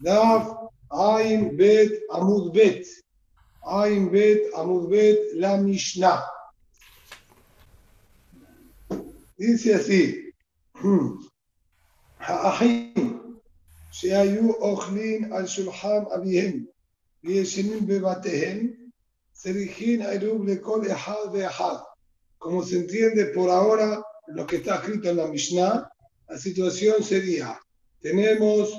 Daf 0.00 0.70
Ain 0.90 1.56
Bet 1.56 1.92
Amud 2.10 2.54
Bet. 2.54 2.86
Ain 3.62 4.10
Bet 4.10 4.52
Amud 4.54 4.88
Bet 4.90 5.18
la 5.34 5.56
Mishnah. 5.56 6.24
Dice 9.38 9.74
así. 9.74 10.30
האחים 12.20 12.94
שהיו 13.92 14.52
אוכלים 14.52 15.32
על 15.32 15.46
שולחן 15.46 16.02
אביהם 16.16 16.64
וישנים 17.24 17.86
בבתיהם 17.86 18.72
צריכים 19.32 20.02
עירוב 20.02 20.48
לכל 20.48 20.80
אחד 20.92 21.24
ואחד. 21.32 21.76
Como 22.38 22.62
se 22.62 22.76
entiende 22.78 23.26
por 23.34 23.50
ahora 23.50 24.02
lo 24.28 24.46
que 24.46 24.56
está 24.56 24.76
escrito 24.76 25.10
en 25.10 25.18
la 25.18 25.26
Mishnah, 25.26 25.90
la 26.28 26.38
situación 26.38 27.02
sería, 27.02 27.58
tenemos 28.00 28.70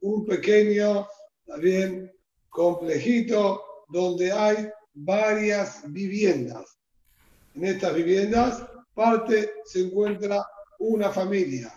un 0.00 0.24
pequeño, 0.26 1.06
también 1.46 2.12
complejito, 2.48 3.62
donde 3.88 4.32
hay 4.32 4.68
varias 4.94 5.82
viviendas. 5.92 6.78
En 7.54 7.64
estas 7.64 7.94
viviendas, 7.94 8.64
parte 8.94 9.52
se 9.64 9.80
encuentra 9.80 10.46
una 10.78 11.10
familia, 11.10 11.72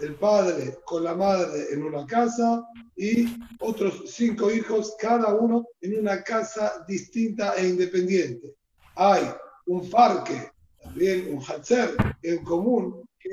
el 0.00 0.14
padre 0.14 0.78
con 0.84 1.04
la 1.04 1.14
madre 1.14 1.66
en 1.72 1.82
una 1.82 2.06
casa 2.06 2.64
y 2.96 3.26
otros 3.60 4.02
cinco 4.06 4.50
hijos, 4.50 4.94
cada 4.98 5.34
uno 5.34 5.66
en 5.80 5.98
una 5.98 6.22
casa 6.22 6.84
distinta 6.86 7.54
e 7.56 7.68
independiente. 7.68 8.54
Hay 8.96 9.22
un 9.66 9.88
parque, 9.90 10.50
también 10.82 11.32
un 11.32 11.42
hatzer 11.42 11.94
en 12.22 12.42
común 12.44 13.08
que 13.18 13.30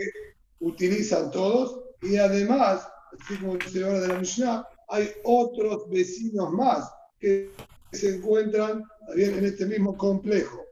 utilizan 0.60 1.32
todos 1.32 1.82
y 2.02 2.18
además, 2.18 2.88
así 3.20 3.38
como 3.38 3.58
dice 3.58 3.84
ahora 3.84 4.02
de 4.02 4.08
la 4.10 4.20
Mishnah, 4.20 4.68
hay 4.90 5.10
otros 5.24 5.90
vecinos 5.90 6.52
más 6.52 6.90
que 7.20 7.56
se 7.92 8.18
encuentran 8.18 8.84
también 9.08 9.38
en 9.38 9.46
este 9.46 9.66
mismo 9.66 9.98
complejo. 9.98 10.64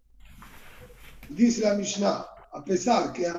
Dice 1.30 1.62
la 1.62 1.76
Mishnah, 1.76 2.26
a 2.52 2.64
pesar 2.64 3.14
que 3.14 3.32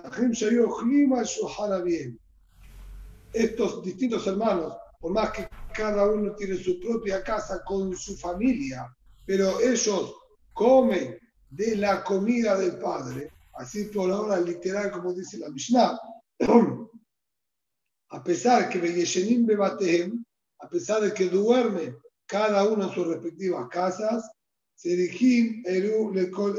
estos 3.32 3.82
distintos 3.82 4.26
hermanos, 4.26 4.76
por 5.00 5.12
más 5.12 5.30
que 5.32 5.48
cada 5.74 6.06
uno 6.10 6.34
tiene 6.34 6.56
su 6.56 6.80
propia 6.80 7.22
casa 7.22 7.62
con 7.64 7.96
su 7.96 8.16
familia, 8.16 8.86
pero 9.26 9.60
ellos 9.60 10.14
comen 10.52 11.18
de 11.50 11.76
la 11.76 12.02
comida 12.02 12.56
del 12.56 12.78
padre, 12.78 13.32
así 13.54 13.84
por 13.84 14.10
ahora 14.10 14.40
literal 14.40 14.90
como 14.90 15.12
dice 15.12 15.38
la 15.38 15.50
Mishnah, 15.50 15.98
a 18.14 18.22
pesar 18.22 18.68
que 18.68 18.78
Bebatehem, 18.78 20.24
a 20.60 20.68
pesar 20.68 21.02
de 21.02 21.12
que 21.12 21.28
duermen 21.28 21.96
cada 22.26 22.64
uno 22.64 22.84
en 22.84 22.94
sus 22.94 23.08
respectivas 23.08 23.68
casas, 23.68 24.30
Eru 24.84 26.12
Lekol 26.12 26.56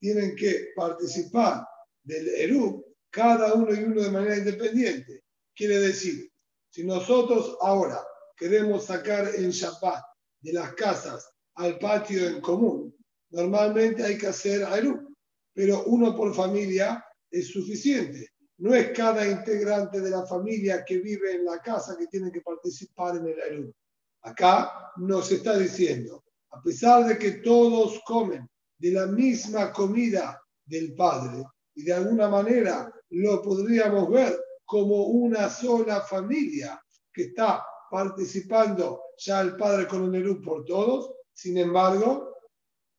tienen 0.00 0.34
que 0.34 0.68
participar 0.74 1.66
del 2.02 2.28
Eru, 2.28 2.82
cada 3.10 3.52
uno 3.52 3.74
y 3.74 3.84
uno 3.84 4.02
de 4.02 4.10
manera 4.10 4.38
independiente. 4.38 5.22
Quiere 5.54 5.80
decir, 5.80 6.30
si 6.70 6.84
nosotros 6.84 7.56
ahora 7.60 8.02
queremos 8.38 8.86
sacar 8.86 9.34
en 9.34 9.50
Shabbat 9.50 10.02
de 10.40 10.52
las 10.54 10.72
casas 10.74 11.28
al 11.56 11.78
patio 11.78 12.26
en 12.26 12.40
común, 12.40 12.96
normalmente 13.30 14.02
hay 14.02 14.16
que 14.16 14.28
hacer 14.28 14.62
Eru, 14.62 15.14
pero 15.52 15.84
uno 15.84 16.16
por 16.16 16.34
familia 16.34 17.04
es 17.30 17.48
suficiente. 17.48 18.30
No 18.58 18.74
es 18.74 18.90
cada 18.90 19.26
integrante 19.26 20.00
de 20.00 20.10
la 20.10 20.24
familia 20.26 20.84
que 20.84 20.98
vive 20.98 21.34
en 21.34 21.44
la 21.44 21.60
casa 21.60 21.96
que 21.98 22.06
tiene 22.06 22.32
que 22.32 22.40
participar 22.40 23.16
en 23.16 23.26
el 23.26 23.38
Eru. 23.38 23.74
Acá 24.22 24.92
nos 24.96 25.30
está 25.30 25.58
diciendo, 25.58 26.24
a 26.50 26.62
pesar 26.62 27.06
de 27.06 27.18
que 27.18 27.32
todos 27.32 28.00
comen 28.06 28.48
de 28.78 28.92
la 28.92 29.06
misma 29.06 29.72
comida 29.72 30.40
del 30.64 30.94
Padre, 30.94 31.44
y 31.74 31.84
de 31.84 31.92
alguna 31.92 32.28
manera 32.28 32.92
lo 33.10 33.42
podríamos 33.42 34.10
ver 34.10 34.38
como 34.64 35.06
una 35.06 35.48
sola 35.48 36.00
familia 36.00 36.82
que 37.12 37.24
está 37.24 37.64
participando 37.90 39.02
ya 39.18 39.42
el 39.42 39.56
Padre 39.56 39.86
con 39.86 40.14
el 40.14 40.40
por 40.40 40.64
todos, 40.64 41.12
sin 41.32 41.58
embargo, 41.58 42.34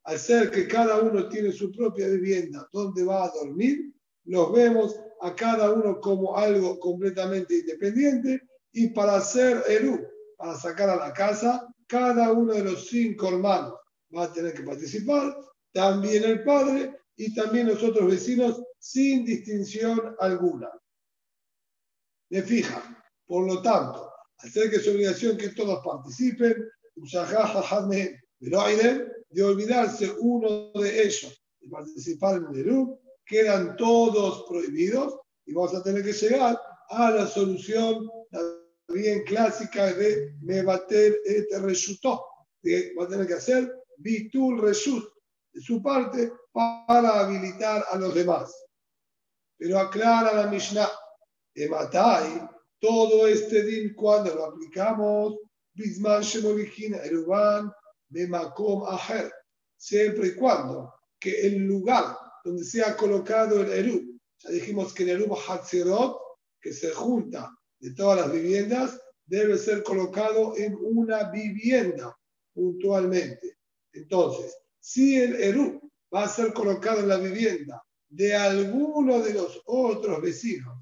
al 0.03 0.17
ser 0.17 0.49
que 0.49 0.67
cada 0.67 1.01
uno 1.01 1.27
tiene 1.27 1.51
su 1.51 1.71
propia 1.71 2.07
vivienda 2.07 2.67
donde 2.71 3.03
va 3.03 3.25
a 3.25 3.31
dormir, 3.31 3.93
los 4.27 4.51
vemos 4.51 4.99
a 5.21 5.35
cada 5.35 5.71
uno 5.71 5.99
como 5.99 6.37
algo 6.37 6.79
completamente 6.79 7.59
independiente 7.59 8.41
y 8.71 8.89
para 8.89 9.15
hacer 9.15 9.63
Eru, 9.67 10.07
para 10.37 10.55
sacar 10.55 10.89
a 10.89 10.95
la 10.95 11.13
casa, 11.13 11.67
cada 11.87 12.31
uno 12.31 12.53
de 12.53 12.63
los 12.63 12.87
cinco 12.87 13.29
hermanos 13.29 13.73
va 14.15 14.25
a 14.25 14.33
tener 14.33 14.53
que 14.53 14.63
participar, 14.63 15.35
también 15.73 16.23
el 16.23 16.43
padre 16.43 16.95
y 17.15 17.33
también 17.33 17.67
los 17.67 17.81
otros 17.83 18.07
vecinos 18.07 18.61
sin 18.79 19.25
distinción 19.25 20.15
alguna. 20.19 20.69
Me 22.29 22.41
fija, 22.41 23.05
por 23.25 23.47
lo 23.47 23.61
tanto, 23.61 24.11
ser 24.39 24.69
que 24.69 24.77
es 24.77 24.87
obligación 24.87 25.37
que 25.37 25.49
todos 25.49 25.83
participen, 25.83 26.69
de 29.29 29.43
olvidarse 29.43 30.11
uno 30.19 30.71
de 30.73 31.03
ellos 31.03 31.43
de 31.59 31.69
participar 31.69 32.37
en 32.37 32.47
el 32.53 32.59
Eru, 32.59 32.99
quedan 33.27 33.75
todos 33.75 34.45
prohibidos 34.47 35.19
y 35.45 35.53
vamos 35.53 35.75
a 35.75 35.83
tener 35.83 36.03
que 36.03 36.13
llegar 36.13 36.59
a 36.89 37.11
la 37.11 37.27
solución 37.27 38.09
bien 38.87 39.23
clásica 39.23 39.93
de 39.93 40.33
Mebater 40.41 41.19
et 41.25 41.47
Reshutó, 41.61 42.25
que 42.63 42.93
va 42.97 43.05
a 43.05 43.07
tener 43.07 43.27
que 43.27 43.33
hacer 43.33 43.71
Bitul 43.97 44.61
Reshut 44.61 45.03
de 45.53 45.61
su 45.61 45.81
parte 45.81 46.31
para 46.51 47.19
habilitar 47.19 47.83
a 47.91 47.97
los 47.97 48.15
demás. 48.15 48.53
Pero 49.57 49.79
aclara 49.79 50.33
la 50.33 50.47
Mishnah, 50.47 50.89
Ematai, 51.55 52.47
todo 52.79 53.27
este 53.27 53.63
din 53.63 53.93
cuando 53.95 54.33
lo 54.35 54.45
aplicamos, 54.45 55.35
Bisman 55.73 56.21
Shemolikin 56.21 56.95
Eruban, 56.95 57.71
Bemakom 58.09 58.83
Aher, 58.87 59.31
siempre 59.75 60.27
y 60.27 60.35
cuando 60.35 60.93
que 61.19 61.47
el 61.47 61.65
lugar 61.65 62.15
donde 62.47 62.63
se 62.63 62.81
ha 62.81 62.95
colocado 62.95 63.61
el 63.61 63.71
Eru, 63.73 64.19
ya 64.39 64.51
dijimos 64.51 64.93
que 64.93 65.03
el 65.03 65.09
Eru 65.09 65.35
Hatzirot, 65.35 66.17
que 66.61 66.71
se 66.71 66.91
junta 66.91 67.51
de 67.79 67.93
todas 67.93 68.21
las 68.21 68.31
viviendas, 68.31 69.01
debe 69.25 69.57
ser 69.57 69.83
colocado 69.83 70.55
en 70.55 70.77
una 70.79 71.29
vivienda 71.29 72.17
puntualmente. 72.53 73.57
Entonces, 73.91 74.55
si 74.79 75.17
el 75.17 75.35
Eru 75.35 75.91
va 76.13 76.23
a 76.23 76.29
ser 76.29 76.53
colocado 76.53 77.01
en 77.01 77.09
la 77.09 77.17
vivienda 77.17 77.83
de 78.07 78.33
alguno 78.33 79.19
de 79.19 79.33
los 79.33 79.61
otros 79.65 80.21
vecinos, 80.21 80.73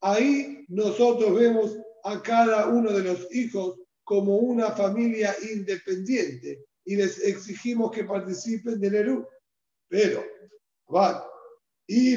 ahí 0.00 0.64
nosotros 0.66 1.38
vemos 1.38 1.78
a 2.02 2.20
cada 2.20 2.66
uno 2.66 2.90
de 2.90 3.04
los 3.04 3.32
hijos 3.32 3.78
como 4.02 4.38
una 4.38 4.72
familia 4.72 5.36
independiente 5.52 6.64
y 6.84 6.96
les 6.96 7.22
exigimos 7.22 7.92
que 7.92 8.02
participen 8.02 8.80
del 8.80 8.96
Eru. 8.96 9.28
Pero, 9.88 10.24
y 11.86 12.16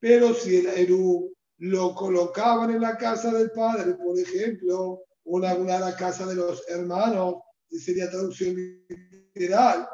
pero 0.00 0.34
si 0.34 0.56
el 0.56 0.66
Eru 0.66 1.32
lo 1.58 1.94
colocaban 1.94 2.70
en 2.70 2.80
la 2.80 2.96
casa 2.96 3.32
del 3.32 3.52
padre, 3.52 3.94
por 3.94 4.18
ejemplo, 4.18 5.04
alguna 5.44 5.74
de 5.74 5.80
la 5.80 5.96
casa 5.96 6.26
de 6.26 6.34
los 6.34 6.68
hermanos, 6.68 7.36
sería 7.70 8.10
traducción 8.10 8.56
literal, 8.88 9.88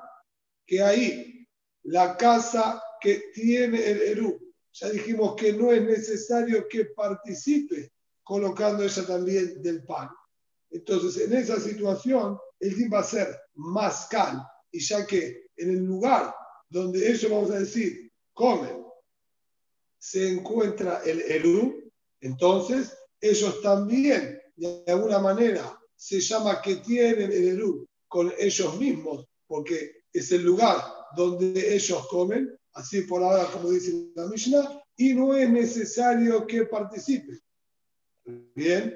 que 0.66 0.82
ahí 0.82 1.46
la 1.84 2.16
casa 2.16 2.82
que 3.00 3.30
tiene 3.34 3.86
el 3.86 4.02
Eru, 4.02 4.40
ya 4.72 4.88
dijimos 4.88 5.36
que 5.36 5.52
no 5.52 5.72
es 5.72 5.82
necesario 5.82 6.66
que 6.68 6.86
participe 6.86 7.92
colocando 8.22 8.82
ella 8.82 9.06
también 9.06 9.62
del 9.62 9.84
pan. 9.84 10.08
Entonces, 10.70 11.22
en 11.22 11.34
esa 11.34 11.60
situación, 11.60 12.38
el 12.60 12.76
din 12.76 12.90
va 12.92 13.00
a 13.00 13.04
ser 13.04 13.28
más 13.54 14.06
cal, 14.10 14.42
y 14.70 14.80
ya 14.80 15.06
que 15.06 15.48
en 15.56 15.70
el 15.70 15.84
lugar 15.84 16.34
donde 16.68 17.10
ellos, 17.10 17.30
vamos 17.30 17.50
a 17.50 17.60
decir, 17.60 18.10
comen, 18.32 18.84
se 19.98 20.28
encuentra 20.28 21.02
el 21.04 21.20
Eru, 21.22 21.90
entonces 22.20 22.96
ellos 23.20 23.60
también, 23.62 24.40
de 24.56 24.84
alguna 24.86 25.18
manera, 25.18 25.78
se 25.96 26.20
llama 26.20 26.62
que 26.62 26.76
tienen 26.76 27.32
el 27.32 27.48
Eru 27.48 27.86
con 28.06 28.32
ellos 28.38 28.78
mismos, 28.78 29.26
porque 29.46 30.04
es 30.12 30.30
el 30.32 30.42
lugar 30.42 30.78
donde 31.16 31.74
ellos 31.74 32.06
comen, 32.08 32.56
así 32.72 33.02
por 33.02 33.22
ahora 33.22 33.50
como 33.50 33.70
dice 33.70 34.10
la 34.14 34.26
Mishnah, 34.26 34.82
y 34.96 35.14
no 35.14 35.34
es 35.34 35.48
necesario 35.48 36.46
que 36.46 36.64
participen. 36.64 37.40
Bien, 38.54 38.94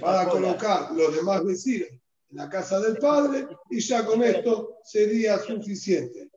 para 0.00 0.28
colocar 0.28 0.92
los 0.92 1.14
demás 1.14 1.44
vecinos 1.44 1.88
en 2.30 2.36
la 2.36 2.48
casa 2.48 2.80
del 2.80 2.96
padre 2.98 3.46
y 3.70 3.80
ya 3.80 4.04
con 4.04 4.22
esto 4.22 4.78
sería 4.84 5.38
suficiente. 5.38 6.30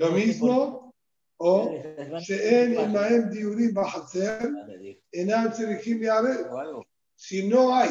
Lo 0.00 0.10
mismo, 0.12 0.94
o 1.38 1.70
si 7.14 7.48
no 7.48 7.74
hay 7.74 7.90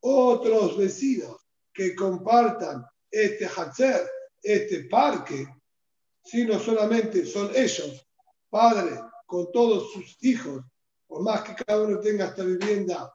otros 0.00 0.78
vecinos 0.78 1.46
que 1.72 1.94
compartan 1.94 2.84
este 3.10 3.46
Hatzer, 3.46 4.00
este 4.42 4.84
parque, 4.84 5.46
sino 6.24 6.58
solamente 6.58 7.26
son 7.26 7.50
ellos, 7.54 8.06
padres, 8.48 8.98
con 9.26 9.50
todos 9.52 9.92
sus 9.92 10.16
hijos, 10.22 10.64
por 11.06 11.22
más 11.22 11.42
que 11.42 11.64
cada 11.64 11.82
uno 11.82 12.00
tenga 12.00 12.26
esta 12.26 12.44
vivienda 12.44 13.12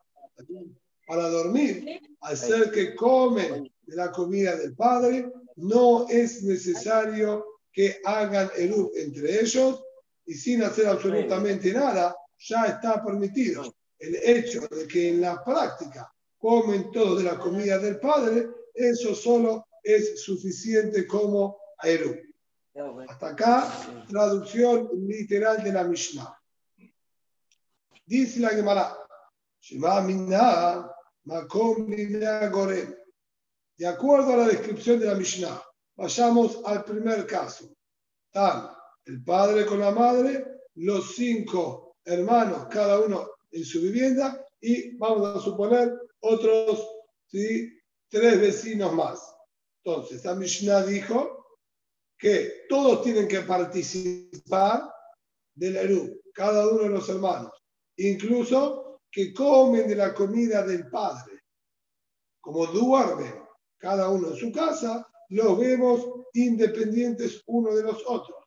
para 1.07 1.29
dormir, 1.29 1.99
al 2.21 2.37
ser 2.37 2.71
que 2.71 2.95
comen 2.95 3.71
de 3.81 3.95
la 3.95 4.11
comida 4.11 4.55
del 4.55 4.75
padre, 4.75 5.31
no 5.55 6.07
es 6.07 6.43
necesario 6.43 7.50
que 7.71 8.01
hagan 8.03 8.49
el 8.57 8.73
entre 8.95 9.41
ellos 9.41 9.83
y 10.25 10.33
sin 10.33 10.63
hacer 10.63 10.87
absolutamente 10.87 11.73
nada, 11.73 12.15
ya 12.37 12.65
está 12.65 13.03
permitido. 13.03 13.73
El 13.97 14.15
hecho 14.15 14.67
de 14.67 14.87
que 14.87 15.09
en 15.09 15.21
la 15.21 15.43
práctica 15.43 16.11
comen 16.37 16.91
todos 16.91 17.19
de 17.19 17.25
la 17.25 17.37
comida 17.37 17.77
del 17.77 17.99
padre, 17.99 18.49
eso 18.73 19.13
solo 19.13 19.67
es 19.83 20.23
suficiente 20.23 21.05
como 21.05 21.57
Eru. 21.83 22.15
Hasta 23.07 23.29
acá, 23.29 24.05
traducción 24.07 24.89
literal 25.07 25.63
de 25.63 25.73
la 25.73 25.83
Mishnah. 25.83 26.37
Dice 28.05 28.39
la 28.39 28.49
Gemara. 28.49 28.97
De 33.77 33.87
acuerdo 33.87 34.33
a 34.33 34.37
la 34.37 34.47
descripción 34.47 34.99
de 34.99 35.05
la 35.05 35.15
Mishnah, 35.15 35.61
vayamos 36.01 36.61
al 36.65 36.83
primer 36.83 37.27
caso. 37.27 37.71
Tan, 38.31 38.69
el 39.05 39.23
padre 39.23 39.65
con 39.65 39.79
la 39.79 39.91
madre, 39.91 40.45
los 40.75 41.15
cinco 41.15 41.97
hermanos, 42.03 42.67
cada 42.71 42.99
uno 42.99 43.29
en 43.51 43.63
su 43.63 43.81
vivienda, 43.81 44.43
y 44.59 44.97
vamos 44.97 45.35
a 45.35 45.39
suponer 45.39 45.93
otros 46.21 46.87
¿sí? 47.27 47.69
tres 48.09 48.39
vecinos 48.39 48.93
más. 48.93 49.35
Entonces, 49.83 50.23
la 50.25 50.35
Mishnah 50.35 50.83
dijo 50.83 51.57
que 52.17 52.65
todos 52.69 53.03
tienen 53.03 53.27
que 53.27 53.41
participar 53.41 54.91
del 55.53 55.75
Eru, 55.75 56.21
cada 56.33 56.67
uno 56.67 56.83
de 56.83 56.89
los 56.89 57.09
hermanos, 57.09 57.51
incluso 57.97 59.01
que 59.11 59.33
comen 59.33 59.87
de 59.87 59.95
la 59.95 60.13
comida 60.13 60.65
del 60.65 60.89
padre. 60.89 61.41
Como 62.39 62.65
duermen 62.67 63.43
cada 63.77 64.09
uno 64.09 64.29
en 64.29 64.35
su 64.35 64.51
casa, 64.51 65.10
los 65.31 65.57
vemos 65.57 66.05
independientes 66.33 67.41
uno 67.47 67.73
de 67.73 67.83
los 67.83 68.03
otros. 68.05 68.37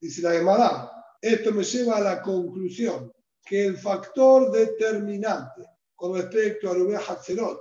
Dice 0.00 0.22
la 0.22 0.32
Gemara, 0.32 0.90
esto 1.20 1.52
me 1.52 1.64
lleva 1.64 1.98
a 1.98 2.00
la 2.00 2.22
conclusión 2.22 3.12
que 3.44 3.66
el 3.66 3.76
factor 3.76 4.50
determinante 4.50 5.62
con 5.94 6.16
respecto 6.16 6.70
a 6.70 6.74
Rubén 6.74 6.98
Hatzerot 7.06 7.60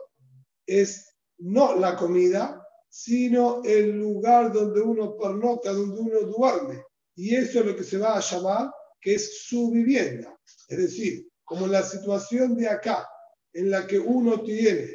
es 0.65 1.13
no 1.39 1.75
la 1.75 1.95
comida, 1.97 2.65
sino 2.87 3.61
el 3.65 3.97
lugar 3.99 4.53
donde 4.53 4.79
uno 4.79 5.17
pernocta, 5.17 5.73
donde 5.73 5.99
uno 5.99 6.19
duerme. 6.21 6.83
Y 7.15 7.35
eso 7.35 7.59
es 7.59 7.65
lo 7.65 7.75
que 7.75 7.83
se 7.83 7.97
va 7.97 8.15
a 8.15 8.21
llamar 8.21 8.71
que 9.01 9.15
es 9.15 9.45
su 9.45 9.71
vivienda. 9.71 10.37
Es 10.69 10.77
decir, 10.77 11.27
como 11.43 11.67
la 11.67 11.83
situación 11.83 12.55
de 12.55 12.69
acá, 12.69 13.05
en 13.51 13.71
la 13.71 13.85
que 13.85 13.99
uno 13.99 14.41
tiene 14.41 14.87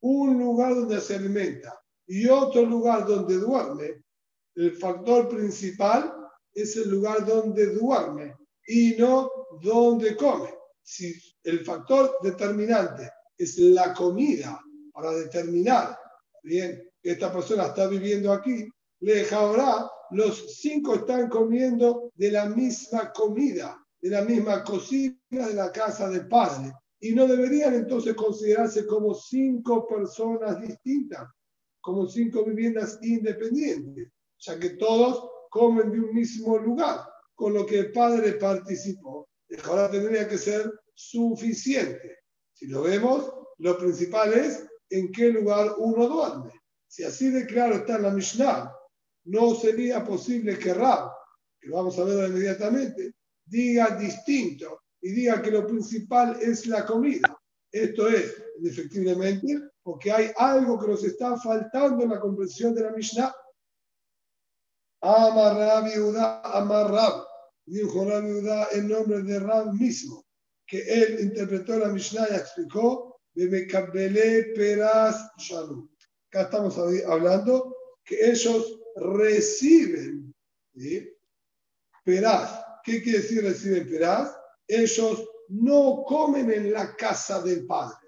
un 0.00 0.38
lugar 0.38 0.74
donde 0.74 1.00
se 1.00 1.14
alimenta 1.14 1.78
y 2.08 2.26
otro 2.26 2.62
lugar 2.62 3.06
donde 3.06 3.36
duerme, 3.36 4.02
el 4.54 4.72
factor 4.72 5.28
principal 5.28 6.12
es 6.52 6.76
el 6.76 6.90
lugar 6.90 7.24
donde 7.24 7.74
duerme 7.74 8.34
y 8.66 8.96
no 8.98 9.30
donde 9.62 10.16
come. 10.16 10.52
Si 10.82 11.14
el 11.44 11.64
factor 11.64 12.16
determinante 12.22 13.10
es 13.36 13.58
la 13.58 13.92
comida 13.92 14.60
para 14.92 15.12
determinar, 15.12 15.96
bien, 16.42 16.90
que 17.00 17.12
esta 17.12 17.32
persona 17.32 17.66
está 17.66 17.86
viviendo 17.86 18.32
aquí, 18.32 18.66
le 19.00 19.28
ahora 19.30 19.88
los 20.10 20.58
cinco 20.60 20.94
están 20.94 21.28
comiendo 21.28 22.10
de 22.14 22.32
la 22.32 22.46
misma 22.46 23.12
comida, 23.12 23.78
de 24.00 24.10
la 24.10 24.22
misma 24.22 24.64
cocina 24.64 25.16
de 25.30 25.54
la 25.54 25.70
casa 25.70 26.08
del 26.08 26.26
padre. 26.26 26.72
Y 27.00 27.14
no 27.14 27.26
deberían 27.26 27.74
entonces 27.74 28.14
considerarse 28.14 28.86
como 28.86 29.14
cinco 29.14 29.86
personas 29.86 30.60
distintas, 30.60 31.28
como 31.88 32.06
cinco 32.06 32.44
viviendas 32.44 32.98
independientes, 33.00 34.12
ya 34.40 34.58
que 34.58 34.70
todos 34.76 35.26
comen 35.48 35.90
de 35.90 36.00
un 36.00 36.14
mismo 36.14 36.58
lugar, 36.58 37.00
con 37.34 37.54
lo 37.54 37.64
que 37.64 37.78
el 37.78 37.92
padre 37.92 38.32
participó. 38.32 39.26
Ahora 39.64 39.90
tendría 39.90 40.28
que 40.28 40.36
ser 40.36 40.70
suficiente. 40.92 42.18
Si 42.52 42.66
lo 42.66 42.82
vemos, 42.82 43.32
lo 43.56 43.78
principal 43.78 44.34
es 44.34 44.66
en 44.90 45.10
qué 45.10 45.30
lugar 45.30 45.76
uno 45.78 46.06
duerme. 46.06 46.52
Si 46.86 47.04
así 47.04 47.30
de 47.30 47.46
claro 47.46 47.76
está 47.76 47.96
en 47.96 48.02
la 48.02 48.10
Mishnah, 48.10 48.70
no 49.24 49.54
sería 49.54 50.04
posible 50.04 50.58
que 50.58 50.74
Rab, 50.74 51.10
que 51.58 51.70
vamos 51.70 51.98
a 51.98 52.04
ver 52.04 52.28
inmediatamente, 52.28 53.14
diga 53.46 53.96
distinto 53.96 54.82
y 55.00 55.12
diga 55.12 55.40
que 55.40 55.50
lo 55.50 55.66
principal 55.66 56.36
es 56.42 56.66
la 56.66 56.84
comida. 56.84 57.34
Esto 57.72 58.08
es, 58.08 58.36
efectivamente, 58.64 59.60
porque 59.82 60.12
hay 60.12 60.30
algo 60.36 60.78
que 60.78 60.88
nos 60.88 61.04
está 61.04 61.36
faltando 61.36 62.04
en 62.04 62.10
la 62.10 62.20
comprensión 62.20 62.74
de 62.74 62.82
la 62.82 62.92
Mishnah. 62.92 63.34
Amar 65.00 65.88
Yehuda, 65.88 66.40
Amar 66.42 66.90
Rab. 66.90 67.26
Dijo 67.66 68.04
Rab 68.04 68.24
Yehuda 68.24 68.68
en 68.72 68.88
nombre 68.88 69.22
de 69.22 69.38
Rab 69.38 69.72
mismo, 69.74 70.24
que 70.66 70.80
él 70.80 71.20
interpretó 71.20 71.78
la 71.78 71.88
Mishnah 71.88 72.26
y 72.30 72.34
explicó, 72.34 73.20
Bemekabele 73.34 74.52
Peras 74.54 75.30
Shalom. 75.38 75.88
Acá 76.28 76.42
estamos 76.42 76.76
hablando 77.06 77.74
que 78.04 78.30
ellos 78.30 78.80
reciben 78.96 80.34
¿sí? 80.76 81.14
Peraz. 82.04 82.64
¿Qué 82.84 83.02
quiere 83.02 83.18
decir 83.18 83.42
reciben 83.42 83.88
peraz? 83.88 84.34
Ellos 84.66 85.28
no 85.48 86.04
comen 86.06 86.50
en 86.50 86.72
la 86.72 86.94
casa 86.96 87.42
del 87.42 87.66
Padre. 87.66 88.07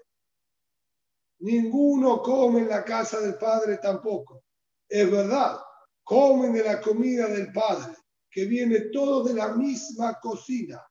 Ninguno 1.41 2.21
come 2.21 2.61
en 2.61 2.69
la 2.69 2.83
casa 2.83 3.19
del 3.19 3.35
Padre 3.35 3.77
tampoco. 3.77 4.43
Es 4.87 5.09
verdad, 5.09 5.59
comen 6.03 6.53
de 6.53 6.63
la 6.63 6.81
comida 6.81 7.27
del 7.27 7.51
Padre, 7.51 7.95
que 8.29 8.45
viene 8.45 8.91
todo 8.91 9.23
de 9.23 9.33
la 9.33 9.55
misma 9.55 10.19
cocina, 10.19 10.85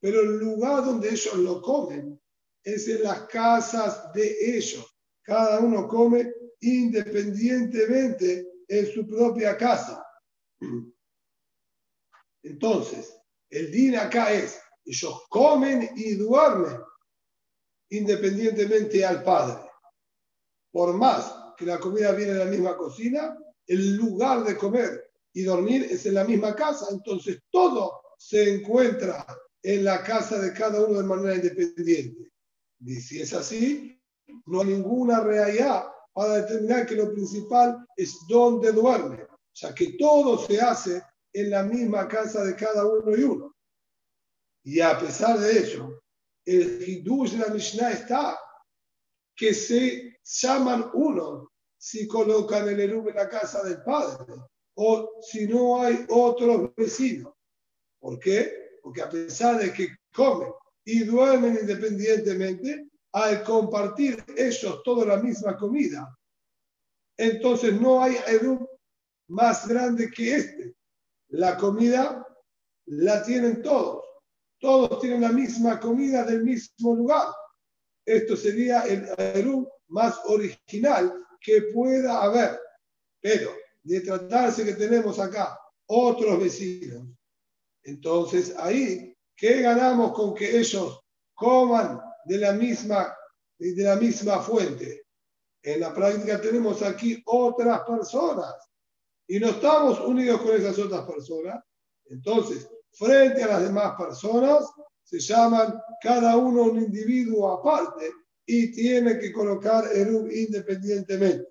pero 0.00 0.20
el 0.20 0.38
lugar 0.38 0.84
donde 0.84 1.10
ellos 1.10 1.34
lo 1.36 1.60
comen 1.60 2.20
es 2.64 2.88
en 2.88 3.02
las 3.02 3.22
casas 3.26 4.12
de 4.12 4.56
ellos. 4.56 4.86
Cada 5.22 5.60
uno 5.60 5.86
come 5.86 6.32
independientemente 6.60 8.48
en 8.68 8.86
su 8.92 9.06
propia 9.06 9.56
casa. 9.56 10.04
Entonces, 12.42 13.14
el 13.50 13.70
din 13.70 13.96
acá 13.96 14.32
es, 14.32 14.58
ellos 14.84 15.22
comen 15.28 15.90
y 15.96 16.14
duermen 16.14 16.80
independientemente 17.90 19.04
al 19.04 19.22
Padre. 19.22 19.71
Por 20.72 20.94
más 20.94 21.34
que 21.56 21.66
la 21.66 21.78
comida 21.78 22.12
viene 22.12 22.32
de 22.32 22.44
la 22.44 22.50
misma 22.50 22.76
cocina, 22.76 23.38
el 23.66 23.96
lugar 23.96 24.44
de 24.44 24.56
comer 24.56 25.12
y 25.32 25.42
dormir 25.42 25.86
es 25.90 26.06
en 26.06 26.14
la 26.14 26.24
misma 26.24 26.54
casa, 26.56 26.86
entonces 26.90 27.38
todo 27.50 28.00
se 28.18 28.54
encuentra 28.54 29.24
en 29.62 29.84
la 29.84 30.02
casa 30.02 30.38
de 30.40 30.52
cada 30.52 30.84
uno 30.84 30.98
de 30.98 31.06
manera 31.06 31.36
independiente. 31.36 32.32
Y 32.80 32.96
si 32.96 33.20
es 33.20 33.32
así, 33.32 34.00
no 34.46 34.62
hay 34.62 34.68
ninguna 34.68 35.20
realidad 35.20 35.84
para 36.12 36.42
determinar 36.42 36.86
que 36.86 36.96
lo 36.96 37.12
principal 37.12 37.86
es 37.96 38.18
dónde 38.28 38.72
duerme, 38.72 39.26
ya 39.54 39.74
que 39.74 39.94
todo 39.98 40.38
se 40.38 40.60
hace 40.60 41.02
en 41.32 41.50
la 41.50 41.62
misma 41.62 42.08
casa 42.08 42.44
de 42.44 42.56
cada 42.56 42.84
uno 42.86 43.16
y 43.16 43.22
uno. 43.22 43.56
Y 44.64 44.80
a 44.80 44.98
pesar 44.98 45.38
de 45.38 45.58
ello, 45.58 46.02
el 46.44 46.82
Hidush 46.82 47.32
de 47.32 47.38
la 47.38 47.48
Mishnah 47.48 47.92
está 47.92 48.38
que 49.34 49.54
se 49.54 50.11
llaman 50.24 50.90
uno 50.94 51.52
si 51.76 52.06
colocan 52.06 52.68
el 52.68 52.80
Erub 52.80 53.08
en 53.08 53.16
la 53.16 53.28
casa 53.28 53.62
del 53.62 53.82
padre 53.82 54.34
o 54.74 55.20
si 55.20 55.46
no 55.46 55.82
hay 55.82 56.06
otros 56.08 56.74
vecinos. 56.76 57.34
¿Por 57.98 58.18
qué? 58.18 58.78
Porque 58.82 59.02
a 59.02 59.08
pesar 59.08 59.58
de 59.58 59.72
que 59.72 59.88
comen 60.14 60.52
y 60.84 61.04
duermen 61.04 61.58
independientemente, 61.60 62.88
al 63.12 63.42
compartir 63.44 64.24
ellos 64.36 64.82
toda 64.84 65.04
la 65.04 65.22
misma 65.22 65.56
comida. 65.56 66.16
Entonces 67.16 67.78
no 67.78 68.02
hay 68.02 68.16
Eruv 68.26 68.66
más 69.28 69.68
grande 69.68 70.10
que 70.10 70.34
este. 70.34 70.74
La 71.28 71.56
comida 71.56 72.26
la 72.86 73.22
tienen 73.22 73.62
todos. 73.62 74.04
Todos 74.58 75.00
tienen 75.00 75.20
la 75.20 75.32
misma 75.32 75.78
comida 75.78 76.24
del 76.24 76.42
mismo 76.42 76.94
lugar. 76.94 77.28
Esto 78.04 78.36
sería 78.36 78.82
el 78.82 79.08
Eruv 79.18 79.68
más 79.92 80.18
original 80.26 81.14
que 81.40 81.62
pueda 81.74 82.22
haber. 82.22 82.58
Pero 83.20 83.50
de 83.82 84.00
tratarse 84.00 84.64
que 84.64 84.74
tenemos 84.74 85.18
acá 85.18 85.58
otros 85.86 86.40
vecinos 86.40 87.06
Entonces 87.82 88.54
ahí, 88.56 89.16
¿qué 89.36 89.60
ganamos 89.62 90.12
con 90.12 90.34
que 90.34 90.58
ellos 90.58 91.00
coman 91.34 92.00
de 92.24 92.38
la 92.38 92.52
misma, 92.52 93.14
de 93.58 93.82
la 93.82 93.96
misma 93.96 94.40
fuente? 94.40 95.06
En 95.62 95.80
la 95.80 95.94
práctica 95.94 96.40
tenemos 96.40 96.82
aquí 96.82 97.22
otras 97.26 97.82
personas 97.82 98.54
y 99.26 99.38
no 99.38 99.48
estamos 99.48 100.00
unidos 100.00 100.40
con 100.40 100.56
esas 100.56 100.78
otras 100.78 101.04
personas. 101.06 101.62
Entonces, 102.06 102.68
frente 102.92 103.42
a 103.42 103.48
las 103.48 103.62
demás 103.62 103.94
personas, 103.96 104.64
se 105.02 105.18
llaman 105.18 105.80
cada 106.00 106.36
uno 106.36 106.62
un 106.64 106.78
individuo 106.78 107.52
aparte 107.52 108.10
y 108.54 108.70
tiene 108.70 109.18
que 109.18 109.32
colocar 109.32 109.86
Erub 109.96 110.30
independientemente. 110.30 111.48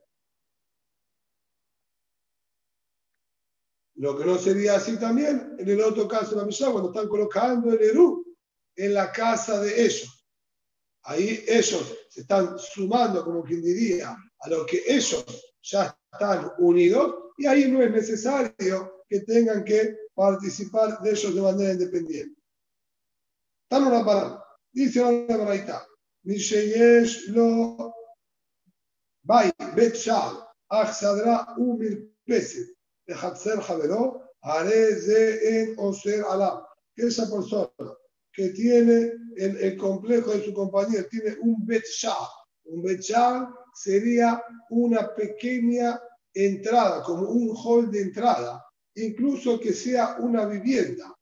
Lo 3.96 4.16
que 4.16 4.24
no 4.24 4.38
sería 4.38 4.76
así 4.76 4.98
también 4.98 5.56
en 5.58 5.68
el 5.68 5.82
otro 5.82 6.08
caso 6.08 6.32
de 6.32 6.42
la 6.42 6.46
Mishnah, 6.46 6.72
cuando 6.72 6.92
están 6.92 7.08
colocando 7.08 7.74
el 7.74 7.82
Erub 7.82 8.24
en 8.76 8.94
la 8.94 9.12
casa 9.12 9.60
de 9.62 9.84
ellos. 9.84 10.28
Ahí 11.04 11.44
ellos 11.48 11.98
se 12.08 12.22
están 12.22 12.60
sumando, 12.60 13.26
como 13.26 13.44
quien 13.44 13.64
diría, 13.64 14.16
a 14.40 14.50
lo 14.50 14.64
que 14.68 14.84
ellos 14.86 15.26
ya 15.64 15.98
están 16.14 16.52
unidos 16.60 17.16
y 17.36 17.48
ahí 17.48 17.72
no 17.72 17.82
es 17.82 17.90
necesario 17.90 19.06
que 19.10 19.22
tengan 19.22 19.64
que 19.64 19.98
participar 20.14 21.02
de 21.02 21.10
ellos 21.10 21.34
de 21.34 21.42
manera 21.42 21.74
independiente. 21.74 22.40
Estamos 23.64 23.92
una 23.92 24.06
parada. 24.06 24.46
Dice 24.72 25.02
la 25.28 25.38
baraita. 25.38 25.91
Misheyesh 26.26 27.30
lo 27.30 27.94
bay 29.24 29.52
bet 29.76 29.96
shal 29.96 30.48
achsadra 30.70 31.56
umir 31.58 32.10
peset 32.28 32.68
de 33.08 33.14
hatzer 33.14 33.60
javero 33.62 34.22
haré 34.44 34.96
ze 34.96 35.40
en 35.50 35.76
oser 35.78 36.24
alam. 36.24 36.64
Que 36.96 37.08
esa 37.08 37.30
persona 37.30 37.96
que 38.34 38.50
tiene 38.50 39.14
en 39.38 39.58
el 39.60 39.78
complejo 39.78 40.32
de 40.32 40.46
su 40.46 40.54
compañero 40.54 41.08
tiene 41.10 41.38
un 41.42 41.66
bet 41.66 41.86
shal. 41.86 42.28
Un 42.66 42.82
bet 42.84 43.02
shal 43.02 43.48
sería 43.74 44.44
una 44.70 45.14
pequeña 45.16 46.00
entrada, 46.34 47.04
como 47.04 47.30
un 47.30 47.56
hall 47.56 47.92
de 47.92 48.02
entrada, 48.02 48.64
incluso 48.96 49.60
que 49.60 49.74
sea 49.74 50.18
una 50.20 50.46
vivienda. 50.46 51.14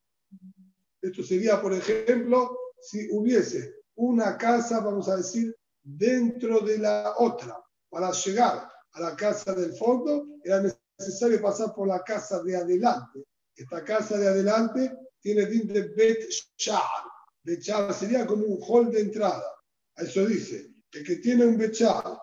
Esto 1.02 1.24
sería, 1.24 1.62
por 1.62 1.74
ejemplo, 1.74 2.58
si 2.82 3.08
hubiese 3.12 3.79
una 4.00 4.38
casa, 4.38 4.80
vamos 4.80 5.10
a 5.10 5.18
decir, 5.18 5.54
dentro 5.84 6.62
de 6.62 6.78
la 6.78 7.16
otra. 7.18 7.62
Para 7.90 8.12
llegar 8.12 8.70
a 8.94 9.02
la 9.02 9.16
casa 9.16 9.54
del 9.54 9.74
fondo 9.74 10.26
era 10.44 10.64
necesario 10.98 11.42
pasar 11.42 11.74
por 11.74 11.88
la 11.88 12.02
casa 12.04 12.42
de 12.44 12.56
adelante. 12.56 13.26
Esta 13.56 13.84
casa 13.84 14.18
de 14.18 14.28
adelante 14.28 14.98
tiene 15.20 15.46
tinte 15.48 15.90
Bet 15.96 16.30
Sha'ar. 16.58 17.04
Bet 17.44 17.62
sería 17.94 18.26
como 18.26 18.46
un 18.46 18.60
hall 18.62 18.90
de 18.90 19.02
entrada. 19.02 19.54
Eso 19.98 20.26
dice, 20.26 20.68
el 20.94 21.04
que 21.04 21.18
tiene 21.18 21.46
un 21.46 21.58
Bet 21.58 21.74
Sha'ar, 21.74 22.18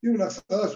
tiene 0.00 0.16
una, 0.16 0.28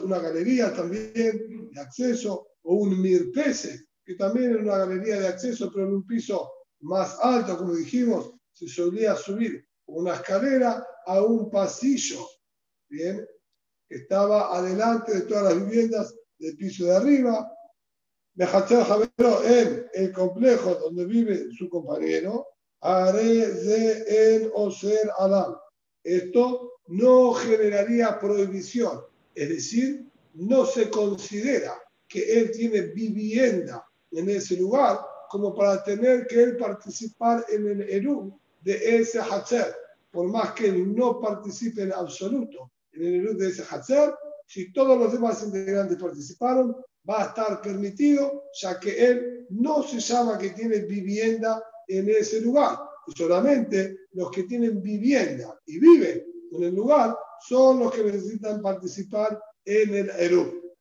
una 0.04 0.18
galería 0.20 0.72
también 0.72 1.70
de 1.72 1.80
acceso, 1.80 2.46
o 2.62 2.74
un 2.74 3.00
Mirpese, 3.00 3.86
que 4.04 4.14
también 4.14 4.54
es 4.54 4.62
una 4.62 4.78
galería 4.78 5.18
de 5.20 5.28
acceso, 5.28 5.70
pero 5.72 5.86
en 5.86 5.94
un 5.94 6.06
piso 6.06 6.50
más 6.80 7.18
alto, 7.20 7.58
como 7.58 7.74
dijimos, 7.74 8.37
se 8.58 8.66
solía 8.66 9.14
subir 9.14 9.64
una 9.86 10.14
escalera 10.14 10.84
a 11.06 11.22
un 11.22 11.48
pasillo, 11.48 12.26
¿bien? 12.88 13.24
Que 13.88 13.98
estaba 13.98 14.56
adelante 14.56 15.14
de 15.14 15.20
todas 15.22 15.44
las 15.44 15.64
viviendas 15.64 16.12
del 16.40 16.56
piso 16.56 16.86
de 16.86 16.96
arriba. 16.96 17.52
Mejacher 18.34 18.82
Javero 18.82 19.44
en 19.44 19.86
el 19.94 20.12
complejo 20.12 20.74
donde 20.74 21.04
vive 21.04 21.46
su 21.56 21.68
compañero, 21.68 22.48
haré 22.80 23.46
de 23.46 24.34
en 24.34 24.50
Oser 24.54 25.08
Alam. 25.18 25.54
Esto 26.02 26.80
no 26.88 27.32
generaría 27.34 28.18
prohibición, 28.18 29.02
es 29.36 29.48
decir, 29.50 30.04
no 30.34 30.66
se 30.66 30.90
considera 30.90 31.80
que 32.08 32.40
él 32.40 32.50
tiene 32.50 32.80
vivienda 32.80 33.86
en 34.10 34.28
ese 34.30 34.56
lugar 34.56 34.98
como 35.30 35.54
para 35.54 35.84
tener 35.84 36.26
que 36.26 36.42
él 36.42 36.56
participar 36.56 37.44
en 37.50 37.68
el 37.68 37.82
Eru 37.82 38.40
de 38.60 38.98
ese 38.98 39.20
Hatzer, 39.20 39.74
por 40.10 40.28
más 40.28 40.52
que 40.52 40.68
él 40.68 40.94
no 40.94 41.20
participe 41.20 41.82
en 41.82 41.92
absoluto 41.92 42.72
en 42.92 43.04
el 43.04 43.14
Eru 43.14 43.36
de 43.36 43.48
ese 43.48 43.64
Hatzer, 43.68 44.14
si 44.46 44.72
todos 44.72 44.98
los 44.98 45.12
demás 45.12 45.42
integrantes 45.42 45.98
participaron, 45.98 46.74
va 47.08 47.22
a 47.22 47.26
estar 47.26 47.60
permitido, 47.60 48.44
ya 48.60 48.80
que 48.80 49.04
él 49.04 49.46
no 49.50 49.82
se 49.82 50.00
llama 50.00 50.38
que 50.38 50.50
tiene 50.50 50.80
vivienda 50.80 51.62
en 51.86 52.08
ese 52.08 52.40
lugar. 52.40 52.78
Solamente 53.14 54.00
los 54.12 54.30
que 54.30 54.44
tienen 54.44 54.82
vivienda 54.82 55.58
y 55.66 55.78
viven 55.78 56.24
en 56.52 56.62
el 56.62 56.74
lugar 56.74 57.16
son 57.46 57.80
los 57.80 57.92
que 57.92 58.04
necesitan 58.04 58.60
participar 58.60 59.40
en 59.64 59.94
el 59.94 60.10
Eru. 60.10 60.74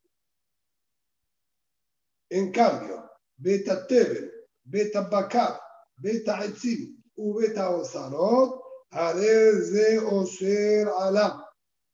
En 2.29 2.51
cambio, 2.51 3.09
Beta 3.37 3.85
Tebel, 3.87 4.31
Beta 4.63 5.01
Bakar, 5.01 5.59
Beta 5.97 6.43
Etzim 6.43 6.96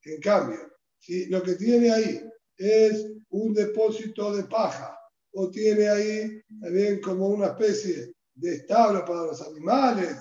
En 0.06 0.20
cambio, 0.22 0.60
si 1.00 1.26
lo 1.28 1.42
que 1.42 1.56
tiene 1.56 1.92
ahí 1.92 2.22
es 2.58 3.06
un 3.30 3.54
depósito 3.54 4.36
de 4.36 4.44
paja 4.44 5.00
o 5.34 5.50
tiene 5.50 5.88
ahí 5.90 6.42
también 6.62 7.00
como 7.02 7.30
una 7.30 7.48
especie 7.48 8.14
de 8.36 8.56
establo 8.56 9.06
para 9.06 9.24
los 9.24 9.42
animales, 9.42 10.18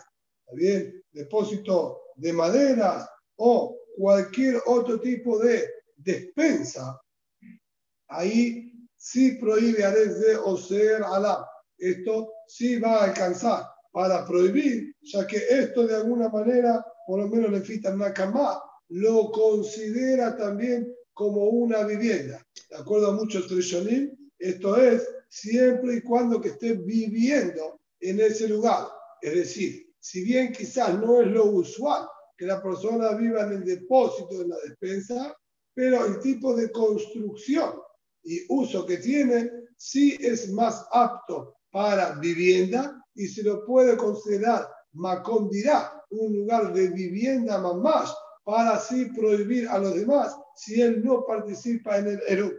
también 0.47 1.03
depósito 1.11 2.01
de 2.17 2.33
maderas 2.33 3.09
o 3.37 3.77
cualquier 3.97 4.63
otro 4.67 5.01
tipo 5.01 5.39
de 5.39 5.69
despensa, 5.97 7.01
ahí 8.09 8.73
sí 8.97 9.33
prohíbe 9.33 9.85
a 9.85 9.91
de 9.91 10.37
Oser 10.37 11.03
Alá. 11.03 11.45
Esto 11.77 12.33
sí 12.47 12.79
va 12.79 13.01
a 13.01 13.05
alcanzar 13.07 13.65
para 13.93 14.27
prohibir, 14.27 14.97
ya 15.03 15.27
que 15.27 15.37
esto 15.37 15.87
de 15.87 15.95
alguna 15.95 16.29
manera, 16.29 16.85
por 17.07 17.21
lo 17.21 17.29
menos 17.29 17.53
le 17.53 17.61
fita 17.61 17.93
una 17.95 18.13
cama, 18.13 18.61
lo 18.89 19.31
considera 19.31 20.37
también 20.37 20.93
como 21.13 21.45
una 21.45 21.85
vivienda. 21.85 22.45
De 22.71 22.77
acuerdo 22.77 23.09
a 23.09 23.15
muchos 23.15 23.47
Trishonim, 23.47 24.11
esto 24.39 24.77
es 24.77 25.07
siempre 25.29 25.97
y 25.97 26.01
cuando 26.01 26.41
que 26.41 26.49
esté 26.49 26.75
viviendo 26.75 27.81
en 28.01 28.21
ese 28.21 28.49
lugar. 28.49 28.89
Es 29.21 29.35
decir, 29.35 29.93
si 30.01 30.25
bien 30.25 30.53
quizás 30.53 30.99
no 30.99 31.21
es 31.21 31.29
lo 31.29 31.45
usual 31.47 32.09
que 32.37 32.47
la 32.47 32.63
persona 32.63 33.13
viva 33.13 33.43
en 33.43 33.53
el 33.53 33.65
depósito 33.65 34.39
de 34.39 34.49
la 34.49 34.57
despensa, 34.67 35.37
pero 35.75 36.05
el 36.05 36.19
tipo 36.21 36.57
de 36.57 36.71
construcción 36.73 37.75
y 38.25 38.41
uso 38.49 38.87
que 38.87 38.99
tiene, 38.99 39.51
sí 39.77 40.17
es 40.21 40.51
más 40.51 40.87
apto 40.93 41.57
para 41.71 42.15
vivienda 42.19 43.02
y 43.15 43.27
se 43.27 43.43
lo 43.43 43.65
puede 43.65 43.97
considerar 43.97 44.69
Macondirá, 44.95 46.05
un 46.11 46.37
lugar 46.37 46.73
de 46.75 46.89
vivienda 46.89 47.59
más, 47.59 48.15
para 48.45 48.73
así 48.73 49.07
prohibir 49.07 49.69
a 49.69 49.79
los 49.79 49.95
demás 49.95 50.37
si 50.55 50.81
él 50.81 51.03
no 51.03 51.25
participa 51.25 51.99
en 51.99 52.09
el 52.09 52.21
Eru. 52.29 52.53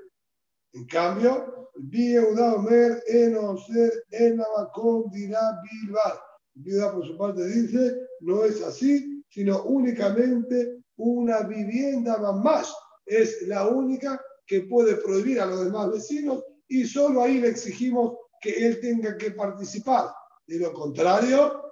En 0.73 0.85
cambio, 0.87 1.69
Omer 1.75 3.03
en 3.07 3.35
Oser 3.35 4.03
en 4.11 4.37
Macondirá 4.37 5.59
Bilbar. 5.61 6.19
Vida 6.55 6.91
por 6.91 7.05
su 7.05 7.17
parte 7.17 7.45
dice, 7.45 7.95
no 8.21 8.43
es 8.43 8.61
así, 8.61 9.23
sino 9.29 9.63
únicamente 9.63 10.83
una 10.97 11.41
vivienda 11.41 12.17
más. 12.31 12.73
Es 13.05 13.41
la 13.43 13.67
única 13.67 14.19
que 14.45 14.61
puede 14.61 14.95
prohibir 14.97 15.39
a 15.39 15.45
los 15.45 15.65
demás 15.65 15.91
vecinos 15.91 16.43
y 16.67 16.85
solo 16.85 17.21
ahí 17.21 17.39
le 17.39 17.49
exigimos 17.49 18.17
que 18.41 18.51
él 18.65 18.79
tenga 18.81 19.17
que 19.17 19.31
participar. 19.31 20.11
De 20.47 20.59
lo 20.59 20.73
contrario, 20.73 21.63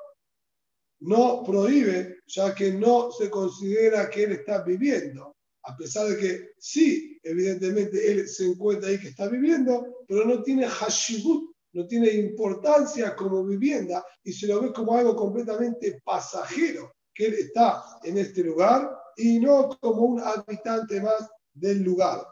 no 1.01 1.43
prohíbe, 1.43 2.19
ya 2.27 2.53
que 2.55 2.73
no 2.73 3.11
se 3.11 3.29
considera 3.29 4.09
que 4.09 4.23
él 4.23 4.31
está 4.33 4.63
viviendo, 4.63 5.35
a 5.63 5.75
pesar 5.75 6.07
de 6.07 6.17
que 6.17 6.49
sí, 6.57 7.19
evidentemente 7.23 8.11
él 8.11 8.27
se 8.27 8.47
encuentra 8.47 8.89
ahí 8.89 8.99
que 8.99 9.09
está 9.09 9.27
viviendo, 9.27 10.05
pero 10.07 10.25
no 10.25 10.41
tiene 10.41 10.67
hashibut, 10.67 11.51
no 11.73 11.87
tiene 11.87 12.11
importancia 12.11 13.15
como 13.15 13.43
vivienda 13.45 14.05
y 14.23 14.33
se 14.33 14.47
lo 14.47 14.61
ve 14.61 14.73
como 14.73 14.95
algo 14.95 15.15
completamente 15.15 16.01
pasajero, 16.03 16.93
que 17.13 17.27
él 17.27 17.33
está 17.35 17.83
en 18.03 18.17
este 18.17 18.43
lugar 18.43 18.89
y 19.17 19.39
no 19.39 19.69
como 19.79 20.03
un 20.03 20.19
habitante 20.19 21.01
más 21.01 21.29
del 21.53 21.83
lugar. 21.83 22.25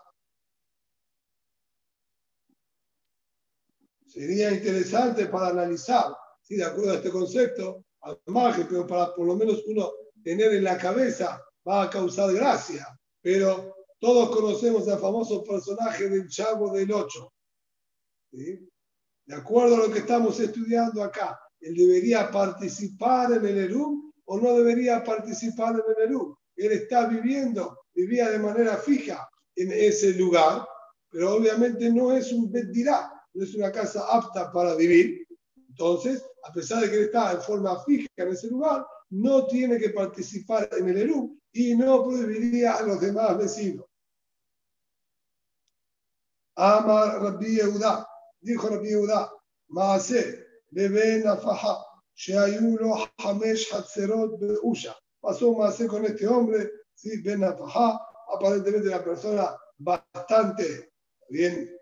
sería 4.10 4.52
interesante 4.52 5.28
para 5.28 5.50
analizar, 5.50 6.16
si 6.50 6.56
de 6.56 6.66
acuerdo 6.66 6.94
a 6.94 6.96
este 6.96 7.12
concepto, 7.12 7.86
al 8.02 8.20
margen, 8.26 8.66
pero 8.68 8.88
para 8.88 9.14
por 9.14 9.28
lo 9.28 9.36
menos 9.36 9.64
uno 9.68 9.92
tener 10.24 10.52
en 10.54 10.64
la 10.64 10.80
cabeza, 10.80 11.40
va 11.68 11.84
a 11.84 11.90
causar 11.92 12.34
gracia. 12.34 12.88
Pero 13.22 13.76
todos 14.00 14.36
conocemos 14.36 14.88
al 14.88 14.98
famoso 14.98 15.44
personaje 15.44 16.10
del 16.10 16.28
Chavo 16.28 16.74
del 16.74 16.92
Ocho. 16.92 17.32
de 18.32 19.36
acuerdo 19.36 19.76
a 19.76 19.88
lo 19.88 19.94
que 19.94 20.00
estamos 20.00 20.40
estudiando 20.40 21.04
acá, 21.04 21.40
él 21.62 21.76
debería 21.76 22.32
participar 22.32 23.32
en 23.34 23.46
el 23.46 23.58
Erum 23.66 24.12
o 24.26 24.40
no 24.40 24.56
debería 24.56 25.04
participar 25.04 25.76
en 25.76 25.84
el 25.98 26.10
Erum. 26.10 26.36
Él 26.56 26.72
está 26.72 27.08
viviendo, 27.08 27.78
vivía 27.94 28.32
de 28.32 28.40
manera 28.40 28.76
fija 28.78 29.30
en 29.56 29.72
ese 29.72 30.14
lugar, 30.14 30.66
pero 31.12 31.36
obviamente 31.36 31.92
no 31.92 32.12
es 32.12 32.32
un 32.32 32.52
Bedirá, 32.52 33.12
no 33.34 33.44
es 33.44 33.54
una 33.54 33.72
casa 33.72 34.04
apta 34.10 34.52
para 34.52 34.74
vivir. 34.74 35.19
Entonces, 35.80 36.22
a 36.44 36.52
pesar 36.52 36.82
de 36.82 36.90
que 36.90 36.96
él 36.98 37.04
está 37.06 37.32
en 37.32 37.42
forma 37.42 37.82
fija 37.86 38.10
en 38.18 38.28
ese 38.28 38.50
lugar, 38.50 38.86
no 39.12 39.48
tiene 39.48 39.80
que 39.80 39.92
participar 39.92 40.70
en 40.78 40.90
el 40.90 40.98
Erum 40.98 41.40
y 41.54 41.74
no 41.74 42.04
prohibiría 42.04 42.74
a 42.76 42.82
los 42.84 43.00
demás 43.00 43.38
vecinos. 43.38 43.86
Amar 46.58 47.22
Rabbi 47.22 47.56
Yehuda, 47.56 48.06
dijo 48.42 48.68
Rabbi 48.68 48.90
Yehuda, 48.90 49.32
Maase, 49.70 50.46
Bebe 50.70 51.24
Nafaha, 51.24 51.78
Sheayulo 52.14 52.98
Hamesh 53.18 53.74
Hatzerot 53.74 54.38
Beusha. 54.38 54.98
Pasó 55.22 55.54
Maase 55.54 55.88
con 55.88 56.04
este 56.04 56.28
hombre, 56.28 56.70
¿sí? 56.94 57.22
Ben 57.22 57.40
Nafaha, 57.40 58.02
aparentemente 58.36 58.90
una 58.90 59.02
persona 59.02 59.56
bastante 59.78 60.92
bien 61.30 61.74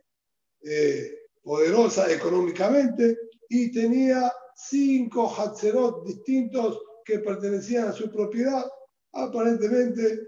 eh, 0.62 1.12
poderosa 1.42 2.12
económicamente 2.12 3.18
y 3.50 3.72
tenía 3.72 4.32
cinco 4.56 5.34
Hatzerot 5.34 6.06
distintos 6.06 6.80
que 7.06 7.20
pertenecían 7.20 7.90
a 7.90 7.94
su 7.94 8.10
propiedad. 8.12 8.66
Aparentemente, 9.14 10.20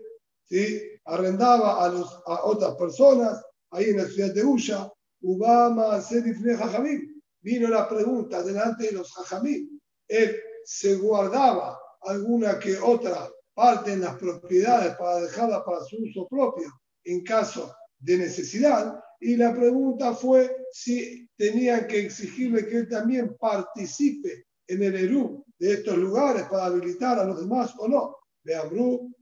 ¿sí? 0.45 0.81
arrendaba 1.05 1.83
a, 1.83 1.89
los, 1.89 2.21
a 2.25 2.45
otras 2.45 2.75
personas 2.75 3.43
ahí 3.71 3.85
en 3.85 3.97
la 3.97 4.05
ciudad 4.05 4.33
de 4.33 4.43
Usha, 4.43 4.91
Ubama 5.21 5.99
Serifne 6.01 6.55
Jajamim. 6.55 7.21
Vino 7.41 7.67
la 7.69 7.87
pregunta 7.87 8.43
delante 8.43 8.87
de 8.87 8.91
los 8.93 9.11
Jajamim. 9.13 9.79
Él 10.07 10.35
se 10.63 10.95
guardaba 10.95 11.79
alguna 12.01 12.59
que 12.59 12.77
otra 12.77 13.29
parte 13.53 13.93
en 13.93 14.01
las 14.01 14.15
propiedades 14.15 14.95
para 14.95 15.21
dejarla 15.21 15.63
para 15.65 15.83
su 15.83 15.97
uso 15.97 16.27
propio 16.27 16.69
en 17.03 17.23
caso 17.23 17.73
de 17.99 18.17
necesidad. 18.17 18.99
Y 19.19 19.35
la 19.35 19.53
pregunta 19.53 20.13
fue 20.13 20.55
si 20.71 21.27
tenían 21.35 21.87
que 21.87 21.99
exigirle 21.99 22.67
que 22.67 22.77
él 22.77 22.89
también 22.89 23.35
participe 23.37 24.45
en 24.67 24.83
el 24.83 24.95
ERU 24.95 25.43
de 25.57 25.73
estos 25.73 25.97
lugares 25.97 26.43
para 26.43 26.65
habilitar 26.65 27.19
a 27.19 27.25
los 27.25 27.41
demás 27.41 27.73
o 27.77 27.87
no. 27.87 28.15
Vean, 28.43 28.69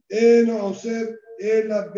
Eno 0.09 0.73
ser 0.73 1.19
en 1.39 1.69
la 1.69 1.91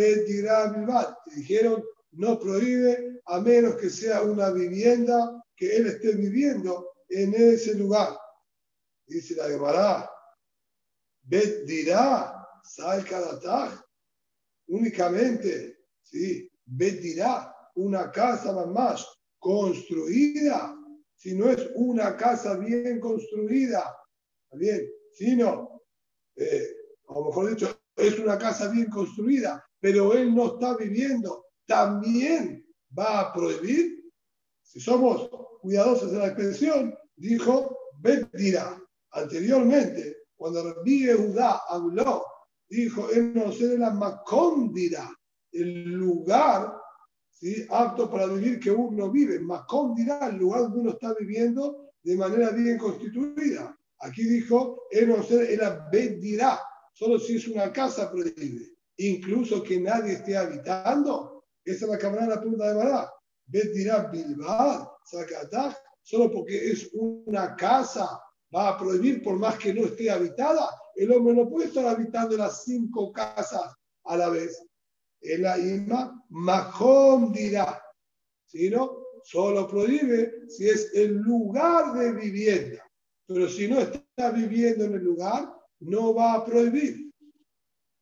Dijeron, 1.35 1.83
no 2.11 2.39
prohíbe 2.39 3.21
a 3.25 3.39
menos 3.39 3.75
que 3.75 3.89
sea 3.89 4.23
una 4.23 4.49
vivienda 4.51 5.43
que 5.55 5.75
él 5.75 5.87
esté 5.87 6.13
viviendo 6.15 6.91
en 7.09 7.33
ese 7.33 7.75
lugar. 7.75 8.17
Dice 9.05 9.35
la 9.35 9.47
Gemara, 9.47 10.09
Bet 11.23 11.65
dirá, 11.65 12.47
sal 12.63 13.05
cada 13.05 13.39
únicamente, 14.67 15.77
¿sí? 16.03 16.49
Bet 16.65 17.01
dirá, 17.01 17.53
una 17.79 18.11
casa 18.11 18.65
más 18.65 19.07
construida, 19.39 20.75
si 21.15 21.35
no 21.35 21.49
es 21.49 21.69
una 21.75 22.15
casa 22.15 22.57
bien 22.57 22.99
construida, 22.99 23.95
bien, 24.51 24.89
sino, 25.13 25.81
eh, 26.35 26.67
lo 27.07 27.25
mejor 27.25 27.49
dicho, 27.49 27.79
es 27.95 28.19
una 28.19 28.37
casa 28.37 28.69
bien 28.69 28.89
construida, 28.89 29.63
pero 29.79 30.13
él 30.13 30.33
no 30.33 30.53
está 30.53 30.75
viviendo 30.75 31.45
también 31.65 32.65
va 32.97 33.19
a 33.19 33.33
prohibir, 33.33 34.11
si 34.63 34.79
somos 34.79 35.29
cuidadosos 35.61 36.11
de 36.11 36.17
la 36.17 36.27
expresión, 36.27 36.95
dijo 37.15 37.77
dirá. 38.33 38.81
Anteriormente, 39.11 40.17
cuando 40.35 40.63
Rabbi 40.63 41.07
Judá 41.11 41.61
habló, 41.67 42.23
dijo, 42.69 43.09
él 43.09 43.33
no 43.33 43.51
de 43.51 43.77
la 43.77 43.89
macóndira, 43.91 45.09
el 45.51 45.83
lugar 45.85 46.78
¿sí? 47.39 47.65
apto 47.69 48.09
para 48.09 48.27
vivir 48.27 48.59
que 48.59 48.71
uno 48.71 49.09
vive. 49.09 49.39
Macóndira, 49.39 50.27
el 50.27 50.37
lugar 50.37 50.61
donde 50.63 50.79
uno 50.79 50.89
está 50.91 51.13
viviendo 51.19 51.89
de 52.03 52.15
manera 52.15 52.51
bien 52.51 52.77
constituida. 52.77 53.75
Aquí 53.99 54.23
dijo, 54.23 54.83
era 54.91 55.89
dirá, 55.91 56.59
solo 56.93 57.19
si 57.19 57.35
es 57.35 57.47
una 57.47 57.71
casa 57.71 58.11
prohíbe. 58.11 58.73
Incluso 58.97 59.63
que 59.63 59.79
nadie 59.79 60.13
esté 60.13 60.37
habitando, 60.37 61.45
esa 61.63 61.85
es 61.85 61.91
la 61.91 61.97
cámara 61.97 62.27
la 62.27 62.39
pregunta 62.39 62.73
de. 62.73 63.07
Bet 63.47 63.73
dirá 63.73 64.09
Bilbao, 64.11 64.97
solo 66.03 66.31
porque 66.31 66.71
es 66.71 66.89
una 66.93 67.55
casa, 67.55 68.21
va 68.55 68.69
a 68.69 68.77
prohibir 68.77 69.23
por 69.23 69.37
más 69.37 69.57
que 69.57 69.73
no 69.73 69.85
esté 69.85 70.09
habitada. 70.11 70.69
El 70.95 71.11
hombre 71.11 71.33
no 71.33 71.49
puede 71.49 71.67
estar 71.67 71.85
habitando 71.85 72.37
las 72.37 72.63
cinco 72.63 73.11
casas 73.11 73.73
a 74.03 74.17
la 74.17 74.29
vez. 74.29 74.61
Es 75.21 75.39
la 75.39 75.57
Ima 75.57 76.25
Mahom 76.29 77.31
dirá. 77.31 77.81
no, 78.71 78.97
solo 79.23 79.67
prohíbe 79.67 80.47
si 80.49 80.69
es 80.69 80.91
el 80.93 81.15
lugar 81.15 81.93
de 81.93 82.13
vivienda. 82.13 82.83
Pero 83.27 83.47
si 83.47 83.67
no 83.67 83.79
está 83.79 84.31
viviendo 84.31 84.85
en 84.85 84.93
el 84.93 85.03
lugar, 85.03 85.53
no 85.81 86.13
va 86.13 86.33
a 86.33 86.45
prohibir. 86.45 87.11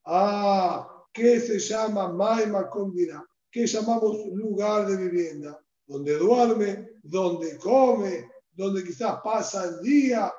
Ah, 0.06 1.06
¿qué 1.12 1.40
se 1.40 1.60
llama 1.60 2.14
Maima 2.14 2.70
dirá? 2.94 3.26
que 3.52 3.66
llamamos 3.66 4.26
lugar 4.28 4.88
de 4.88 4.98
vivienda, 4.98 5.60
donde 5.86 6.18
duerme, 6.18 6.90
donde 7.02 7.58
come, 7.58 8.30
donde 8.52 8.84
quizás 8.84 9.20
pasa 9.24 9.66
el 9.66 9.82
día. 9.82 10.32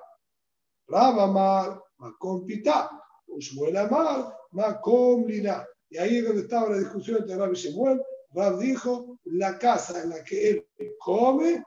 Rabamar, 0.86 1.82
Makom 1.98 2.46
Pitá, 2.46 2.90
Ushmuel 3.26 3.76
Amar, 3.76 4.34
Makom 4.52 5.26
Lina. 5.26 5.66
Y 5.90 5.98
ahí 5.98 6.18
es 6.18 6.24
donde 6.26 6.42
estaba 6.42 6.70
la 6.70 6.78
discusión 6.78 7.18
entre 7.18 7.36
Rab 7.36 7.52
y 7.52 7.56
Shemuel. 7.56 8.02
Rab 8.30 8.58
dijo, 8.58 9.18
la 9.24 9.58
casa 9.58 10.02
en 10.02 10.10
la 10.10 10.22
que 10.22 10.50
él 10.50 10.68
come, 10.98 11.64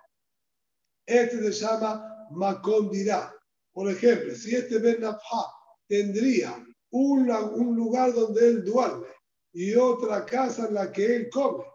este 1.06 1.52
se 1.52 1.52
llama 1.52 2.28
Makom. 2.32 2.92
Por 3.74 3.90
ejemplo, 3.90 4.36
si 4.36 4.56
este 4.56 4.80
Ben 4.80 5.04
tendría 5.88 6.64
un, 6.92 7.32
un 7.32 7.76
lugar 7.76 8.14
donde 8.14 8.48
él 8.48 8.64
duerme, 8.64 9.08
y 9.54 9.76
otra 9.76 10.26
casa 10.26 10.68
en 10.68 10.76
la 10.76 10.92
que 10.92 11.16
él 11.16 11.30
come. 11.30 11.66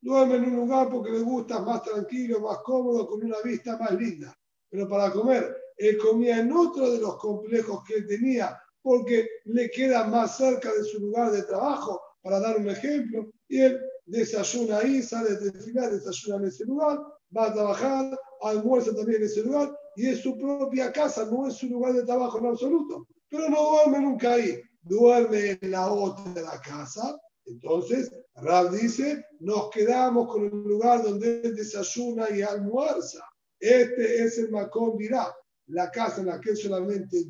Duerme 0.00 0.36
en 0.36 0.44
un 0.44 0.56
lugar 0.56 0.90
porque 0.90 1.10
le 1.10 1.20
gusta 1.20 1.60
más 1.60 1.82
tranquilo, 1.82 2.40
más 2.40 2.58
cómodo, 2.58 3.06
con 3.06 3.24
una 3.24 3.40
vista 3.42 3.78
más 3.78 3.92
linda. 3.92 4.36
Pero 4.68 4.88
para 4.88 5.10
comer, 5.10 5.56
él 5.76 5.96
comía 5.98 6.40
en 6.40 6.52
otro 6.52 6.90
de 6.90 6.98
los 7.00 7.16
complejos 7.16 7.82
que 7.84 7.94
él 7.94 8.06
tenía 8.06 8.60
porque 8.84 9.26
le 9.46 9.70
queda 9.70 10.04
más 10.04 10.36
cerca 10.36 10.70
de 10.72 10.84
su 10.84 11.00
lugar 11.00 11.32
de 11.32 11.42
trabajo, 11.42 11.98
para 12.22 12.38
dar 12.38 12.58
un 12.58 12.68
ejemplo, 12.68 13.30
y 13.48 13.60
él 13.60 13.80
desayuna 14.04 14.78
ahí, 14.78 15.02
sale 15.02 15.36
del 15.36 15.60
final, 15.60 15.90
desayuna 15.90 16.36
en 16.36 16.48
ese 16.48 16.64
lugar, 16.66 17.00
va 17.36 17.46
a 17.46 17.54
trabajar, 17.54 18.18
almuerza 18.42 18.94
también 18.94 19.22
en 19.22 19.26
ese 19.26 19.42
lugar, 19.42 19.74
y 19.96 20.08
es 20.08 20.20
su 20.20 20.36
propia 20.36 20.92
casa, 20.92 21.24
no 21.24 21.48
es 21.48 21.54
su 21.54 21.66
lugar 21.66 21.94
de 21.94 22.04
trabajo 22.04 22.38
en 22.38 22.46
absoluto, 22.46 23.08
pero 23.30 23.48
no 23.48 23.58
duerme 23.70 24.00
nunca 24.00 24.34
ahí 24.34 24.60
duerme 24.84 25.58
en 25.60 25.70
la 25.70 25.90
otra 25.90 26.32
de 26.32 26.42
la 26.42 26.60
casa. 26.60 27.18
Entonces, 27.46 28.10
Rab 28.36 28.70
dice, 28.70 29.24
nos 29.40 29.70
quedamos 29.70 30.32
con 30.32 30.44
el 30.44 30.50
lugar 30.50 31.02
donde 31.02 31.40
él 31.42 31.56
desayuna 31.56 32.26
y 32.30 32.42
almuerza. 32.42 33.24
Este 33.58 34.24
es 34.24 34.38
el 34.38 34.50
Macón 34.50 34.96
dirá. 34.96 35.34
La 35.68 35.90
casa 35.90 36.20
en 36.20 36.26
la 36.26 36.40
que 36.40 36.50
él 36.50 36.56
solamente 36.56 37.24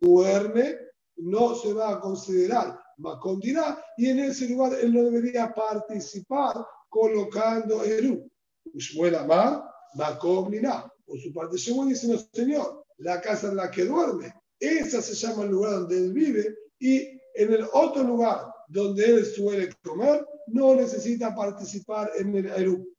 duerme 0.00 0.76
no 1.18 1.54
se 1.54 1.72
va 1.72 1.90
a 1.90 2.00
considerar 2.00 2.78
Macón 2.98 3.38
dirá 3.40 3.82
y 3.96 4.08
en 4.08 4.18
ese 4.20 4.48
lugar 4.48 4.74
él 4.74 4.92
no 4.92 5.04
debería 5.04 5.52
participar 5.54 6.56
colocando 6.88 7.84
Eru. 7.84 8.28
Ushmuel 8.74 9.14
Amar, 9.14 9.62
Macón 9.94 10.50
dirá. 10.50 10.92
Por 11.06 11.18
su 11.20 11.32
parte, 11.32 11.56
según 11.56 11.88
dice, 11.88 12.06
no, 12.08 12.18
señor, 12.32 12.84
la 12.98 13.20
casa 13.20 13.48
en 13.48 13.56
la 13.56 13.70
que 13.70 13.84
duerme, 13.84 14.34
esa 14.60 15.00
se 15.00 15.14
llama 15.14 15.44
el 15.44 15.50
lugar 15.50 15.72
donde 15.72 15.96
él 15.96 16.12
vive 16.12 16.54
y 16.78 17.18
en 17.34 17.52
el 17.52 17.66
otro 17.72 18.02
lugar 18.02 18.52
donde 18.68 19.06
él 19.06 19.24
suele 19.24 19.74
comer, 19.82 20.26
no 20.48 20.74
necesita 20.74 21.34
participar 21.34 22.10
en 22.18 22.34
el 22.34 22.46
Eru. 22.46 22.94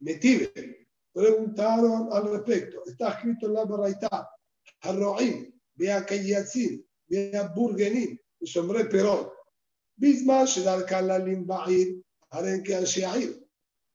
Metive, 0.00 0.86
preguntaron 1.12 2.12
al 2.12 2.30
respecto. 2.30 2.82
Está 2.84 3.12
escrito 3.12 3.46
en 3.46 3.54
la 3.54 3.64
Baraitá, 3.64 4.30
Harroim, 4.82 5.53
vea 5.77 6.01
Kayatzin, 6.01 6.81
vea 7.09 7.47
Burgenin, 7.55 8.15
ושומרי 8.41 8.89
פירות. 8.91 9.33
בזמן 9.97 10.47
שדרכן 10.47 11.05
להלין 11.05 11.47
בעיר, 11.47 11.87
הרי 12.31 12.51
הם 12.51 12.63
כאנשי 12.63 13.05
העיר. 13.05 13.39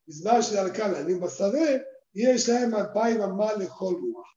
בזמן 0.09 0.43
שדרכן 0.43 0.91
להלין 0.93 1.21
בשדה, 1.21 1.79
יש 2.15 2.49
להם 2.49 2.75
אלפיים 2.75 3.23
אמה 3.23 3.53
לכל 3.53 3.95
רוח 3.95 4.35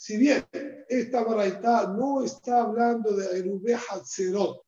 si 0.00 0.16
bien 0.16 0.42
esta 0.88 1.22
baraita 1.22 1.88
no 1.88 2.24
está 2.24 2.62
hablando 2.62 3.14
de 3.14 3.38
Erubé 3.38 3.74
Hatzerot, 3.74 4.64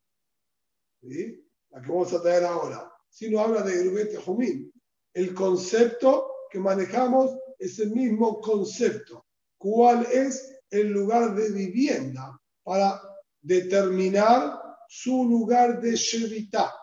la 1.00 1.80
que 1.80 1.88
vamos 1.88 2.12
a 2.12 2.20
traer 2.20 2.44
ahora, 2.44 2.92
sino 3.08 3.40
habla 3.40 3.62
de 3.62 3.80
Erubé 3.80 4.04
Tejumín, 4.04 4.70
el 5.14 5.32
concepto 5.32 6.30
que 6.50 6.58
manejamos 6.58 7.34
ese 7.58 7.86
mismo 7.86 8.42
concepto. 8.42 9.24
¿Cuál 9.56 10.04
es 10.12 10.54
el 10.69 10.89
lugar 10.89 11.35
de 11.35 11.49
vivienda 11.49 12.39
para 12.63 13.01
determinar 13.41 14.59
su 14.87 15.27
lugar 15.27 15.81
de 15.81 15.95
Shevita? 15.95 16.73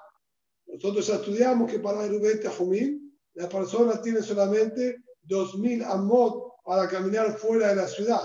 Nosotros 0.66 1.06
ya 1.06 1.16
estudiamos 1.16 1.70
que 1.70 1.78
para 1.78 2.04
el 2.04 2.48
Jumín, 2.58 3.18
la 3.34 3.48
persona 3.48 4.00
tiene 4.00 4.22
solamente 4.22 5.04
2.000 5.28 5.84
amot 5.84 6.54
para 6.64 6.88
caminar 6.88 7.36
fuera 7.36 7.68
de 7.68 7.76
la 7.76 7.88
ciudad 7.88 8.22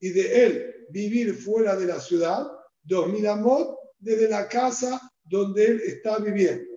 y 0.00 0.10
de 0.10 0.44
él 0.44 0.74
vivir 0.90 1.34
fuera 1.34 1.76
de 1.76 1.86
la 1.86 2.00
ciudad, 2.00 2.46
2.000 2.86 3.28
amot 3.28 3.78
desde 3.98 4.28
la 4.28 4.48
casa 4.48 5.00
donde 5.24 5.66
él 5.66 5.80
está 5.84 6.18
viviendo. 6.18 6.76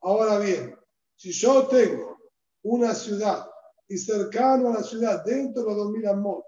Ahora 0.00 0.38
bien, 0.38 0.76
si 1.16 1.32
yo 1.32 1.66
tengo 1.66 2.18
una 2.62 2.94
ciudad 2.94 3.46
y 3.88 3.98
cercano 3.98 4.70
a 4.70 4.74
la 4.74 4.82
ciudad, 4.82 5.24
dentro 5.24 5.62
de 5.62 5.68
los 5.68 5.88
2.000 5.88 6.10
amot, 6.10 6.44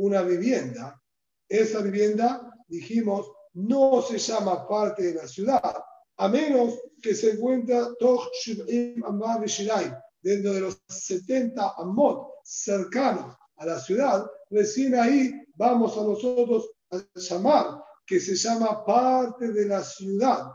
una 0.00 0.22
vivienda, 0.22 1.00
esa 1.48 1.80
vivienda, 1.80 2.50
dijimos, 2.68 3.30
no 3.54 4.02
se 4.02 4.18
llama 4.18 4.66
parte 4.66 5.02
de 5.02 5.14
la 5.14 5.28
ciudad, 5.28 5.74
a 6.16 6.28
menos 6.28 6.78
que 7.02 7.14
se 7.14 7.32
encuentra 7.32 7.88
dentro 10.22 10.52
de 10.52 10.60
los 10.60 10.82
70 10.88 11.74
amot 11.78 12.28
cercanos 12.44 13.36
a 13.56 13.66
la 13.66 13.78
ciudad, 13.78 14.26
recién 14.50 14.94
ahí 14.94 15.32
vamos 15.54 15.96
a 15.98 16.02
nosotros 16.02 16.70
a 16.90 17.02
llamar 17.14 17.82
que 18.06 18.20
se 18.20 18.34
llama 18.34 18.84
parte 18.84 19.52
de 19.52 19.66
la 19.66 19.82
ciudad. 19.82 20.46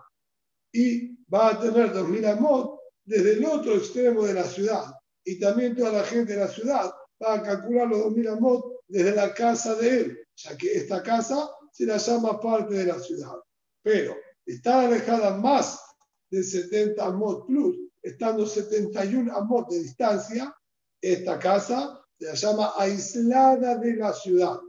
Y 0.72 1.16
va 1.34 1.50
a 1.50 1.60
tener 1.60 1.94
2000 1.94 2.26
amot 2.26 2.80
desde 3.06 3.34
el 3.34 3.46
otro 3.46 3.76
extremo 3.76 4.24
de 4.24 4.34
la 4.34 4.44
ciudad. 4.44 4.86
Y 5.24 5.40
también 5.40 5.76
toda 5.76 5.92
la 5.92 6.04
gente 6.04 6.34
de 6.34 6.40
la 6.40 6.48
ciudad 6.48 6.92
va 7.24 7.36
a 7.36 7.42
calcular 7.42 7.88
los 7.88 8.00
2000 8.00 8.28
amot 8.28 8.75
desde 8.88 9.16
la 9.16 9.34
casa 9.34 9.76
de 9.76 9.90
él, 9.90 10.28
ya 10.36 10.58
que 10.58 10.74
esta 10.74 11.02
casa 11.02 11.50
se 11.72 11.86
la 11.86 11.98
llama 11.98 12.40
parte 12.40 12.74
de 12.76 12.86
la 12.86 13.00
ciudad. 13.00 13.36
Pero 13.82 14.16
está 14.46 14.82
alejada 14.82 15.38
más 15.38 15.82
de 16.30 16.44
70 16.44 17.04
amot 17.04 17.46
plus, 17.48 17.78
estando 18.02 18.46
71 18.46 19.36
amot 19.36 19.70
de 19.70 19.80
distancia, 19.80 20.56
esta 21.02 21.40
casa 21.40 22.02
se 22.18 22.26
la 22.26 22.34
llama 22.34 22.74
aislada 22.78 23.76
de 23.78 23.96
la 23.96 24.14
ciudad. 24.14 24.60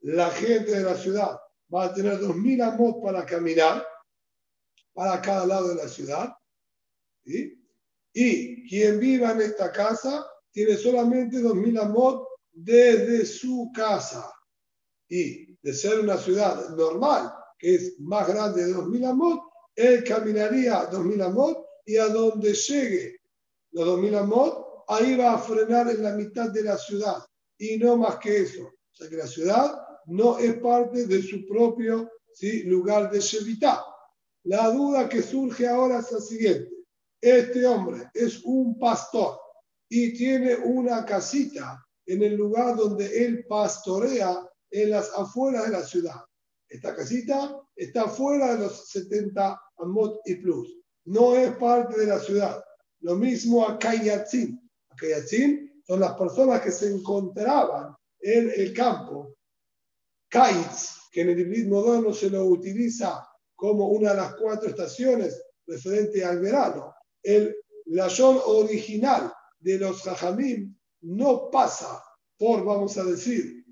La 0.00 0.30
gente 0.30 0.70
de 0.70 0.82
la 0.82 0.96
ciudad 0.96 1.38
va 1.72 1.84
a 1.84 1.94
tener 1.94 2.20
2.000 2.20 2.62
amot 2.62 3.02
para 3.02 3.26
caminar 3.26 3.84
para 4.92 5.20
cada 5.20 5.46
lado 5.46 5.68
de 5.68 5.74
la 5.74 5.88
ciudad. 5.88 6.32
Y 7.24 8.68
quien 8.68 8.98
viva 8.98 9.32
en 9.32 9.42
esta 9.42 9.70
casa 9.72 10.24
tiene 10.52 10.76
solamente 10.76 11.38
2.000 11.38 11.82
amot 11.82 12.26
desde 12.56 13.26
su 13.26 13.70
casa. 13.74 14.32
Y 15.08 15.54
de 15.62 15.74
ser 15.74 16.00
una 16.00 16.16
ciudad 16.16 16.70
normal, 16.70 17.32
que 17.58 17.74
es 17.74 18.00
más 18.00 18.26
grande 18.26 18.64
de 18.64 18.74
2.000 18.74 19.10
amot, 19.10 19.40
él 19.74 20.02
caminaría 20.02 20.90
2.000 20.90 21.22
amot 21.22 21.64
y 21.84 21.96
a 21.98 22.08
donde 22.08 22.54
llegue 22.54 23.20
los 23.72 23.86
2.000 23.86 24.16
amot, 24.16 24.84
ahí 24.88 25.16
va 25.16 25.34
a 25.34 25.38
frenar 25.38 25.90
en 25.90 26.02
la 26.02 26.12
mitad 26.12 26.50
de 26.50 26.62
la 26.62 26.78
ciudad. 26.78 27.18
Y 27.58 27.76
no 27.76 27.96
más 27.96 28.16
que 28.16 28.38
eso. 28.38 28.64
O 28.64 28.94
sea 28.94 29.08
que 29.08 29.16
la 29.16 29.26
ciudad 29.26 29.78
no 30.06 30.38
es 30.38 30.54
parte 30.58 31.06
de 31.06 31.22
su 31.22 31.46
propio 31.46 32.10
lugar 32.64 33.10
de 33.10 33.20
Shevitá. 33.20 33.84
La 34.44 34.70
duda 34.70 35.08
que 35.08 35.22
surge 35.22 35.68
ahora 35.68 35.98
es 35.98 36.10
la 36.10 36.20
siguiente. 36.20 36.70
Este 37.20 37.66
hombre 37.66 38.10
es 38.14 38.42
un 38.44 38.78
pastor 38.78 39.38
y 39.88 40.16
tiene 40.16 40.54
una 40.56 41.04
casita 41.04 41.85
en 42.06 42.22
el 42.22 42.36
lugar 42.36 42.76
donde 42.76 43.24
él 43.24 43.44
pastorea 43.48 44.48
en 44.70 44.90
las 44.90 45.10
afueras 45.16 45.66
de 45.66 45.72
la 45.72 45.82
ciudad. 45.82 46.24
Esta 46.68 46.94
casita 46.94 47.60
está 47.74 48.08
fuera 48.08 48.54
de 48.54 48.64
los 48.64 48.88
70 48.90 49.60
amot 49.78 50.20
y 50.24 50.36
plus. 50.36 50.76
No 51.04 51.36
es 51.36 51.54
parte 51.56 52.00
de 52.00 52.06
la 52.06 52.18
ciudad. 52.18 52.62
Lo 53.00 53.14
mismo 53.14 53.66
a 53.66 53.78
Kayatzin. 53.78 54.58
Kayatzin 54.96 55.82
son 55.86 56.00
las 56.00 56.14
personas 56.14 56.60
que 56.62 56.72
se 56.72 56.92
encontraban 56.92 57.94
en 58.20 58.50
el 58.56 58.72
campo. 58.72 59.36
Kaitz, 60.28 61.08
que 61.12 61.20
en 61.20 61.30
el 61.30 61.40
hibrid 61.40 61.68
moderno 61.68 62.12
se 62.12 62.30
lo 62.30 62.44
utiliza 62.46 63.24
como 63.54 63.88
una 63.88 64.10
de 64.10 64.16
las 64.16 64.34
cuatro 64.34 64.68
estaciones 64.68 65.40
referente 65.66 66.24
al 66.24 66.40
verano. 66.40 66.94
El 67.22 67.54
layón 67.86 68.38
original 68.44 69.32
de 69.60 69.78
los 69.78 70.02
jajamim 70.02 70.75
no 71.06 71.50
pasa 71.50 72.02
por, 72.36 72.64
vamos 72.64 72.98
a 72.98 73.04
decir, 73.04 73.64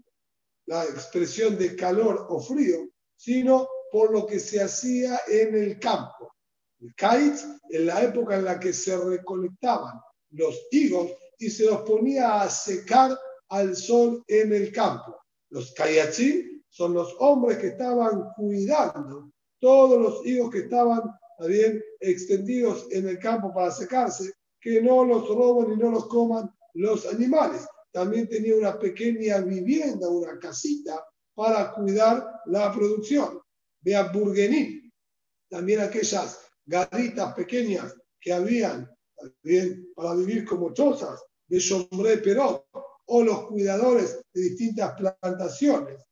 la 0.67 0.85
expresión 0.85 1.59
de 1.59 1.75
calor 1.75 2.27
o 2.31 2.41
frío, 2.41 2.89
sino 3.17 3.69
por 3.91 4.13
lo 4.13 4.25
que 4.25 4.39
se 4.39 4.63
hacía 4.63 5.21
en 5.29 5.55
el 5.55 5.79
campo. 5.81 6.33
El 6.81 6.95
kaitz, 6.95 7.45
en 7.71 7.87
la 7.87 8.03
época 8.03 8.37
en 8.37 8.45
la 8.45 8.61
que 8.61 8.73
se 8.73 8.97
recolectaban 8.97 10.01
los 10.31 10.67
higos 10.71 11.11
y 11.39 11.51
se 11.51 11.67
los 11.67 11.83
ponía 11.83 12.41
a 12.41 12.49
secar 12.49 13.19
al 13.49 13.75
sol 13.75 14.25
en 14.29 14.53
el 14.53 14.73
campo. 14.73 15.17
Los 15.51 15.73
kayatzim 15.75 16.63
son 16.69 16.95
los 16.95 17.15
hombres 17.19 17.59
que 17.59 17.69
estaban 17.69 18.31
cuidando 18.37 19.31
todos 19.61 20.01
los 20.01 20.27
higos 20.27 20.51
que 20.51 20.61
estaban 20.61 21.03
bien 21.47 21.83
extendidos 22.01 22.87
en 22.91 23.09
el 23.09 23.19
campo 23.19 23.53
para 23.53 23.71
secarse, 23.71 24.33
que 24.61 24.81
no 24.81 25.05
los 25.05 25.29
roben 25.29 25.73
y 25.73 25.77
no 25.77 25.91
los 25.91 26.07
coman 26.07 26.49
los 26.75 27.07
animales. 27.07 27.67
También 27.93 28.29
tenía 28.29 28.57
una 28.57 28.79
pequeña 28.79 29.41
vivienda, 29.41 30.09
una 30.09 30.39
casita 30.39 31.05
para 31.35 31.73
cuidar 31.73 32.41
la 32.47 32.73
producción. 32.73 33.41
Vea 33.81 34.11
Burguenín, 34.13 34.93
también 35.49 35.81
aquellas 35.81 36.41
garritas 36.67 37.35
pequeñas 37.35 37.95
que 38.21 38.33
habían 38.33 38.91
bien, 39.43 39.93
para 39.95 40.15
vivir 40.15 40.45
como 40.45 40.73
chozas 40.73 41.23
de 41.47 41.61
Sombré 41.61 42.19
Perot 42.19 42.67
o 43.07 43.23
los 43.23 43.47
cuidadores 43.47 44.21
de 44.33 44.41
distintas 44.43 44.95
plantaciones. 44.95 46.03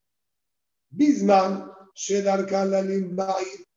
Bisman, 0.91 1.71
Shedar 1.95 2.47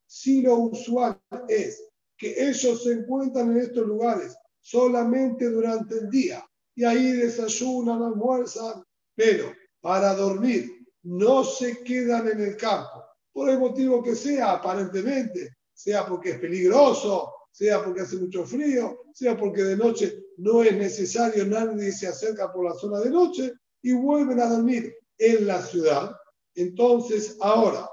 si 0.05 0.41
lo 0.41 0.55
usual 0.55 1.19
es 1.47 1.83
que 2.17 2.49
ellos 2.49 2.83
se 2.83 2.93
encuentran 2.93 3.51
en 3.51 3.57
estos 3.57 3.85
lugares 3.85 4.35
solamente 4.59 5.49
durante 5.49 5.95
el 5.95 6.09
día 6.09 6.45
y 6.75 6.83
ahí 6.83 7.13
desayunan, 7.13 8.03
almuerzan, 8.03 8.83
pero 9.15 9.53
para 9.81 10.13
dormir 10.13 10.85
no 11.03 11.43
se 11.43 11.83
quedan 11.83 12.27
en 12.27 12.41
el 12.41 12.57
campo, 12.57 13.03
por 13.31 13.49
el 13.49 13.59
motivo 13.59 14.03
que 14.03 14.15
sea, 14.15 14.53
aparentemente, 14.53 15.55
sea 15.73 16.05
porque 16.05 16.31
es 16.31 16.39
peligroso, 16.39 17.33
sea 17.51 17.83
porque 17.83 18.01
hace 18.01 18.17
mucho 18.17 18.43
frío, 18.45 19.03
sea 19.13 19.37
porque 19.37 19.63
de 19.63 19.77
noche 19.77 20.25
no 20.37 20.63
es 20.63 20.75
necesario, 20.75 21.45
nadie 21.45 21.91
se 21.91 22.07
acerca 22.07 22.51
por 22.51 22.65
la 22.65 22.73
zona 22.73 22.99
de 22.99 23.09
noche 23.09 23.53
y 23.81 23.93
vuelven 23.93 24.41
a 24.41 24.49
dormir 24.49 24.93
en 25.17 25.47
la 25.47 25.61
ciudad. 25.61 26.13
Entonces, 26.55 27.37
ahora, 27.39 27.89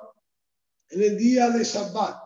en 0.88 1.02
el 1.02 1.16
día 1.16 1.50
de 1.50 1.62
Shabbat, 1.62 2.16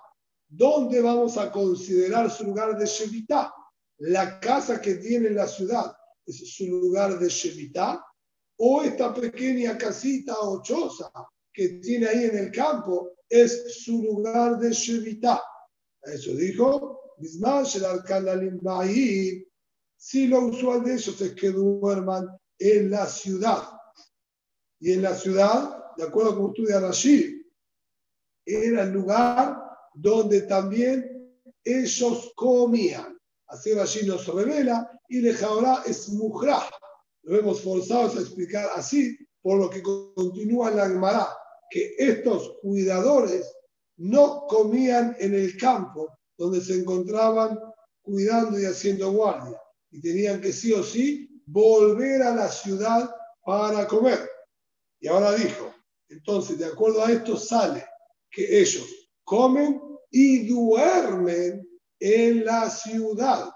¿dónde 0.48 1.02
vamos 1.02 1.36
a 1.36 1.50
considerar 1.50 2.30
su 2.30 2.44
lugar 2.44 2.78
de 2.78 2.86
Shevitá? 2.86 3.52
La 3.98 4.40
casa 4.40 4.80
que 4.80 4.94
tiene 4.94 5.30
la 5.30 5.46
ciudad 5.46 5.94
es 6.26 6.54
su 6.54 6.66
lugar 6.66 7.18
de 7.18 7.28
Shevitá, 7.28 8.04
o 8.58 8.82
esta 8.82 9.14
pequeña 9.14 9.78
casita 9.78 10.34
o 10.40 10.62
choza 10.62 11.10
que 11.52 11.68
tiene 11.80 12.06
ahí 12.06 12.24
en 12.24 12.38
el 12.38 12.52
campo 12.52 13.12
es 13.28 13.82
su 13.82 14.02
lugar 14.02 14.58
de 14.58 14.72
Shevitá. 14.72 15.42
Eso 16.02 16.32
dijo 16.34 17.00
si 19.96 20.26
lo 20.26 20.40
usual 20.46 20.84
de 20.84 20.92
ellos 20.94 21.20
es 21.20 21.34
que 21.34 21.50
duerman 21.50 22.28
en 22.58 22.90
la 22.90 23.06
ciudad. 23.06 23.62
Y 24.78 24.92
en 24.92 25.02
la 25.02 25.14
ciudad, 25.14 25.94
de 25.96 26.04
acuerdo 26.04 26.36
con 26.36 26.50
estudia 26.50 26.80
Rashi, 26.80 27.42
era 28.44 28.82
el 28.82 28.92
lugar 28.92 29.58
donde 29.94 30.42
también 30.42 31.42
ellos 31.64 32.32
comían. 32.36 33.18
Así 33.46 33.72
Rashi 33.72 34.06
nos 34.06 34.26
revela 34.26 34.95
y 35.08 35.20
Lejaorá 35.20 35.82
es 35.86 36.08
mujra. 36.10 36.62
Lo 37.22 37.38
hemos 37.38 37.60
forzado 37.60 38.18
a 38.18 38.20
explicar 38.20 38.68
así, 38.74 39.16
por 39.42 39.58
lo 39.58 39.70
que 39.70 39.82
continúa 39.82 40.70
la 40.70 40.88
Gemara, 40.88 41.28
que 41.70 41.94
estos 41.98 42.56
cuidadores 42.62 43.52
no 43.96 44.46
comían 44.48 45.16
en 45.18 45.34
el 45.34 45.56
campo, 45.56 46.08
donde 46.36 46.60
se 46.60 46.74
encontraban 46.74 47.58
cuidando 48.02 48.60
y 48.60 48.64
haciendo 48.64 49.10
guardia. 49.12 49.60
Y 49.90 50.00
tenían 50.00 50.40
que 50.40 50.52
sí 50.52 50.72
o 50.72 50.82
sí 50.82 51.28
volver 51.46 52.22
a 52.22 52.34
la 52.34 52.48
ciudad 52.48 53.10
para 53.44 53.86
comer. 53.86 54.28
Y 55.00 55.08
ahora 55.08 55.34
dijo, 55.34 55.72
entonces, 56.08 56.58
de 56.58 56.66
acuerdo 56.66 57.04
a 57.04 57.10
esto 57.10 57.36
sale 57.36 57.84
que 58.30 58.60
ellos 58.60 58.86
comen 59.24 59.80
y 60.10 60.46
duermen 60.46 61.66
en 61.98 62.44
la 62.44 62.70
ciudad. 62.70 63.50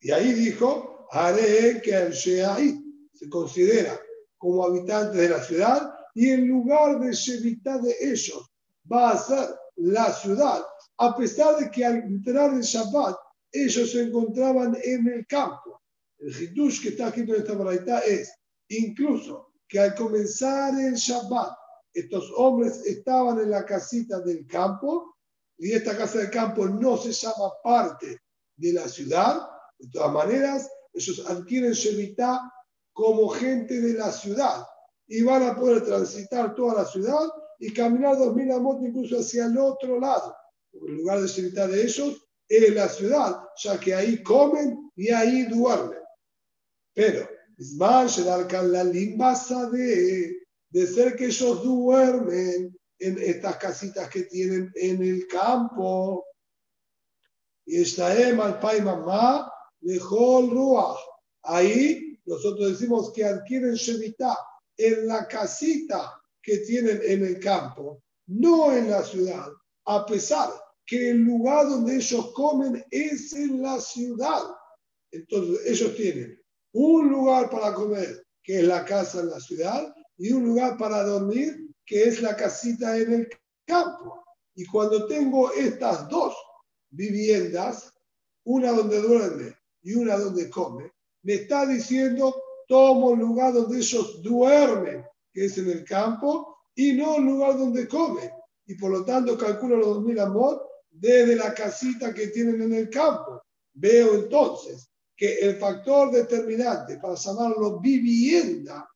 Y 0.00 0.10
ahí 0.10 0.32
dijo, 0.32 1.06
haré 1.10 1.80
que 1.82 1.94
el 1.94 2.12
Sheahí 2.12 2.82
se 3.14 3.28
considera 3.28 3.98
como 4.36 4.64
habitantes 4.64 5.20
de 5.20 5.28
la 5.28 5.42
ciudad 5.42 5.94
y 6.14 6.30
en 6.30 6.48
lugar 6.48 7.00
de 7.00 7.12
Shevitá 7.12 7.78
de 7.78 7.94
ellos 8.00 8.50
va 8.90 9.10
a 9.10 9.18
ser 9.18 9.48
la 9.76 10.12
ciudad, 10.12 10.64
a 10.98 11.16
pesar 11.16 11.56
de 11.56 11.70
que 11.70 11.84
al 11.84 11.96
entrar 11.96 12.54
el 12.54 12.62
Shabbat 12.62 13.16
ellos 13.52 13.92
se 13.92 14.02
encontraban 14.02 14.76
en 14.82 15.06
el 15.08 15.26
campo. 15.26 15.82
El 16.18 16.34
Hidush 16.34 16.82
que 16.82 16.88
está 16.90 17.08
escrito 17.08 17.34
en 17.34 17.42
esta 17.42 17.58
paraita 17.58 18.00
es 18.00 18.32
incluso 18.68 19.52
que 19.68 19.78
al 19.78 19.94
comenzar 19.94 20.78
el 20.78 20.94
Shabbat 20.94 21.56
estos 21.92 22.30
hombres 22.36 22.84
estaban 22.86 23.38
en 23.40 23.50
la 23.50 23.64
casita 23.64 24.20
del 24.20 24.46
campo 24.46 25.16
y 25.58 25.72
esta 25.72 25.96
casa 25.96 26.18
del 26.18 26.30
campo 26.30 26.66
no 26.66 26.96
se 26.96 27.12
llama 27.12 27.50
parte 27.62 28.20
de 28.56 28.72
la 28.72 28.88
ciudad. 28.88 29.48
De 29.78 29.90
todas 29.90 30.12
maneras, 30.12 30.70
ellos 30.92 31.24
adquieren 31.28 31.72
Shevitá 31.72 32.52
como 32.92 33.28
gente 33.28 33.80
de 33.80 33.94
la 33.94 34.10
ciudad 34.10 34.64
y 35.06 35.22
van 35.22 35.42
a 35.42 35.56
poder 35.56 35.84
transitar 35.84 36.54
toda 36.54 36.82
la 36.82 36.84
ciudad 36.84 37.28
y 37.58 37.72
caminar 37.72 38.16
dos 38.18 38.34
mil 38.34 38.50
amos 38.50 38.82
incluso 38.82 39.20
hacia 39.20 39.46
el 39.46 39.58
otro 39.58 40.00
lado. 40.00 40.34
El 40.72 40.96
lugar 40.96 41.20
de 41.20 41.28
Shevitá 41.28 41.66
de 41.66 41.82
ellos 41.82 42.26
es 42.48 42.74
la 42.74 42.88
ciudad, 42.88 43.40
ya 43.62 43.78
que 43.78 43.94
ahí 43.94 44.22
comen 44.22 44.90
y 44.94 45.10
ahí 45.10 45.44
duermen. 45.44 45.98
Pero, 46.94 47.28
la 47.58 48.84
limbasa 48.84 49.68
de 49.70 50.46
de 50.76 50.86
ser 50.86 51.16
que 51.16 51.26
ellos 51.26 51.62
duermen 51.62 52.78
en 52.98 53.18
estas 53.18 53.56
casitas 53.56 54.10
que 54.10 54.24
tienen 54.24 54.70
en 54.74 55.02
el 55.02 55.26
campo. 55.26 56.26
Y 57.64 57.80
está 57.80 58.08
al 58.08 58.60
pai 58.60 58.82
mamá, 59.80 59.94
lejol 59.94 60.50
ruach. 60.50 60.98
Ahí 61.42 62.18
nosotros 62.26 62.72
decimos 62.72 63.12
que 63.12 63.24
adquieren 63.24 63.74
Shemitah 63.74 64.36
en 64.76 65.06
la 65.06 65.26
casita 65.28 66.20
que 66.42 66.58
tienen 66.58 67.00
en 67.02 67.24
el 67.24 67.40
campo, 67.40 68.02
no 68.26 68.72
en 68.72 68.90
la 68.90 69.02
ciudad, 69.02 69.48
a 69.86 70.06
pesar 70.06 70.50
que 70.84 71.10
el 71.10 71.18
lugar 71.18 71.68
donde 71.68 71.96
ellos 71.96 72.32
comen 72.32 72.84
es 72.90 73.32
en 73.32 73.62
la 73.62 73.80
ciudad. 73.80 74.42
Entonces 75.10 75.66
ellos 75.66 75.96
tienen 75.96 76.40
un 76.72 77.10
lugar 77.10 77.50
para 77.50 77.74
comer, 77.74 78.24
que 78.42 78.60
es 78.60 78.64
la 78.64 78.84
casa 78.84 79.20
en 79.20 79.30
la 79.30 79.40
ciudad, 79.40 79.92
y 80.18 80.32
un 80.32 80.46
lugar 80.46 80.76
para 80.76 81.02
dormir 81.02 81.74
que 81.84 82.04
es 82.04 82.20
la 82.20 82.36
casita 82.36 82.96
en 82.98 83.12
el 83.12 83.28
campo. 83.66 84.24
Y 84.54 84.64
cuando 84.66 85.06
tengo 85.06 85.52
estas 85.52 86.08
dos 86.08 86.34
viviendas, 86.90 87.92
una 88.44 88.72
donde 88.72 89.00
duerme 89.00 89.55
y 89.86 89.94
una 89.94 90.18
donde 90.18 90.50
come, 90.50 90.92
me 91.22 91.34
está 91.34 91.64
diciendo 91.64 92.42
tomo 92.66 93.14
el 93.14 93.20
lugar 93.20 93.52
donde 93.52 93.78
ellos 93.78 94.20
duermen, 94.20 95.06
que 95.32 95.44
es 95.44 95.56
en 95.58 95.70
el 95.70 95.84
campo, 95.84 96.58
y 96.74 96.92
no 96.94 97.18
el 97.18 97.22
lugar 97.22 97.56
donde 97.56 97.86
comen. 97.86 98.28
Y 98.66 98.74
por 98.74 98.90
lo 98.90 99.04
tanto 99.04 99.38
calculo 99.38 99.76
los 99.76 99.86
2000 99.86 100.18
amot 100.18 100.60
desde 100.90 101.36
la 101.36 101.54
casita 101.54 102.12
que 102.12 102.26
tienen 102.28 102.62
en 102.62 102.72
el 102.72 102.90
campo. 102.90 103.40
Veo 103.74 104.14
entonces 104.14 104.90
que 105.16 105.38
el 105.38 105.54
factor 105.54 106.10
determinante 106.10 106.98
para 106.98 107.14
llamarlo 107.14 107.78
vivienda 107.78 108.88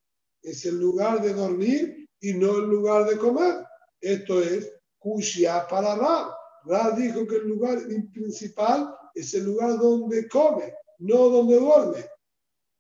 es 0.43 0.67
el 0.67 0.77
lugar 0.77 1.23
de 1.23 1.35
dormir 1.35 2.09
y 2.19 2.35
no 2.35 2.57
el 2.57 2.65
lugar 2.65 3.09
de 3.09 3.17
comer. 3.17 3.65
Esto 4.01 4.43
es 4.43 4.73
Kushia 4.99 5.69
para 5.69 5.95
Rab. 5.95 6.33
Rab 6.65 6.97
dijo 6.97 7.25
que 7.29 7.37
el 7.37 7.47
lugar 7.47 7.79
principal 8.13 8.97
es 9.21 9.35
el 9.35 9.45
lugar 9.45 9.79
donde 9.79 10.29
come, 10.29 10.75
no 10.99 11.29
donde 11.29 11.59
duerme. 11.59 12.05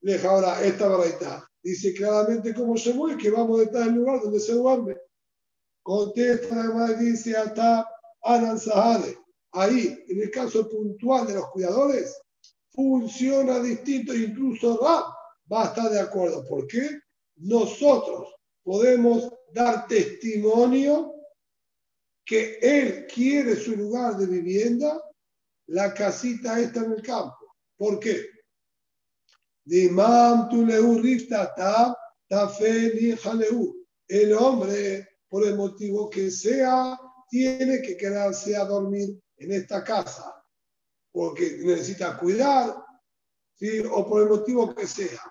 Deja 0.00 0.30
ahora 0.30 0.64
esta 0.64 0.88
baraita. 0.88 1.46
Dice 1.62 1.92
claramente 1.94 2.54
cómo 2.54 2.76
se 2.76 2.94
mueve, 2.94 3.20
que 3.20 3.30
vamos 3.30 3.60
a 3.60 3.64
estar 3.64 3.82
en 3.82 3.88
el 3.88 3.94
lugar 3.96 4.20
donde 4.22 4.40
se 4.40 4.52
duerme. 4.52 4.96
Contesta 5.82 6.60
además, 6.60 6.98
dice 6.98 7.36
hasta 7.36 7.88
Anan 8.22 8.58
Sahade. 8.58 9.18
Ahí, 9.52 10.04
en 10.08 10.22
el 10.22 10.30
caso 10.30 10.68
puntual 10.68 11.26
de 11.26 11.34
los 11.34 11.50
cuidadores, 11.50 12.18
funciona 12.70 13.60
distinto, 13.60 14.14
incluso 14.14 14.78
va 14.80 15.62
a 15.62 15.66
estar 15.66 15.90
de 15.90 16.00
acuerdo. 16.00 16.44
¿Por 16.48 16.66
qué? 16.66 17.00
nosotros 17.40 18.28
podemos 18.62 19.30
dar 19.52 19.86
testimonio 19.86 21.14
que 22.24 22.58
él 22.60 23.06
quiere 23.12 23.56
su 23.56 23.74
lugar 23.76 24.16
de 24.16 24.26
vivienda, 24.26 25.02
la 25.70 25.94
casita 25.94 26.58
está 26.58 26.84
en 26.84 26.92
el 26.92 27.02
campo. 27.02 27.56
¿Por 27.76 28.00
qué? 28.00 28.26
El 34.08 34.32
hombre, 34.32 35.08
por 35.28 35.46
el 35.46 35.56
motivo 35.56 36.10
que 36.10 36.30
sea, 36.30 36.98
tiene 37.28 37.80
que 37.82 37.96
quedarse 37.96 38.56
a 38.56 38.64
dormir 38.64 39.16
en 39.36 39.52
esta 39.52 39.84
casa, 39.84 40.42
porque 41.12 41.58
necesita 41.62 42.18
cuidar, 42.18 42.74
¿sí? 43.54 43.78
o 43.78 44.08
por 44.08 44.22
el 44.22 44.28
motivo 44.28 44.74
que 44.74 44.88
sea. 44.88 45.22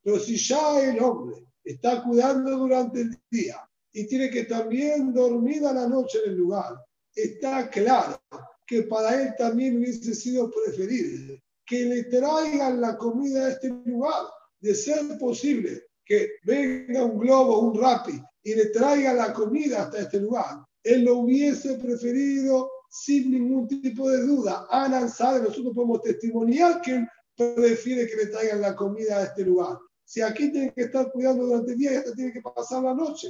Pero 0.00 0.20
si 0.20 0.36
ya 0.36 0.80
el 0.80 1.00
hombre 1.00 1.44
está 1.64 2.04
cuidando 2.04 2.56
durante 2.56 3.00
el 3.00 3.20
día 3.28 3.68
y 3.92 4.06
tiene 4.06 4.30
que 4.30 4.44
también 4.44 5.12
dormir 5.12 5.66
a 5.66 5.72
la 5.72 5.88
noche 5.88 6.20
en 6.24 6.30
el 6.30 6.36
lugar, 6.36 6.76
está 7.12 7.68
claro 7.68 8.20
que 8.68 8.82
para 8.82 9.20
él 9.20 9.34
también 9.38 9.78
hubiese 9.78 10.14
sido 10.14 10.50
preferible 10.50 11.42
que 11.66 11.84
le 11.84 12.04
traigan 12.04 12.80
la 12.80 12.96
comida 12.96 13.46
a 13.46 13.50
este 13.50 13.68
lugar, 13.84 14.24
de 14.60 14.74
ser 14.74 15.18
posible 15.18 15.84
que 16.04 16.30
venga 16.44 17.04
un 17.04 17.18
globo, 17.18 17.60
un 17.60 17.80
rapi, 17.80 18.20
y 18.42 18.54
le 18.54 18.66
traiga 18.66 19.12
la 19.12 19.32
comida 19.32 19.82
hasta 19.82 20.00
este 20.00 20.20
lugar. 20.20 20.64
Él 20.82 21.04
lo 21.04 21.18
hubiese 21.18 21.74
preferido 21.74 22.70
sin 22.90 23.30
ningún 23.30 23.68
tipo 23.68 24.08
de 24.08 24.22
duda. 24.22 24.66
Ana 24.70 25.08
sabe, 25.08 25.40
nosotros 25.40 25.74
podemos 25.74 26.00
testimoniar 26.02 26.80
que 26.80 26.92
él 26.92 27.08
prefiere 27.36 28.06
que 28.06 28.16
le 28.16 28.26
traigan 28.26 28.62
la 28.62 28.74
comida 28.74 29.18
a 29.18 29.24
este 29.24 29.44
lugar. 29.44 29.78
Si 30.04 30.22
aquí 30.22 30.50
tiene 30.50 30.72
que 30.72 30.84
estar 30.84 31.10
cuidando 31.12 31.44
durante 31.44 31.72
el 31.72 31.78
día 31.78 31.92
y 31.92 31.96
hasta 31.96 32.14
tiene 32.14 32.32
que 32.32 32.40
pasar 32.40 32.82
la 32.82 32.94
noche. 32.94 33.28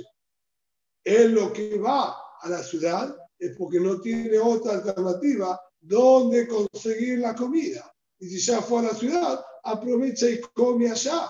Él 1.05 1.33
lo 1.33 1.53
que 1.53 1.77
va 1.79 2.15
a 2.41 2.49
la 2.49 2.63
ciudad 2.63 3.17
es 3.39 3.57
porque 3.57 3.81
no 3.81 4.01
tiene 4.01 4.39
otra 4.39 4.75
alternativa 4.75 5.61
donde 5.81 6.49
conseguir 6.49 7.21
la 7.21 7.35
comida. 7.35 7.93
Y 8.19 8.29
si 8.29 8.39
ya 8.41 8.61
fue 8.61 8.81
a 8.81 8.83
la 8.83 8.95
ciudad, 8.95 9.45
aprovecha 9.63 10.29
y 10.29 10.41
come 10.55 10.91
allá. 10.91 11.29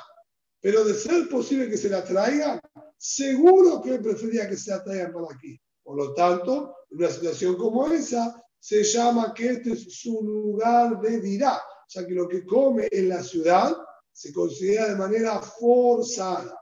Pero 0.60 0.84
de 0.84 0.94
ser 0.94 1.28
posible 1.28 1.68
que 1.68 1.76
se 1.76 1.90
la 1.90 2.02
traigan, 2.02 2.60
seguro 2.96 3.82
que 3.82 3.98
prefería 3.98 4.48
que 4.48 4.56
se 4.56 4.70
la 4.70 4.82
traigan 4.82 5.12
para 5.12 5.34
aquí. 5.34 5.60
Por 5.82 5.96
lo 5.96 6.14
tanto, 6.14 6.74
en 6.90 6.98
una 6.98 7.10
situación 7.10 7.56
como 7.56 7.86
esa, 7.86 8.42
se 8.58 8.82
llama 8.82 9.32
que 9.34 9.50
este 9.50 9.72
es 9.72 10.00
su 10.00 10.20
lugar 10.22 11.00
de 11.00 11.20
dirá. 11.20 11.60
Sea, 11.86 12.06
que 12.06 12.12
lo 12.12 12.28
que 12.28 12.44
come 12.44 12.88
en 12.90 13.08
la 13.08 13.22
ciudad 13.22 13.74
se 14.12 14.32
considera 14.32 14.88
de 14.88 14.96
manera 14.96 15.40
forzada. 15.40 16.60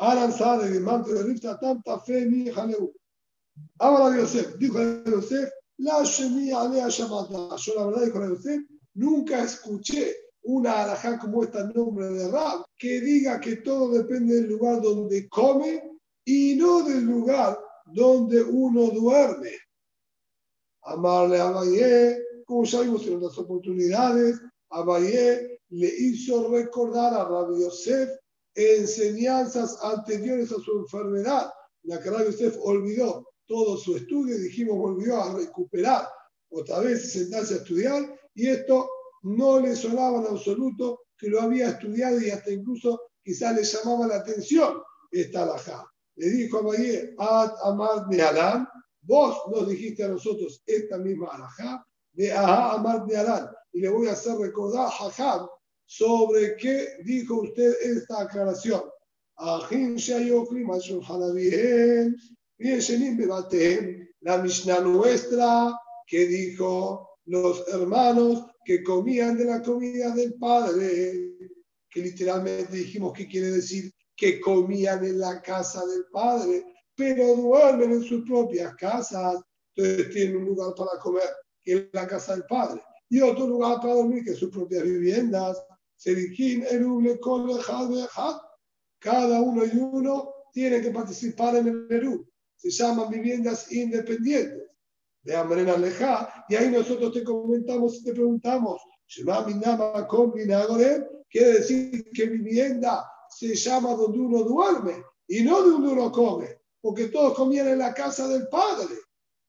Alan 0.00 0.32
sabe 0.32 0.70
de 0.70 0.80
manto 0.80 1.12
de 1.12 1.22
Rifta 1.22 1.58
tanta 1.60 2.00
fe 2.00 2.24
mi 2.24 2.50
jaleu. 2.50 2.90
Ahora 3.78 4.16
Yosef, 4.16 4.56
dijo 4.56 4.78
a 4.78 5.04
Yosef, 5.04 5.50
la 5.78 6.02
shemi 6.04 6.50
alea 6.50 6.88
llamada. 6.88 7.54
Yo 7.56 7.74
la 7.74 7.86
verdad, 7.86 8.06
dijo 8.06 8.18
a 8.18 8.28
Yosef, 8.28 8.62
nunca 8.94 9.44
escuché 9.44 10.16
una 10.44 10.84
alajá 10.84 11.18
como 11.18 11.44
esta 11.44 11.64
nombre 11.74 12.08
de 12.08 12.30
Rab, 12.30 12.64
que 12.78 13.00
diga 13.02 13.38
que 13.40 13.56
todo 13.56 13.92
depende 13.92 14.36
del 14.36 14.46
lugar 14.46 14.80
donde 14.80 15.28
come 15.28 15.82
y 16.24 16.54
no 16.56 16.82
del 16.82 17.04
lugar 17.04 17.58
donde 17.84 18.42
uno 18.42 18.90
duerme. 18.92 19.52
Amarle 20.84 21.38
a 21.38 21.50
Valle, 21.50 22.24
como 22.46 22.64
sabemos 22.64 23.06
en 23.06 23.16
otras 23.16 23.36
oportunidades, 23.36 24.40
Abayé 24.70 25.60
le 25.68 25.88
hizo 25.88 26.48
recordar 26.48 27.12
a 27.12 27.24
Rabbi 27.24 27.60
Yosef 27.60 28.08
enseñanzas 28.54 29.78
anteriores 29.82 30.52
a 30.52 30.60
su 30.60 30.78
enfermedad. 30.78 31.50
La 31.84 32.00
que 32.00 32.10
Yosef 32.10 32.56
olvidó 32.62 33.26
todo 33.46 33.76
su 33.76 33.96
estudio 33.96 34.38
dijimos 34.38 34.78
volvió 34.78 35.20
a 35.20 35.34
recuperar 35.34 36.08
otra 36.50 36.80
vez 36.80 37.12
sentarse 37.12 37.54
a 37.54 37.56
estudiar 37.58 38.16
y 38.34 38.48
esto 38.48 38.88
no 39.22 39.60
le 39.60 39.74
sonaba 39.74 40.20
en 40.20 40.26
absoluto 40.26 41.00
que 41.16 41.28
lo 41.28 41.40
había 41.40 41.70
estudiado 41.70 42.20
y 42.20 42.30
hasta 42.30 42.50
incluso 42.50 43.00
quizás 43.22 43.54
le 43.56 43.64
llamaba 43.64 44.06
la 44.06 44.16
atención 44.16 44.80
esta 45.10 45.42
alajá. 45.42 45.84
Le 46.16 46.28
dijo 46.30 46.58
a 46.58 46.60
Abayé, 46.60 47.14
Ad 47.18 47.52
Amad 47.64 48.06
Nehalan, 48.06 48.68
vos 49.02 49.36
nos 49.50 49.68
dijiste 49.68 50.04
a 50.04 50.08
nosotros 50.08 50.62
esta 50.66 50.98
misma 50.98 51.28
alajá, 51.28 51.84
de 52.12 52.32
Aha 52.32 52.74
Amar 52.74 53.06
de 53.06 53.16
Arán. 53.16 53.48
Y 53.72 53.80
le 53.80 53.88
voy 53.88 54.08
a 54.08 54.12
hacer 54.12 54.36
recordar 54.36 54.86
a 54.86 55.50
sobre 55.90 56.54
qué 56.54 56.98
dijo 57.02 57.40
usted 57.40 57.74
esta 57.82 58.20
aclaración. 58.20 58.82
La 64.20 64.38
Mishnah 64.38 64.80
nuestra 64.82 65.76
que 66.06 66.26
dijo 66.26 67.08
los 67.24 67.66
hermanos 67.66 68.44
que 68.64 68.84
comían 68.84 69.36
de 69.36 69.46
la 69.46 69.60
comida 69.62 70.14
del 70.14 70.34
padre, 70.34 71.32
que 71.90 72.02
literalmente 72.02 72.76
dijimos 72.76 73.12
que 73.12 73.26
quiere 73.26 73.50
decir 73.50 73.92
que 74.14 74.40
comían 74.40 75.04
en 75.04 75.18
la 75.18 75.42
casa 75.42 75.84
del 75.86 76.04
padre, 76.12 76.66
pero 76.94 77.34
duermen 77.34 77.90
en 77.90 78.04
sus 78.04 78.24
propias 78.24 78.76
casas, 78.76 79.40
entonces 79.74 80.10
tienen 80.10 80.36
un 80.36 80.44
lugar 80.44 80.72
para 80.76 81.00
comer, 81.00 81.30
que 81.64 81.72
es 81.72 81.84
la 81.92 82.06
casa 82.06 82.34
del 82.34 82.44
padre, 82.44 82.80
y 83.08 83.20
otro 83.20 83.48
lugar 83.48 83.80
para 83.80 83.94
dormir, 83.94 84.22
que 84.24 84.34
sus 84.34 84.50
propias 84.50 84.84
viviendas. 84.84 85.60
Cada 88.98 89.40
uno 89.40 89.64
y 89.64 89.76
uno 89.76 90.34
tiene 90.52 90.80
que 90.80 90.90
participar 90.90 91.56
en 91.56 91.68
el 91.68 91.86
Perú. 91.86 92.26
Se 92.56 92.70
llaman 92.70 93.10
viviendas 93.10 93.70
independientes. 93.72 94.68
De 95.22 95.36
Amrena 95.36 95.76
Leja, 95.76 96.46
y 96.48 96.54
ahí 96.54 96.70
nosotros 96.70 97.12
te 97.12 97.22
comentamos 97.22 97.96
y 97.96 98.04
te 98.04 98.12
preguntamos, 98.14 98.80
quiere 101.28 101.52
decir 101.52 102.10
que 102.14 102.26
vivienda 102.26 103.04
se 103.28 103.54
llama 103.54 103.94
donde 103.94 104.18
uno 104.18 104.42
duerme 104.44 105.04
y 105.28 105.42
no 105.42 105.60
donde 105.60 105.88
uno 105.88 106.10
come, 106.10 106.60
porque 106.80 107.08
todos 107.08 107.34
comían 107.34 107.68
en 107.68 107.80
la 107.80 107.92
casa 107.92 108.28
del 108.28 108.48
padre. 108.48 108.94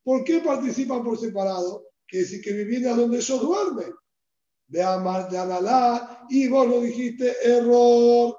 ¿Por 0.04 0.26
qué 0.26 0.40
participan 0.40 1.04
por 1.04 1.18
separado? 1.18 1.88
Quiere 2.06 2.26
decir 2.26 2.42
que 2.42 2.52
vivienda 2.52 2.94
donde 2.94 3.18
ellos 3.18 3.42
duermen. 3.42 3.94
Ve 4.72 4.82
a 4.82 4.98
Mardanalá 5.00 6.26
y 6.30 6.48
vos 6.48 6.66
lo 6.66 6.80
dijiste, 6.80 7.36
error. 7.44 8.38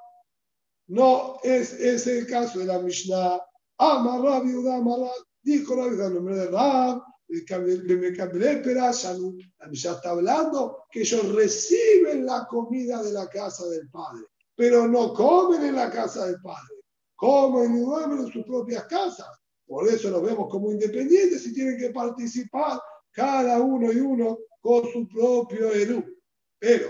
No 0.87 1.37
es 1.43 1.73
ese 1.73 2.19
el 2.19 2.27
caso 2.27 2.59
de 2.59 2.65
la 2.65 2.79
Mishnah. 2.79 3.39
Amarra, 3.77 4.39
viuda, 4.39 4.77
amarra. 4.77 5.11
Dijo 5.43 5.75
la 5.75 5.89
vida 5.89 6.07
en 6.07 6.15
nombre 6.15 6.35
de 6.35 6.47
Rab. 6.47 7.03
La 9.59 9.67
Mishnah 9.67 9.91
está 9.91 10.09
hablando 10.09 10.85
que 10.89 11.01
ellos 11.01 11.35
reciben 11.35 12.25
la 12.25 12.47
comida 12.47 13.03
de 13.03 13.11
la 13.11 13.27
casa 13.27 13.67
del 13.67 13.87
Padre, 13.89 14.25
pero 14.55 14.87
no 14.87 15.13
comen 15.13 15.63
en 15.63 15.75
la 15.75 15.91
casa 15.91 16.25
del 16.25 16.41
Padre. 16.41 16.77
Comen 17.15 17.77
y 17.77 17.81
duermen 17.81 18.25
en 18.25 18.31
sus 18.31 18.43
propias 18.43 18.85
casas. 18.85 19.27
Por 19.67 19.87
eso 19.87 20.09
los 20.09 20.23
vemos 20.23 20.49
como 20.49 20.71
independientes 20.71 21.45
y 21.45 21.53
tienen 21.53 21.77
que 21.77 21.91
participar 21.91 22.79
cada 23.11 23.61
uno 23.61 23.91
y 23.91 23.99
uno 23.99 24.39
con 24.61 24.83
su 24.91 25.07
propio 25.07 25.71
Eru. 25.71 26.12
Pero 26.63 26.89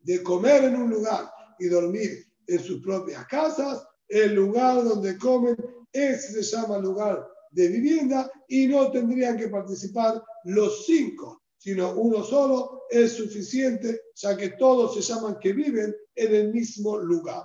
de 0.00 0.24
comer 0.24 0.64
en 0.64 0.74
un 0.74 0.90
lugar 0.90 1.32
y 1.60 1.68
dormir 1.68 2.26
en 2.48 2.58
sus 2.58 2.82
propias 2.82 3.24
casas, 3.28 3.86
el 4.08 4.34
lugar 4.34 4.82
donde 4.82 5.16
comen, 5.18 5.56
ese 5.92 6.42
se 6.42 6.56
llama 6.56 6.78
lugar 6.78 7.24
de 7.52 7.68
vivienda 7.68 8.28
y 8.48 8.66
no 8.66 8.90
tendrían 8.90 9.38
que 9.38 9.46
participar 9.46 10.20
los 10.46 10.84
cinco, 10.84 11.44
sino 11.58 11.94
uno 11.94 12.24
solo 12.24 12.82
es 12.90 13.12
suficiente, 13.12 14.00
ya 14.16 14.36
que 14.36 14.48
todos 14.48 14.96
se 14.96 15.00
llaman 15.00 15.38
que 15.38 15.52
viven 15.52 15.94
en 16.16 16.34
el 16.34 16.52
mismo 16.52 16.98
lugar. 16.98 17.44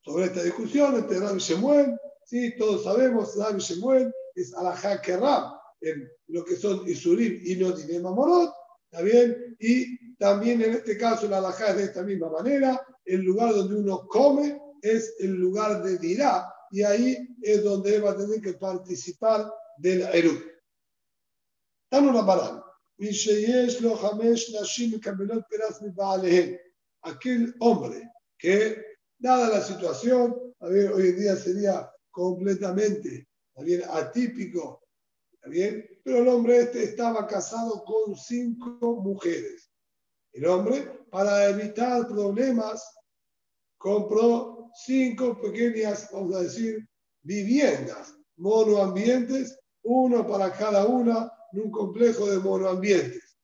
Sobre 0.00 0.24
esta 0.24 0.42
discusión 0.42 0.96
entre 0.96 1.20
Rab 1.20 1.36
y 1.36 1.38
Shemuel, 1.38 1.96
¿sí? 2.24 2.56
todos 2.58 2.82
sabemos, 2.82 3.36
Rab 3.36 3.58
y 3.58 3.60
Shemuel 3.60 4.12
es 4.34 4.52
Alajá 4.54 5.00
Kerrab, 5.00 5.52
en 5.82 6.10
lo 6.26 6.44
que 6.44 6.56
son 6.56 6.84
Isurim 6.88 7.40
y 7.44 7.54
no 7.54 7.70
Dinema 7.70 8.10
Morot, 8.10 8.52
¿está 8.90 9.02
bien? 9.02 9.56
Y 9.58 10.16
también 10.16 10.62
en 10.62 10.72
este 10.72 10.98
caso 10.98 11.28
la 11.28 11.38
alajá 11.38 11.70
es 11.70 11.76
de 11.76 11.84
esta 11.84 12.02
misma 12.02 12.30
manera, 12.30 12.80
el 13.04 13.22
lugar 13.22 13.54
donde 13.54 13.76
uno 13.76 14.06
come 14.06 14.60
es 14.82 15.14
el 15.20 15.34
lugar 15.34 15.82
de 15.82 15.98
dirá, 15.98 16.52
y 16.70 16.82
ahí 16.82 17.28
es 17.42 17.62
donde 17.62 17.96
él 17.96 18.04
va 18.04 18.12
a 18.12 18.16
tener 18.16 18.40
que 18.40 18.54
participar 18.54 19.52
del 19.76 20.02
Eru. 20.02 20.38
Una 21.92 22.24
palabra. 22.24 22.64
Aquel 27.02 27.54
hombre 27.60 28.12
que, 28.38 28.84
dada 29.18 29.48
la 29.48 29.62
situación, 29.62 30.54
hoy 30.60 31.08
en 31.08 31.16
día 31.18 31.36
sería 31.36 31.90
completamente 32.10 33.28
bien, 33.56 33.82
atípico, 33.90 34.79
bien, 35.48 35.86
pero 36.04 36.18
el 36.18 36.28
hombre 36.28 36.58
este 36.58 36.84
estaba 36.84 37.26
casado 37.26 37.82
con 37.84 38.16
cinco 38.16 39.00
mujeres. 39.02 39.70
El 40.32 40.46
hombre, 40.46 40.82
para 41.10 41.48
evitar 41.48 42.06
problemas, 42.06 42.84
compró 43.78 44.70
cinco 44.74 45.40
pequeñas, 45.40 46.08
vamos 46.12 46.36
a 46.36 46.42
decir, 46.42 46.86
viviendas, 47.22 48.14
monoambientes, 48.36 49.58
uno 49.82 50.26
para 50.26 50.52
cada 50.52 50.86
una 50.86 51.30
en 51.52 51.62
un 51.62 51.70
complejo 51.70 52.30
de 52.30 52.38
monoambientes. 52.38 53.38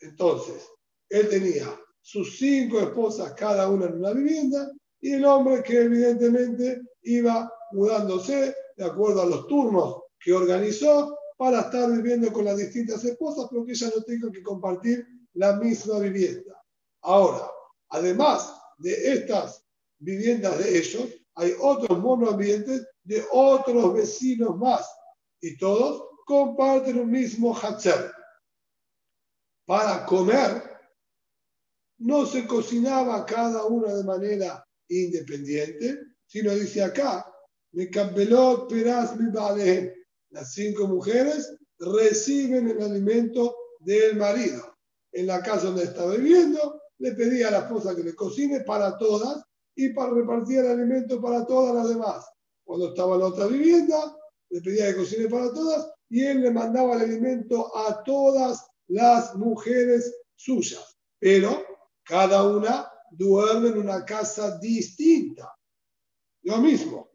Entonces, 0.00 0.68
él 1.08 1.28
tenía 1.28 1.66
sus 2.00 2.38
cinco 2.38 2.80
esposas 2.80 3.32
cada 3.34 3.68
una 3.68 3.86
en 3.86 3.94
una 3.94 4.12
vivienda 4.12 4.70
y 5.00 5.12
el 5.12 5.24
hombre 5.24 5.62
que 5.62 5.82
evidentemente 5.82 6.80
iba 7.02 7.52
mudándose 7.72 8.54
de 8.76 8.84
acuerdo 8.84 9.22
a 9.22 9.26
los 9.26 9.46
turnos 9.46 10.02
que 10.18 10.32
organizó 10.32 11.18
para 11.40 11.60
estar 11.60 11.90
viviendo 11.90 12.30
con 12.30 12.44
las 12.44 12.58
distintas 12.58 13.02
esposas, 13.02 13.46
pero 13.48 13.64
que 13.64 13.72
ella 13.72 13.90
no 13.96 14.02
tenga 14.02 14.30
que 14.30 14.42
compartir 14.42 15.06
la 15.32 15.56
misma 15.56 15.98
vivienda. 15.98 16.62
Ahora, 17.00 17.50
además 17.88 18.54
de 18.76 19.14
estas 19.14 19.64
viviendas 20.00 20.58
de 20.58 20.76
ellos, 20.76 21.08
hay 21.36 21.54
otros 21.58 21.98
monoambientes 21.98 22.86
de 23.04 23.24
otros 23.32 23.94
vecinos 23.94 24.54
más 24.58 24.86
y 25.40 25.56
todos 25.56 26.10
comparten 26.26 26.98
un 26.98 27.10
mismo 27.10 27.54
hatzer. 27.54 28.12
Para 29.64 30.04
comer 30.04 30.62
no 32.00 32.26
se 32.26 32.46
cocinaba 32.46 33.24
cada 33.24 33.64
una 33.64 33.94
de 33.94 34.04
manera 34.04 34.62
independiente, 34.88 36.00
sino 36.26 36.54
dice 36.54 36.84
acá, 36.84 37.26
me 37.72 37.86
peras 37.86 39.16
mi 39.16 39.30
Las 40.30 40.52
cinco 40.54 40.86
mujeres 40.86 41.56
reciben 41.78 42.68
el 42.70 42.82
alimento 42.82 43.56
del 43.80 44.16
marido. 44.16 44.76
En 45.12 45.26
la 45.26 45.42
casa 45.42 45.66
donde 45.66 45.84
estaba 45.84 46.14
viviendo, 46.14 46.80
le 46.98 47.12
pedía 47.12 47.48
a 47.48 47.52
la 47.52 47.58
esposa 47.60 47.96
que 47.96 48.04
le 48.04 48.14
cocine 48.14 48.60
para 48.60 48.96
todas 48.96 49.42
y 49.74 49.88
para 49.90 50.12
repartir 50.12 50.58
el 50.58 50.68
alimento 50.68 51.20
para 51.20 51.44
todas 51.46 51.74
las 51.74 51.88
demás. 51.88 52.24
Cuando 52.64 52.90
estaba 52.90 53.14
en 53.14 53.20
la 53.20 53.26
otra 53.26 53.46
vivienda, 53.46 54.16
le 54.50 54.60
pedía 54.60 54.88
que 54.88 54.96
cocine 54.96 55.28
para 55.28 55.52
todas 55.52 55.90
y 56.08 56.24
él 56.24 56.42
le 56.42 56.50
mandaba 56.50 56.94
el 56.96 57.02
alimento 57.02 57.76
a 57.76 58.02
todas 58.04 58.64
las 58.88 59.34
mujeres 59.34 60.14
suyas. 60.36 60.96
Pero 61.18 61.64
cada 62.04 62.44
una 62.44 62.90
duerme 63.10 63.70
en 63.70 63.78
una 63.78 64.04
casa 64.04 64.58
distinta. 64.58 65.52
Lo 66.42 66.58
mismo, 66.58 67.10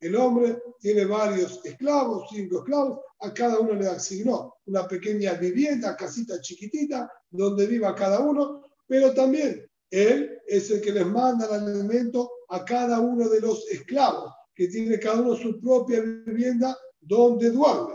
el 0.00 0.16
hombre 0.16 0.60
tiene 0.80 1.04
varios 1.04 1.60
esclavos, 1.64 2.28
cinco 2.30 2.58
esclavos, 2.58 3.00
a 3.20 3.32
cada 3.32 3.60
uno 3.60 3.74
le 3.74 3.86
asignó 3.86 4.56
una 4.66 4.88
pequeña 4.88 5.34
vivienda, 5.34 5.96
casita 5.96 6.40
chiquitita, 6.40 7.08
donde 7.30 7.66
viva 7.66 7.94
cada 7.94 8.18
uno, 8.18 8.64
pero 8.86 9.14
también 9.14 9.64
él 9.90 10.40
es 10.46 10.70
el 10.70 10.80
que 10.80 10.90
les 10.92 11.06
manda 11.06 11.46
el 11.46 11.68
alimento 11.68 12.30
a 12.48 12.64
cada 12.64 12.98
uno 12.98 13.28
de 13.28 13.40
los 13.40 13.68
esclavos, 13.70 14.32
que 14.54 14.66
tiene 14.68 14.98
cada 14.98 15.20
uno 15.20 15.36
su 15.36 15.60
propia 15.60 16.00
vivienda 16.00 16.76
donde 17.00 17.50
duerme. 17.50 17.94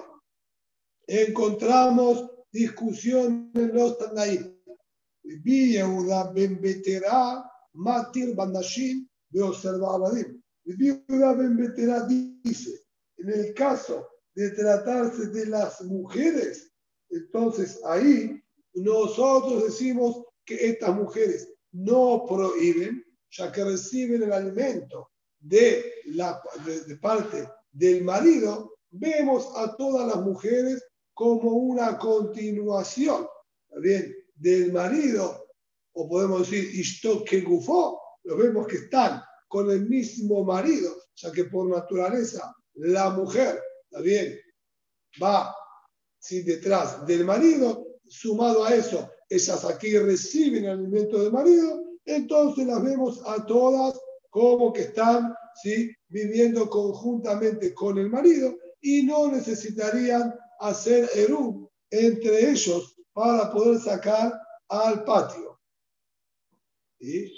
Encontramos 1.07 2.29
discusión 2.51 3.51
en 3.53 3.73
los 3.73 3.97
Tanaim. 3.97 4.53
Ben 6.33 6.59
Matir 7.73 8.33
Bandashim, 8.33 9.07
observa 9.41 9.95
Abadim. 9.95 10.41
Yehuda 10.65 11.33
ben 11.33 11.55
Betera 11.55 12.05
dice, 12.07 12.81
en 13.17 13.29
el 13.29 13.53
caso 13.53 14.07
de 14.35 14.51
tratarse 14.51 15.27
de 15.27 15.45
las 15.47 15.81
mujeres, 15.81 16.71
entonces 17.09 17.79
ahí 17.85 18.41
nosotros 18.73 19.63
decimos 19.63 20.23
que 20.45 20.55
estas 20.69 20.95
mujeres 20.95 21.53
no 21.71 22.25
prohíben, 22.27 23.03
ya 23.31 23.51
que 23.51 23.63
reciben 23.63 24.23
el 24.23 24.33
alimento 24.33 25.09
de, 25.39 25.93
la, 26.05 26.41
de, 26.65 26.95
parte 26.97 27.49
del 27.71 28.03
marido, 28.03 28.77
vemos 28.91 29.49
a 29.55 29.75
todas 29.75 30.07
las 30.07 30.23
mujeres 30.23 30.83
como 31.13 31.51
una 31.51 31.97
continuación 31.97 33.27
bien, 33.81 34.13
del 34.35 34.71
marido, 34.71 35.47
o 35.93 36.07
podemos 36.07 36.49
decir, 36.49 36.79
Ishto 36.79 37.23
que 37.23 37.41
gufó, 37.41 37.99
lo 38.23 38.37
vemos 38.37 38.67
que 38.67 38.75
están 38.75 39.21
con 39.47 39.71
el 39.71 39.87
mismo 39.87 40.43
marido, 40.43 40.95
ya 41.15 41.31
que 41.31 41.45
por 41.45 41.67
naturaleza 41.69 42.55
la 42.75 43.09
mujer, 43.09 43.61
bien, 44.03 44.39
va 45.21 45.55
sin 46.19 46.45
detrás 46.45 47.05
del 47.05 47.25
marido, 47.25 47.85
sumado 48.07 48.65
a 48.65 48.75
eso, 48.75 49.09
esas 49.29 49.65
aquí 49.65 49.97
reciben 49.97 50.65
el 50.65 50.71
alimento 50.71 51.21
del 51.21 51.31
marido, 51.31 51.83
entonces 52.05 52.65
las 52.65 52.83
vemos 52.83 53.21
a 53.25 53.45
todas 53.45 53.99
como 54.29 54.71
que 54.71 54.81
están 54.81 55.33
¿sí? 55.61 55.91
viviendo 56.07 56.69
conjuntamente 56.69 57.73
con 57.73 57.97
el 57.97 58.09
marido 58.09 58.55
y 58.81 59.03
no 59.03 59.31
necesitarían 59.31 60.33
hacer 60.59 61.09
Eru 61.15 61.69
entre 61.89 62.51
ellos 62.51 62.95
para 63.13 63.51
poder 63.51 63.79
sacar 63.79 64.33
al 64.69 65.03
patio. 65.03 65.59
¿Y? 66.99 67.31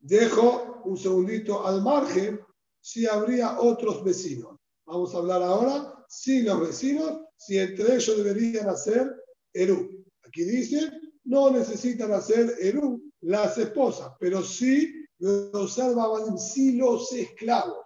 Dejo 0.00 0.73
un 0.84 0.96
segundito 0.96 1.66
al 1.66 1.82
margen 1.82 2.40
si 2.80 3.06
habría 3.06 3.60
otros 3.60 4.04
vecinos. 4.04 4.56
Vamos 4.86 5.14
a 5.14 5.18
hablar 5.18 5.42
ahora 5.42 6.04
si 6.08 6.42
los 6.42 6.60
vecinos, 6.60 7.20
si 7.36 7.58
entre 7.58 7.96
ellos 7.96 8.16
deberían 8.16 8.68
hacer 8.68 9.10
Eru. 9.52 10.04
Aquí 10.26 10.44
dice, 10.44 10.90
no 11.24 11.50
necesitan 11.50 12.12
hacer 12.12 12.54
Eru 12.60 13.00
las 13.22 13.56
esposas, 13.56 14.12
pero 14.20 14.42
sí 14.42 14.92
los 15.18 15.74
sí 16.38 16.72
los 16.76 17.12
esclavos. 17.12 17.78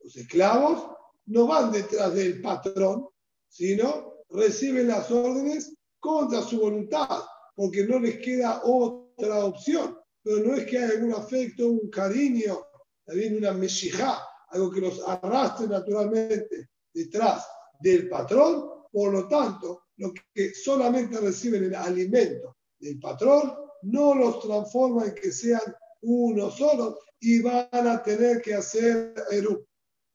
Los 0.00 0.16
esclavos 0.16 0.88
no 1.26 1.46
van 1.46 1.72
detrás 1.72 2.14
del 2.14 2.40
patrón, 2.40 3.08
sino 3.48 4.14
reciben 4.30 4.88
las 4.88 5.10
órdenes 5.10 5.74
contra 5.98 6.42
su 6.42 6.60
voluntad, 6.60 7.22
porque 7.54 7.84
no 7.84 7.98
les 7.98 8.18
queda 8.18 8.62
otra 8.64 9.44
opción. 9.44 9.98
Pero 10.26 10.40
no 10.40 10.56
es 10.56 10.66
que 10.66 10.78
haya 10.78 10.94
algún 10.94 11.12
afecto, 11.12 11.68
un 11.68 11.88
cariño, 11.88 12.66
también 13.04 13.36
una 13.36 13.52
meshijá, 13.52 14.18
algo 14.48 14.72
que 14.72 14.80
los 14.80 15.00
arrastre 15.06 15.68
naturalmente 15.68 16.70
detrás 16.92 17.46
del 17.78 18.08
patrón. 18.08 18.68
Por 18.90 19.12
lo 19.12 19.28
tanto, 19.28 19.84
lo 19.98 20.12
que 20.34 20.52
solamente 20.52 21.20
reciben 21.20 21.62
el 21.62 21.76
alimento 21.76 22.56
del 22.76 22.98
patrón 22.98 23.54
no 23.82 24.16
los 24.16 24.40
transforma 24.40 25.04
en 25.04 25.14
que 25.14 25.30
sean 25.30 25.62
uno 26.02 26.50
solo 26.50 26.98
y 27.20 27.40
van 27.40 27.68
a 27.70 28.02
tener 28.02 28.42
que 28.42 28.54
hacer 28.54 29.14
Eru. 29.30 29.64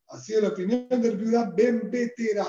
Así 0.10 0.34
es 0.34 0.42
la 0.42 0.50
opinión 0.50 0.90
del 0.90 1.16
viuda 1.16 1.54
Ben 1.56 1.90
Betera. 1.90 2.48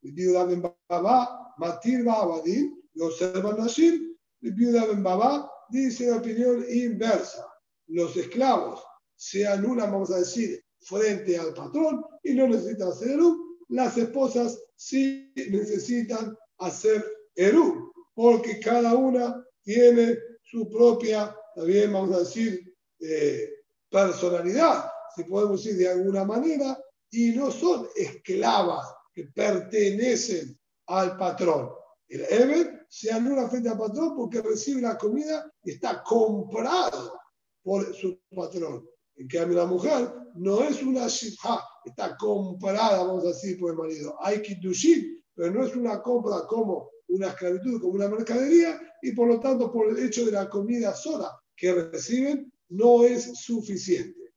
El 0.00 0.12
viuda 0.12 0.44
Ben 0.44 0.62
Baba, 0.88 1.52
Matir 1.58 2.04
Babadin, 2.04 2.82
lo 2.94 3.08
observan 3.08 3.58
Nashim. 3.58 4.16
El 4.40 4.54
viuda 4.54 4.86
Ben 4.86 5.02
Baba 5.02 5.50
dice 5.70 6.10
la 6.10 6.16
opinión 6.16 6.64
inversa. 6.68 7.46
Los 7.88 8.16
esclavos 8.16 8.82
se 9.14 9.46
anulan, 9.46 9.92
vamos 9.92 10.10
a 10.10 10.18
decir, 10.18 10.62
frente 10.80 11.38
al 11.38 11.54
patrón 11.54 12.04
y 12.22 12.34
no 12.34 12.48
necesitan 12.48 12.88
hacer 12.88 13.10
Eru. 13.10 13.58
Las 13.68 13.96
esposas 13.96 14.58
sí 14.76 15.32
necesitan 15.34 16.36
hacer 16.58 17.04
Eru, 17.34 17.92
porque 18.14 18.60
cada 18.60 18.94
una 18.94 19.44
tiene 19.62 20.18
su 20.42 20.68
propia, 20.68 21.36
también 21.54 21.92
vamos 21.92 22.14
a 22.14 22.20
decir, 22.20 22.74
eh, 23.00 23.50
personalidad, 23.90 24.88
si 25.14 25.24
podemos 25.24 25.62
decir 25.62 25.78
de 25.78 25.90
alguna 25.90 26.24
manera, 26.24 26.78
y 27.10 27.30
no 27.32 27.50
son 27.50 27.88
esclavas 27.96 28.86
que 29.12 29.24
pertenecen 29.34 30.58
al 30.86 31.16
patrón. 31.16 31.70
El 32.08 32.20
Eber 32.30 32.86
se 32.88 33.10
anula 33.10 33.48
frente 33.48 33.68
al 33.68 33.78
patrón 33.78 34.14
porque 34.16 34.40
recibe 34.40 34.82
la 34.82 34.96
comida 34.96 35.50
y 35.64 35.72
está 35.72 36.02
comprado 36.02 37.18
por 37.62 37.94
su 37.94 38.20
patrón. 38.34 38.88
En 39.16 39.28
cambio, 39.28 39.58
la 39.58 39.66
mujer 39.66 40.12
no 40.34 40.62
es 40.62 40.82
una 40.82 41.08
shibha, 41.08 41.60
está 41.84 42.16
comprada, 42.16 43.04
vamos 43.04 43.24
a 43.24 43.28
decir, 43.28 43.58
por 43.58 43.70
el 43.70 43.76
marido. 43.76 44.16
Hay 44.20 44.42
kiddushin, 44.42 45.24
pero 45.34 45.50
no 45.50 45.64
es 45.64 45.74
una 45.74 46.02
compra 46.02 46.46
como 46.46 46.90
una 47.08 47.28
esclavitud, 47.28 47.80
como 47.80 47.94
una 47.94 48.08
mercadería, 48.08 48.80
y 49.02 49.12
por 49.12 49.28
lo 49.28 49.40
tanto, 49.40 49.72
por 49.72 49.88
el 49.88 49.98
hecho 50.04 50.24
de 50.26 50.32
la 50.32 50.48
comida 50.48 50.94
sola 50.94 51.30
que 51.56 51.72
reciben, 51.72 52.52
no 52.68 53.04
es 53.04 53.40
suficiente. 53.40 54.34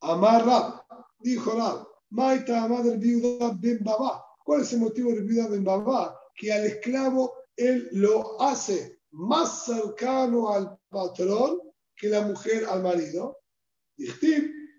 Amar 0.00 0.84
dijo 1.18 1.52
Rab, 1.52 1.86
Maita 2.10 2.68
madre 2.68 2.96
viuda 2.96 3.56
Ben 3.58 3.82
Baba. 3.82 4.24
¿Cuál 4.48 4.62
es 4.62 4.72
el 4.72 4.80
motivo 4.80 5.12
de 5.12 5.20
viuda 5.20 5.46
Ben 5.46 5.62
Baba? 5.62 6.18
Que 6.34 6.50
al 6.50 6.64
esclavo 6.64 7.34
él 7.54 7.86
lo 7.92 8.40
hace 8.40 9.02
más 9.10 9.66
cercano 9.66 10.48
al 10.50 10.78
patrón 10.88 11.60
que 11.94 12.08
la 12.08 12.22
mujer 12.22 12.64
al 12.64 12.82
marido. 12.82 13.40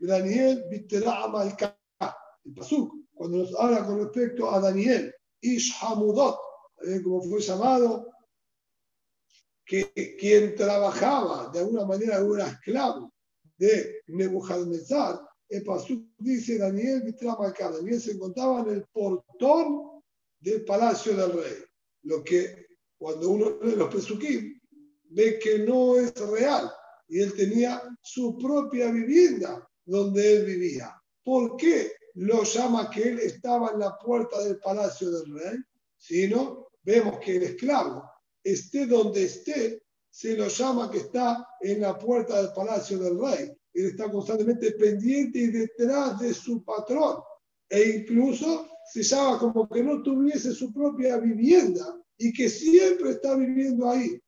Daniel 0.02 0.66
El 0.72 2.56
Pasuk, 2.56 2.96
cuando 3.14 3.38
nos 3.38 3.54
habla 3.60 3.86
con 3.86 4.00
respecto 4.00 4.50
a 4.50 4.60
Daniel, 4.60 5.14
Ish 5.40 5.76
Hamudot, 5.84 6.40
eh, 6.88 7.04
como 7.04 7.22
fue 7.22 7.40
llamado, 7.40 8.08
que 9.64 9.94
quien 10.20 10.56
trabajaba 10.56 11.52
de 11.54 11.60
alguna 11.60 11.86
manera 11.86 12.18
era 12.18 12.48
esclavo 12.48 13.14
de 13.56 14.02
Nebuchadnezzar, 14.08 15.29
el 15.50 15.64
Pasuk 15.64 16.06
dice 16.18 16.58
Daniel 16.60 17.16
acá. 17.40 17.72
Daniel 17.72 18.00
se 18.00 18.12
encontraba 18.12 18.62
en 18.62 18.70
el 18.70 18.86
portón 18.94 20.02
del 20.40 20.64
palacio 20.64 21.16
del 21.16 21.34
rey. 21.34 21.64
Lo 22.04 22.24
que 22.24 22.68
cuando 22.98 23.30
uno 23.30 23.58
lee 23.62 23.76
los 23.76 23.94
Pesukim 23.94 24.60
ve 25.10 25.40
que 25.40 25.60
no 25.60 25.98
es 25.98 26.14
real. 26.16 26.72
Y 27.08 27.22
él 27.22 27.34
tenía 27.34 27.82
su 28.02 28.38
propia 28.38 28.92
vivienda 28.92 29.68
donde 29.86 30.36
él 30.36 30.46
vivía. 30.46 30.94
¿Por 31.24 31.58
qué 31.58 31.94
lo 32.16 32.44
llama 32.44 32.90
que 32.92 33.10
él 33.10 33.20
estaba 33.20 33.72
en 33.72 33.80
la 33.80 33.98
puerta 33.98 34.44
del 34.44 34.60
palacio 34.60 35.10
del 35.10 35.34
rey? 35.34 35.58
Si 35.98 36.28
no, 36.28 36.68
vemos 36.84 37.20
que 37.20 37.38
el 37.38 37.44
esclavo 37.44 38.04
esté 38.44 38.86
donde 38.86 39.24
esté, 39.24 39.82
se 40.12 40.38
lo 40.38 40.48
llama 40.48 40.92
que 40.92 41.00
está 41.00 41.48
en 41.62 41.82
la 41.82 41.98
puerta 41.98 42.42
del 42.42 42.54
palacio 42.54 43.00
del 43.00 43.20
rey. 43.20 43.59
Él 43.74 43.88
está 43.88 44.12
constantemente 44.12 44.72
pendiente 44.72 45.40
y 45.40 45.48
detrás 45.48 46.20
de 46.20 46.34
su 46.34 46.64
patrón. 46.64 47.18
E 47.70 48.02
incluso 48.02 48.68
se 48.92 49.04
llama 49.04 49.40
como 49.40 49.70
que 49.70 49.84
no 49.84 50.02
tuviese 50.02 50.54
su 50.54 50.74
propia 50.74 51.18
vivienda 51.18 52.02
y 52.18 52.34
que 52.34 52.50
siempre 52.50 53.12
está 53.12 53.36
viviendo 53.36 53.90
ahí. 53.90 54.20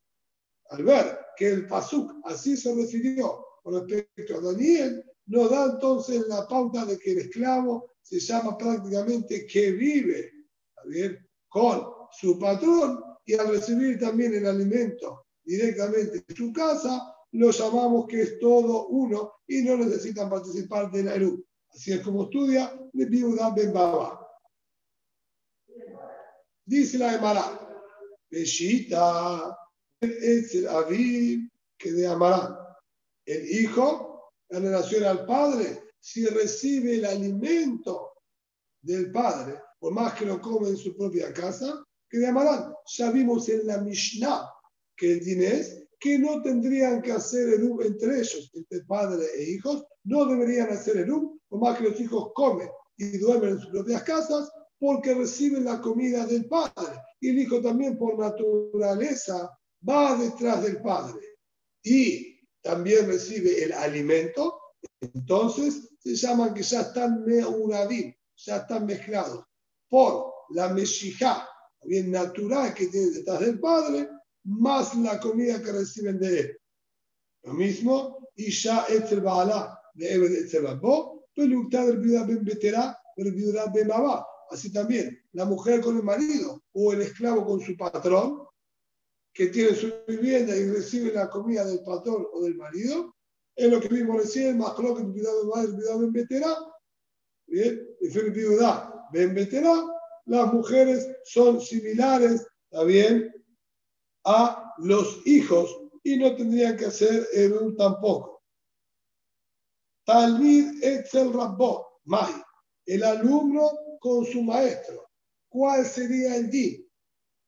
Al 0.70 0.84
ver 0.84 1.18
que 1.36 1.50
el 1.50 1.68
Pasuk 1.68 2.14
así 2.26 2.56
se 2.56 2.74
refirió 2.74 3.46
con 3.64 3.88
respecto 3.88 4.38
a 4.38 4.42
Daniel, 4.42 5.04
nos 5.26 5.50
da 5.50 5.72
entonces 5.74 6.28
la 6.28 6.48
pauta 6.48 6.86
de 6.86 6.98
que 6.98 7.12
el 7.12 7.18
esclavo 7.20 7.92
se 8.02 8.20
llama 8.20 8.58
prácticamente 8.58 9.46
que 9.46 9.72
vive 9.72 10.32
con 11.48 11.88
su 12.12 12.40
patrón 12.40 13.04
y 13.26 13.34
al 13.36 13.50
recibir 13.50 14.00
también 14.00 14.34
el 14.34 14.46
alimento 14.46 15.28
directamente 15.44 16.24
en 16.28 16.36
su 16.36 16.52
casa, 16.52 17.14
lo 17.32 17.52
llamamos 17.52 18.08
que 18.08 18.22
es 18.22 18.40
todo 18.40 18.88
uno 18.88 19.34
y 19.48 19.62
no 19.62 19.78
necesitan 19.78 20.30
participar 20.30 20.92
de 20.92 21.04
la 21.04 21.16
ERU. 21.16 21.46
Así 21.70 21.94
es 21.94 22.02
como 22.02 22.24
estudia 22.24 22.78
de 22.92 23.06
Viuda 23.06 23.54
Ben 23.56 23.72
Baba. 23.72 24.28
Dice 26.66 26.98
la 26.98 27.16
Emara, 27.16 27.60
es 28.30 28.62
el 30.56 30.68
Aviv 30.68 31.50
que 31.78 31.92
de 31.92 32.08
Amarán. 32.08 32.56
El 33.26 33.50
hijo, 33.50 34.34
en 34.50 34.64
relación 34.64 35.04
al 35.06 35.26
padre, 35.26 35.94
si 36.00 36.26
recibe 36.26 36.96
el 36.96 37.06
alimento 37.06 38.14
del 38.82 39.12
padre, 39.12 39.60
por 39.80 39.94
más 39.94 40.14
que 40.14 40.26
lo 40.26 40.42
come 40.42 40.70
en 40.70 40.78
su 40.78 40.96
propia 40.96 41.34
casa, 41.34 41.84
que 42.10 42.20
de 42.20 42.28
Amarán. 42.28 42.74
Ya 42.86 43.12
vimos 43.12 43.48
en 43.50 43.68
la 43.68 43.78
Mishnah 43.78 44.50
que 44.96 45.14
el 45.14 45.20
dinés, 45.24 45.84
que 46.02 46.18
no 46.18 46.42
tendrían 46.42 47.00
que 47.00 47.12
hacer 47.12 47.48
el 47.50 47.72
entre 47.86 48.18
ellos, 48.18 48.52
entre 48.56 48.82
padre 48.86 49.24
e 49.38 49.52
hijos, 49.52 49.86
no 50.04 50.26
deberían 50.26 50.72
hacer 50.72 50.98
el 50.98 51.12
por 51.48 51.60
más 51.60 51.78
que 51.78 51.90
los 51.90 52.02
hijos 52.02 52.32
comen 52.34 52.68
y 52.98 53.20
duermen 53.20 53.52
en 53.52 53.60
sus 53.60 53.70
propias 53.70 54.02
casas, 54.02 54.52
porque 54.80 55.14
reciben 55.14 55.64
la 55.64 55.80
comida 55.80 56.26
del 56.26 56.48
padre. 56.48 56.98
Y 57.20 57.30
el 57.30 57.40
hijo 57.40 57.62
también 57.62 58.00
por 58.00 58.18
naturaleza 58.18 59.56
va 59.88 60.18
detrás 60.18 60.64
del 60.64 60.82
padre 60.82 61.20
y 61.84 62.40
también 62.64 63.08
recibe 63.08 63.64
el 63.64 63.72
alimento, 63.72 64.60
entonces 65.02 65.88
se 66.00 66.16
llaman 66.16 66.56
que 66.56 66.64
ya 66.64 66.82
están 66.82 67.24
meuradim, 67.26 68.12
ya 68.38 68.58
están 68.58 68.88
mezclados 68.88 69.44
por 69.88 70.34
la 70.50 70.70
meshijá, 70.74 71.48
bien 71.84 72.10
natural 72.10 72.74
que 72.74 72.88
tiene 72.88 73.12
detrás 73.12 73.40
del 73.40 73.60
padre, 73.60 74.10
más 74.44 74.96
la 74.96 75.20
comida 75.20 75.62
que 75.62 75.72
reciben 75.72 76.20
de 76.20 76.40
él. 76.40 76.58
Lo 77.44 77.54
mismo, 77.54 78.30
Isha 78.36 78.86
Etzel 78.90 79.22
Baala 79.22 79.80
de 79.94 80.14
Ebed 80.14 80.32
Etzel 80.32 80.64
Babbo, 80.64 81.28
Pelukta 81.36 81.86
del 81.86 82.00
Viuda 82.00 82.26
Ben 82.26 82.44
Betera, 82.44 82.98
del 83.16 83.34
Viuda 83.34 83.72
Ben 83.74 83.88
Baba. 83.88 84.26
Así 84.50 84.72
también, 84.72 85.18
la 85.34 85.46
mujer 85.46 85.82
con 85.82 85.98
el 85.98 86.04
marido 86.04 86.62
o 86.74 86.94
el 86.94 87.02
esclavo 87.02 87.46
con 87.46 87.62
su 87.62 87.76
patrón, 87.78 88.44
que 89.34 89.48
tiene 89.48 89.76
su 89.76 89.94
vivienda 90.08 90.56
y 90.56 90.70
recibe 90.70 91.14
la 91.14 91.30
comida 91.30 91.64
del 91.64 91.84
patrón 91.84 92.28
o 92.34 92.44
del 92.44 92.56
marido, 92.56 93.16
es 93.56 93.72
lo 93.72 93.80
que 93.80 93.88
vimos 93.88 94.18
recién, 94.18 94.58
más 94.58 94.78
lo 94.78 94.96
que 94.96 95.04
Viuda 95.04 95.32
Ben 95.34 95.50
Baba, 95.50 95.64
el 95.64 96.02
Ben 96.02 96.14
Betera, 96.14 96.58
bien, 97.48 97.88
el 98.02 98.32
Viuda 98.32 99.08
Ben 99.14 99.34
Betera, 99.34 99.74
las 100.26 100.54
mujeres 100.54 101.08
son 101.26 101.62
similares, 101.62 102.46
también 102.70 103.34
a 104.26 104.74
los 104.78 105.26
hijos 105.26 105.78
y 106.04 106.18
no 106.18 106.36
tendrían 106.36 106.78
que 106.78 106.86
hacer 106.86 107.28
un 107.62 107.76
tampoco. 107.76 108.44
Talmid 110.06 110.84
Etzel 110.84 111.32
Rabbo, 111.34 112.02
Mai. 112.06 112.34
el 112.86 113.04
alumno 113.04 113.72
con 114.00 114.26
su 114.26 114.42
maestro. 114.42 115.10
¿Cuál 115.50 115.86
sería 115.86 116.36
el 116.36 116.50
din? 116.50 116.88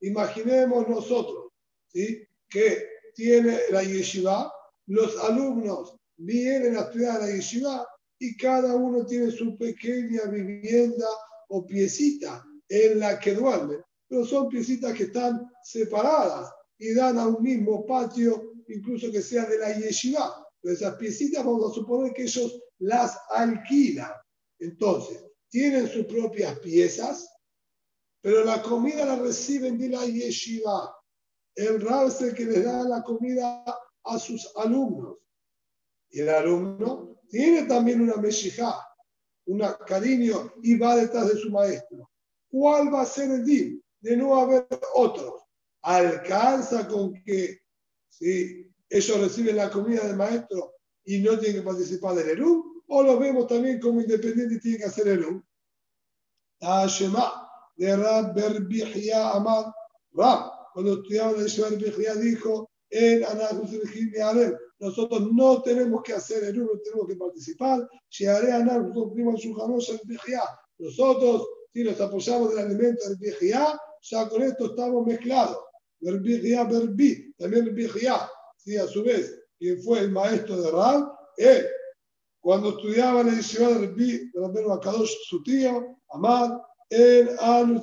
Imaginemos 0.01 0.87
nosotros 0.87 1.51
¿sí? 1.87 2.27
que 2.49 2.87
tiene 3.15 3.59
la 3.71 3.83
yeshiva, 3.83 4.53
los 4.87 5.17
alumnos 5.23 5.95
vienen 6.17 6.77
a 6.77 6.81
estudiar 6.81 7.21
la 7.21 7.27
yeshiva 7.27 7.87
y 8.19 8.37
cada 8.37 8.75
uno 8.75 9.05
tiene 9.05 9.31
su 9.31 9.57
pequeña 9.57 10.25
vivienda 10.25 11.07
o 11.49 11.65
piecita 11.65 12.45
en 12.69 12.99
la 12.99 13.19
que 13.19 13.33
duermen, 13.33 13.81
pero 14.07 14.25
son 14.25 14.49
piecitas 14.49 14.93
que 14.93 15.03
están 15.03 15.49
separadas 15.63 16.51
y 16.77 16.93
dan 16.93 17.17
a 17.17 17.27
un 17.27 17.41
mismo 17.41 17.85
patio, 17.85 18.53
incluso 18.67 19.11
que 19.11 19.21
sea 19.21 19.45
de 19.45 19.57
la 19.57 19.73
yeshiva. 19.77 20.47
Pero 20.61 20.75
esas 20.75 20.95
piecitas 20.95 21.45
vamos 21.45 21.71
a 21.71 21.75
suponer 21.75 22.13
que 22.13 22.23
ellos 22.23 22.61
las 22.79 23.17
alquilan. 23.29 24.11
Entonces, 24.59 25.23
tienen 25.49 25.87
sus 25.87 26.05
propias 26.05 26.57
piezas, 26.59 27.29
pero 28.21 28.43
la 28.43 28.61
comida 28.61 29.05
la 29.05 29.17
reciben 29.17 29.77
de 29.77 29.89
la 29.89 30.05
yeshiva. 30.05 30.95
El 31.55 31.81
rab 31.81 32.07
es 32.07 32.21
el 32.21 32.33
que 32.33 32.45
les 32.45 32.63
da 32.63 32.83
la 32.83 33.03
comida 33.03 33.63
a 34.03 34.19
sus 34.19 34.51
alumnos. 34.55 35.17
Y 36.09 36.21
el 36.21 36.29
alumno 36.29 37.19
tiene 37.29 37.63
también 37.63 38.01
una 38.01 38.15
meshijá, 38.15 38.79
un 39.45 39.61
cariño 39.85 40.53
y 40.61 40.77
va 40.77 40.95
detrás 40.95 41.27
de 41.27 41.37
su 41.37 41.49
maestro. 41.51 42.09
¿Cuál 42.49 42.93
va 42.93 43.01
a 43.01 43.05
ser 43.05 43.31
el 43.31 43.45
día 43.45 43.73
de 44.01 44.17
no 44.17 44.35
haber 44.35 44.67
otros? 44.95 45.42
Alcanza 45.83 46.87
con 46.87 47.13
que 47.23 47.59
si 48.09 48.71
ellos 48.89 49.19
reciben 49.19 49.57
la 49.57 49.69
comida 49.69 50.05
del 50.07 50.15
maestro 50.15 50.75
y 51.05 51.19
no 51.19 51.37
tienen 51.37 51.61
que 51.61 51.67
participar 51.67 52.15
del 52.15 52.29
Eru, 52.29 52.83
o 52.87 53.03
los 53.03 53.19
vemos 53.19 53.47
también 53.47 53.79
como 53.79 54.01
independientes 54.01 54.57
y 54.57 54.61
tienen 54.61 54.81
que 54.81 54.87
hacer 54.87 55.07
Eru. 55.07 55.43
Tashema 56.59 57.49
de 57.75 57.95
Rab 57.95 58.35
Amar 59.33 59.73
Rab, 60.11 60.51
cuando 60.73 60.93
estudiaba 60.93 61.33
de 61.33 61.43
Berbihya 61.45 62.15
dijo 62.15 62.69
en 62.89 63.23
nosotros 64.79 65.31
no 65.31 65.61
tenemos 65.61 66.03
que 66.03 66.13
hacer 66.13 66.43
el 66.43 66.59
no 66.59 66.67
tenemos 66.83 67.07
que 67.07 67.15
participar. 67.15 67.89
Nosotros, 70.77 71.47
si 71.71 71.83
nos 71.83 72.01
apoyamos 72.01 72.49
del 72.49 72.65
alimento 72.65 73.07
del 73.07 73.17
Bijia, 73.17 73.79
ya 74.01 74.29
con 74.29 74.41
esto 74.43 74.65
estamos 74.65 75.07
mezclados. 75.07 75.57
El 76.05 76.19
Bijia 76.19 76.63
Berbi, 76.65 77.33
también 77.37 77.67
el 77.67 77.73
Bijia, 77.73 78.29
si 78.57 78.77
a 78.77 78.87
su 78.87 79.03
vez, 79.03 79.39
quien 79.57 79.81
fue 79.81 79.99
el 79.99 80.11
maestro 80.11 80.61
de 80.61 80.71
Rab, 80.71 81.11
él, 81.37 81.65
cuando 82.39 82.69
estudiaba 82.69 83.23
la 83.23 83.31
edición 83.31 83.73
del 83.73 83.89
Rabbi, 83.89 84.31
de 84.33 84.73
Akadosh, 84.73 85.13
su 85.29 85.41
tío, 85.43 85.97
Amad, 86.09 86.59
el 86.89 87.29
Anu 87.39 87.81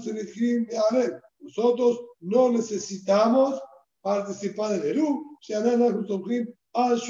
Nosotros 1.41 2.01
no 2.21 2.53
necesitamos 2.53 3.61
participar 4.03 4.73
del 4.73 4.99
Eru, 4.99 5.39
al 6.75 7.01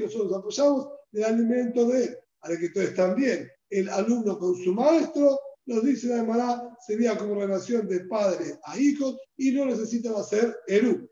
nosotros 0.00 0.32
apoyamos 0.38 0.88
del 1.10 1.24
alimento 1.24 1.86
de 1.88 2.04
él. 2.04 2.18
Ahora 2.40 2.58
que 2.58 2.66
entonces 2.66 2.94
también 2.94 3.50
el 3.70 3.88
alumno 3.88 4.38
con 4.38 4.54
su 4.56 4.72
maestro, 4.72 5.38
nos 5.66 5.84
dice 5.84 6.08
la 6.08 6.18
Gemara, 6.18 6.76
sería 6.86 7.18
como 7.18 7.34
relación 7.34 7.88
de 7.88 8.00
padre 8.04 8.58
a 8.64 8.78
hijo 8.78 9.16
y 9.36 9.50
no 9.52 9.66
necesitan 9.66 10.14
hacer 10.14 10.56
Eru. 10.66 11.08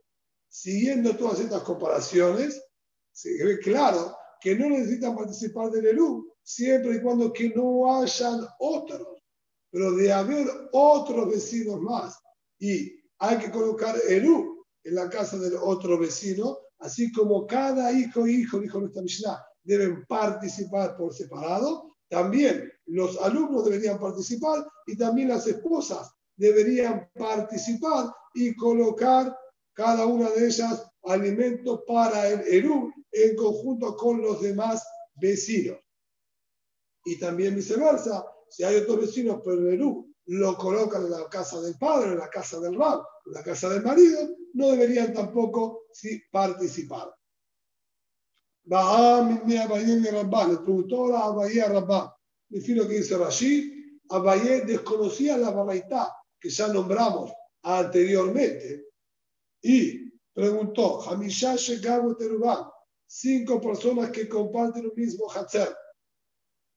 Siguiendo 0.48 1.16
todas 1.16 1.40
estas 1.40 1.62
comparaciones, 1.62 2.62
se 3.12 3.44
ve 3.44 3.58
claro 3.58 4.16
que 4.40 4.54
no 4.56 4.68
necesitan 4.68 5.16
participar 5.16 5.70
del 5.70 5.86
Eru, 5.86 6.32
siempre 6.42 6.96
y 6.96 7.02
cuando 7.02 7.32
que 7.32 7.50
no 7.50 8.00
hayan 8.00 8.46
otros. 8.60 9.22
Pero 9.70 9.92
de 9.92 10.12
haber 10.12 10.46
otros 10.72 11.28
vecinos 11.28 11.80
más 11.80 12.16
y 12.60 12.94
hay 13.18 13.38
que 13.38 13.50
colocar 13.50 13.96
Eru 14.08 14.64
en 14.84 14.94
la 14.94 15.08
casa 15.08 15.36
del 15.36 15.54
otro 15.60 15.98
vecino, 15.98 16.58
así 16.78 17.10
como 17.10 17.46
cada 17.46 17.90
hijo 17.90 18.26
hijo, 18.28 18.60
dijo 18.60 18.78
nuestra 18.78 19.02
Mishnah, 19.02 19.44
deben 19.64 20.04
participar 20.06 20.96
por 20.96 21.12
separado, 21.12 21.96
también 22.08 22.70
los 22.86 23.20
alumnos 23.20 23.64
deberían 23.64 23.98
participar 23.98 24.66
y 24.86 24.96
también 24.96 25.28
las 25.28 25.46
esposas 25.46 26.12
deberían 26.36 27.08
participar 27.14 28.12
y 28.34 28.54
colocar 28.54 29.36
cada 29.72 30.06
una 30.06 30.30
de 30.30 30.46
ellas 30.46 30.86
alimentos 31.04 31.82
para 31.86 32.28
el 32.28 32.40
Eru 32.40 32.92
en 33.12 33.36
conjunto 33.36 33.96
con 33.96 34.20
los 34.20 34.40
demás 34.40 34.86
vecinos. 35.14 35.78
Y 37.04 37.18
también 37.18 37.54
viceversa, 37.54 38.24
si 38.48 38.64
hay 38.64 38.76
otros 38.76 39.00
vecinos, 39.00 39.40
pero 39.44 39.58
el 39.58 39.74
Eru 39.74 40.14
lo 40.26 40.56
colocan 40.56 41.02
en 41.04 41.10
la 41.10 41.28
casa 41.28 41.60
del 41.60 41.76
padre, 41.78 42.12
en 42.12 42.18
la 42.18 42.30
casa 42.30 42.58
del 42.60 42.74
rab, 42.76 43.02
en 43.26 43.32
la 43.32 43.42
casa 43.42 43.68
del 43.68 43.82
marido, 43.82 44.20
no 44.54 44.68
deberían 44.68 45.12
tampoco 45.12 45.82
sí, 45.92 46.22
participar. 46.30 47.14
Le 48.64 48.76
preguntó 50.58 51.14
a 51.14 51.24
Abayé 51.26 51.62
a 51.62 52.13
Me 52.54 52.60
fino 52.60 52.86
que 52.86 52.98
dice 52.98 53.18
Rashi, 53.18 54.00
Abayé 54.10 54.60
desconocía 54.60 55.36
la 55.36 55.50
baraitá 55.50 56.14
que 56.38 56.48
ya 56.48 56.68
nombramos 56.68 57.32
anteriormente 57.62 58.92
y 59.60 60.08
preguntó, 60.32 61.02
Hamishá 61.02 61.56
Shekabu 61.56 62.14
Terubán, 62.14 62.70
cinco 63.08 63.60
personas 63.60 64.10
que 64.10 64.28
comparten 64.28 64.86
un 64.86 64.92
mismo 64.94 65.28
Hatzer, 65.28 65.74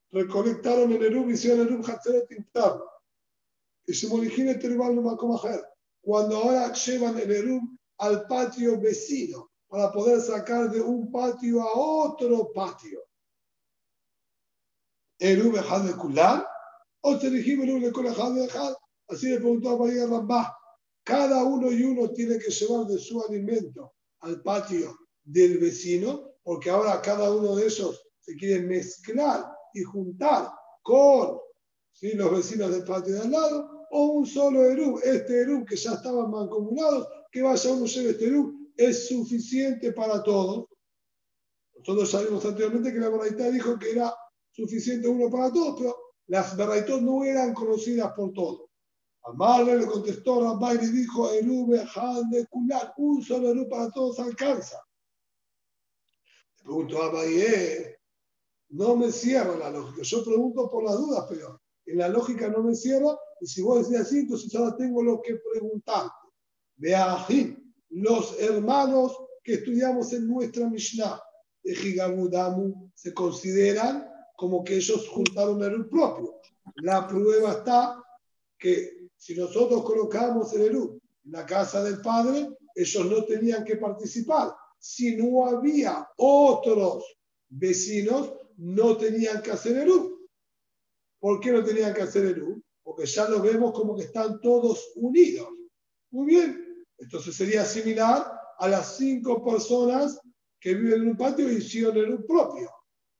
recolectaron 0.09 0.93
el 0.93 1.03
Erub 1.03 1.29
y 1.29 1.33
hicieron 1.33 1.67
el 1.67 1.73
Erub 1.73 1.85
Hatzeret 1.87 2.31
interno 2.31 2.83
y 3.85 3.93
se 3.93 4.07
morijine 4.07 4.55
Terubán 4.55 4.95
no 4.95 5.03
va 5.03 5.11
a 5.11 5.61
cuando 6.01 6.37
ahora 6.37 6.73
llevan 6.73 7.19
el 7.19 7.31
Erum 7.31 7.77
al 7.99 8.25
patio 8.25 8.81
vecino 8.81 9.51
para 9.67 9.91
poder 9.91 10.21
sacar 10.21 10.71
de 10.71 10.81
un 10.81 11.11
patio 11.11 11.61
a 11.61 11.71
otro 11.71 12.51
patio. 12.51 13.06
Erum 15.19 15.53
de 15.53 15.93
Kulan 15.93 16.43
o 17.01 17.17
te 17.17 17.29
dijimos 17.29 17.67
Erum 17.67 17.81
de 17.81 18.41
de 18.41 18.75
Así 19.09 19.29
le 19.29 19.37
preguntó 19.37 19.69
a 19.69 19.77
María 19.77 20.05
Rambá. 20.05 20.55
Cada 21.03 21.43
uno 21.43 21.71
y 21.71 21.83
uno 21.83 22.11
tiene 22.11 22.37
que 22.37 22.51
llevar 22.51 22.85
de 22.87 22.99
su 22.99 23.23
alimento 23.23 23.93
al 24.19 24.41
patio 24.41 24.97
del 25.23 25.57
vecino, 25.59 26.33
porque 26.43 26.69
ahora 26.69 27.01
cada 27.01 27.31
uno 27.31 27.55
de 27.55 27.67
esos 27.67 28.01
se 28.19 28.35
quiere 28.35 28.63
mezclar 28.63 29.45
y 29.73 29.83
juntar 29.83 30.51
con 30.81 31.39
los 32.01 32.31
vecinos 32.31 32.71
del 32.71 32.83
patio 32.83 33.15
de 33.15 33.21
al 33.21 33.31
lado, 33.31 33.87
o 33.91 34.05
un 34.07 34.25
solo 34.25 34.63
Eru, 34.65 34.99
este 34.99 35.41
Eru 35.41 35.63
que 35.65 35.77
ya 35.77 35.93
estaban 35.93 36.29
mancomunados, 36.29 37.07
que 37.31 37.41
vaya 37.41 37.71
uno 37.71 37.85
lleve 37.85 38.11
este 38.11 38.27
Eru, 38.27 38.53
es 38.75 39.07
suficiente 39.07 39.93
para 39.93 40.21
todos. 40.23 40.65
Nosotros 41.77 42.11
sabemos 42.11 42.45
anteriormente 42.45 42.91
que 42.91 42.99
la 42.99 43.09
Baraitá 43.09 43.49
dijo 43.49 43.79
que 43.79 43.91
era 43.91 44.13
suficiente 44.57 45.07
uno 45.07 45.29
para 45.29 45.53
todos, 45.53 45.79
pero 45.79 45.95
las 46.27 46.57
Baraitot 46.57 47.01
no 47.01 47.23
eran 47.23 47.53
conocidas 47.53 48.11
por 48.13 48.33
todos. 48.33 48.69
Amarle 49.23 49.77
le 49.77 49.85
contestó 49.85 50.41
Rabbi 50.41 50.85
y 50.85 50.87
dijo, 50.87 51.31
Eru 51.31 51.67
Bejan 51.67 52.29
de 52.29 52.45
Kulan, 52.47 52.91
un 52.97 53.21
solo 53.21 53.51
Eru 53.51 53.69
para 53.69 53.91
todos 53.91 54.19
alcanza. 54.19 54.77
Le 56.57 56.63
pregunto 56.63 57.01
a 57.01 57.11
Baye, 57.11 57.99
no 58.69 58.95
me 58.95 59.11
cierra 59.11 59.55
la 59.57 59.69
lógica. 59.69 60.01
Yo 60.01 60.23
pregunto 60.23 60.69
por 60.69 60.83
las 60.83 60.97
dudas, 60.97 61.25
pero 61.29 61.61
en 61.85 61.97
la 61.97 62.09
lógica 62.09 62.49
no 62.49 62.63
me 62.63 62.75
cierra 62.75 63.17
y 63.39 63.47
si 63.47 63.61
vos 63.61 63.87
decís 63.87 64.05
así, 64.05 64.19
entonces 64.19 64.53
ahora 64.55 64.75
tengo 64.75 65.03
lo 65.03 65.21
que 65.21 65.39
preguntarte. 65.51 66.11
aquí 66.95 67.57
los 67.89 68.37
hermanos 68.39 69.15
que 69.43 69.55
estudiamos 69.55 70.11
en 70.13 70.27
nuestra 70.27 70.69
Mishnah 70.69 71.21
de 71.63 71.75
Gigabudamu 71.75 72.91
se 72.95 73.13
consideran 73.13 74.16
como 74.37 74.63
que 74.63 74.75
ellos 74.77 75.09
juntaron 75.09 75.61
el 75.63 75.89
propio. 75.89 76.39
La 76.77 77.05
prueba 77.05 77.51
está 77.51 78.01
que 78.57 79.09
si 79.17 79.35
nosotros 79.35 79.83
colocamos 79.83 80.53
el 80.53 80.61
Eru 80.61 81.01
en 81.25 81.31
la 81.33 81.45
casa 81.45 81.83
del 81.83 81.99
padre, 81.99 82.47
ellos 82.73 83.05
no 83.05 83.25
tenían 83.25 83.65
que 83.65 83.75
participar. 83.75 84.55
Si 84.79 85.17
no 85.17 85.45
había 85.45 86.07
otros 86.15 87.03
vecinos, 87.49 88.31
no 88.55 88.95
tenían 88.95 89.41
que 89.41 89.51
hacer 89.51 89.75
Eru. 89.75 90.29
¿Por 91.19 91.41
qué 91.41 91.51
no 91.51 91.63
tenían 91.65 91.93
que 91.93 92.03
hacer 92.03 92.25
Eru? 92.27 92.63
porque 92.87 93.05
ya 93.05 93.27
lo 93.27 93.41
vemos 93.41 93.73
como 93.73 93.97
que 93.97 94.03
están 94.03 94.39
todos 94.39 94.93
unidos. 94.95 95.49
Muy 96.09 96.27
bien, 96.27 96.85
entonces 96.97 97.35
sería 97.35 97.65
similar 97.65 98.31
a 98.59 98.67
las 98.69 98.95
cinco 98.95 99.43
personas 99.43 100.17
que 100.57 100.73
viven 100.73 101.01
en 101.01 101.09
un 101.09 101.17
patio 101.17 101.51
y 101.51 101.57
hicieron 101.57 101.97
en 101.97 102.13
un 102.13 102.25
propio. 102.25 102.71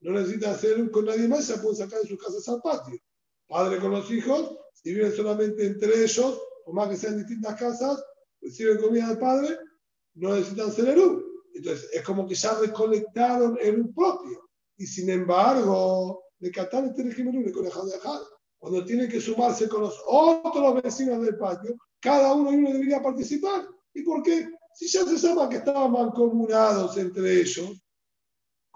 No 0.02 0.12
necesitan 0.12 0.52
hacer 0.52 0.92
con 0.92 1.06
nadie 1.06 1.28
más, 1.28 1.46
se 1.46 1.58
pueden 1.58 1.78
sacar 1.78 2.02
de 2.02 2.08
sus 2.08 2.24
casas 2.24 2.48
al 2.50 2.62
patio. 2.62 3.00
Padre 3.48 3.80
con 3.80 3.92
los 3.92 4.10
hijos, 4.12 4.58
si 4.74 4.94
viven 4.94 5.12
solamente 5.12 5.66
entre 5.66 6.04
ellos, 6.04 6.40
o 6.66 6.74
más 6.74 6.90
que 6.90 6.98
sean 6.98 7.18
distintas 7.18 7.60
casas, 7.60 8.04
reciben 8.42 8.78
comida 8.78 9.08
del 9.08 9.18
padre, 9.18 9.58
no 10.16 10.36
necesitan 10.36 10.70
hacer 10.70 10.90
el 10.90 11.24
Entonces, 11.54 11.90
es 11.94 12.02
como 12.04 12.28
que 12.28 12.36
ya 12.36 12.60
recolectaron 12.60 13.58
el 13.62 13.82
un 13.82 13.94
propio. 13.94 14.50
Y 14.78 14.86
sin 14.86 15.10
embargo, 15.10 16.24
de 16.40 16.52
Catán 16.52 16.88
este 16.88 17.04
de 17.04 17.52
con 17.52 17.68
Cuando 18.60 18.86
tiene 18.86 19.08
que 19.08 19.20
sumarse 19.20 19.68
con 19.68 19.82
los 19.82 20.00
otros 20.06 20.82
vecinos 20.84 21.22
del 21.24 21.38
patio, 21.38 21.76
cada 22.00 22.34
uno 22.34 22.52
y 22.52 22.56
uno 22.56 22.74
debería 22.74 23.02
participar. 23.02 23.68
¿Y 23.94 24.04
por 24.04 24.22
qué? 24.22 24.50
Si 24.76 24.88
ya 24.88 25.04
se 25.06 25.18
sabe 25.18 25.50
que 25.50 25.58
estaban 25.58 25.92
mancomunados 25.92 26.98
entre 26.98 27.42
ellos, 27.42 27.82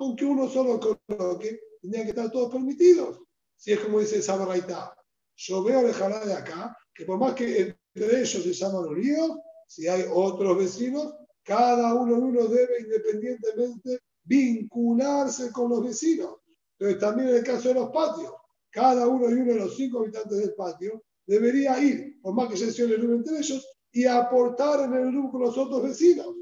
con 0.01 0.15
que 0.15 0.25
uno 0.25 0.49
solo 0.49 0.79
coloque, 0.79 1.61
tenían 1.79 2.05
que 2.05 2.09
estar 2.09 2.31
todos 2.31 2.51
permitidos. 2.51 3.19
Si 3.55 3.71
es 3.71 3.79
como 3.81 3.99
dice 3.99 4.19
Sabarraita. 4.19 4.97
Yo 5.35 5.63
veo 5.63 5.83
dejará 5.83 6.25
de 6.25 6.33
acá 6.33 6.75
que 6.91 7.05
por 7.05 7.19
más 7.19 7.35
que 7.35 7.75
entre 7.93 8.21
ellos 8.21 8.43
se 8.43 8.51
llaman 8.51 8.85
unidos, 8.85 9.37
si 9.67 9.87
hay 9.87 10.05
otros 10.11 10.57
vecinos, 10.57 11.13
cada 11.43 11.93
uno 11.93 12.17
y 12.17 12.19
uno 12.19 12.47
debe 12.47 12.79
independientemente 12.79 13.99
vincularse 14.23 15.51
con 15.51 15.69
los 15.69 15.83
vecinos. 15.83 16.37
Entonces 16.79 16.99
también 16.99 17.29
en 17.29 17.35
el 17.35 17.43
caso 17.43 17.67
de 17.67 17.75
los 17.75 17.91
patios, 17.91 18.33
cada 18.71 19.07
uno 19.07 19.29
y 19.29 19.33
uno 19.33 19.53
de 19.53 19.59
los 19.59 19.75
cinco 19.75 19.99
habitantes 19.99 20.35
del 20.35 20.55
patio 20.55 21.03
debería 21.27 21.79
ir, 21.79 22.19
por 22.23 22.33
más 22.33 22.49
que 22.49 22.57
se 22.57 22.83
el 22.83 22.99
número 22.99 23.17
entre 23.17 23.37
ellos, 23.37 23.67
y 23.91 24.05
aportar 24.05 24.79
en 24.79 24.93
el 24.95 25.11
grupo 25.11 25.33
con 25.33 25.41
los 25.41 25.55
otros 25.59 25.83
vecinos. 25.83 26.40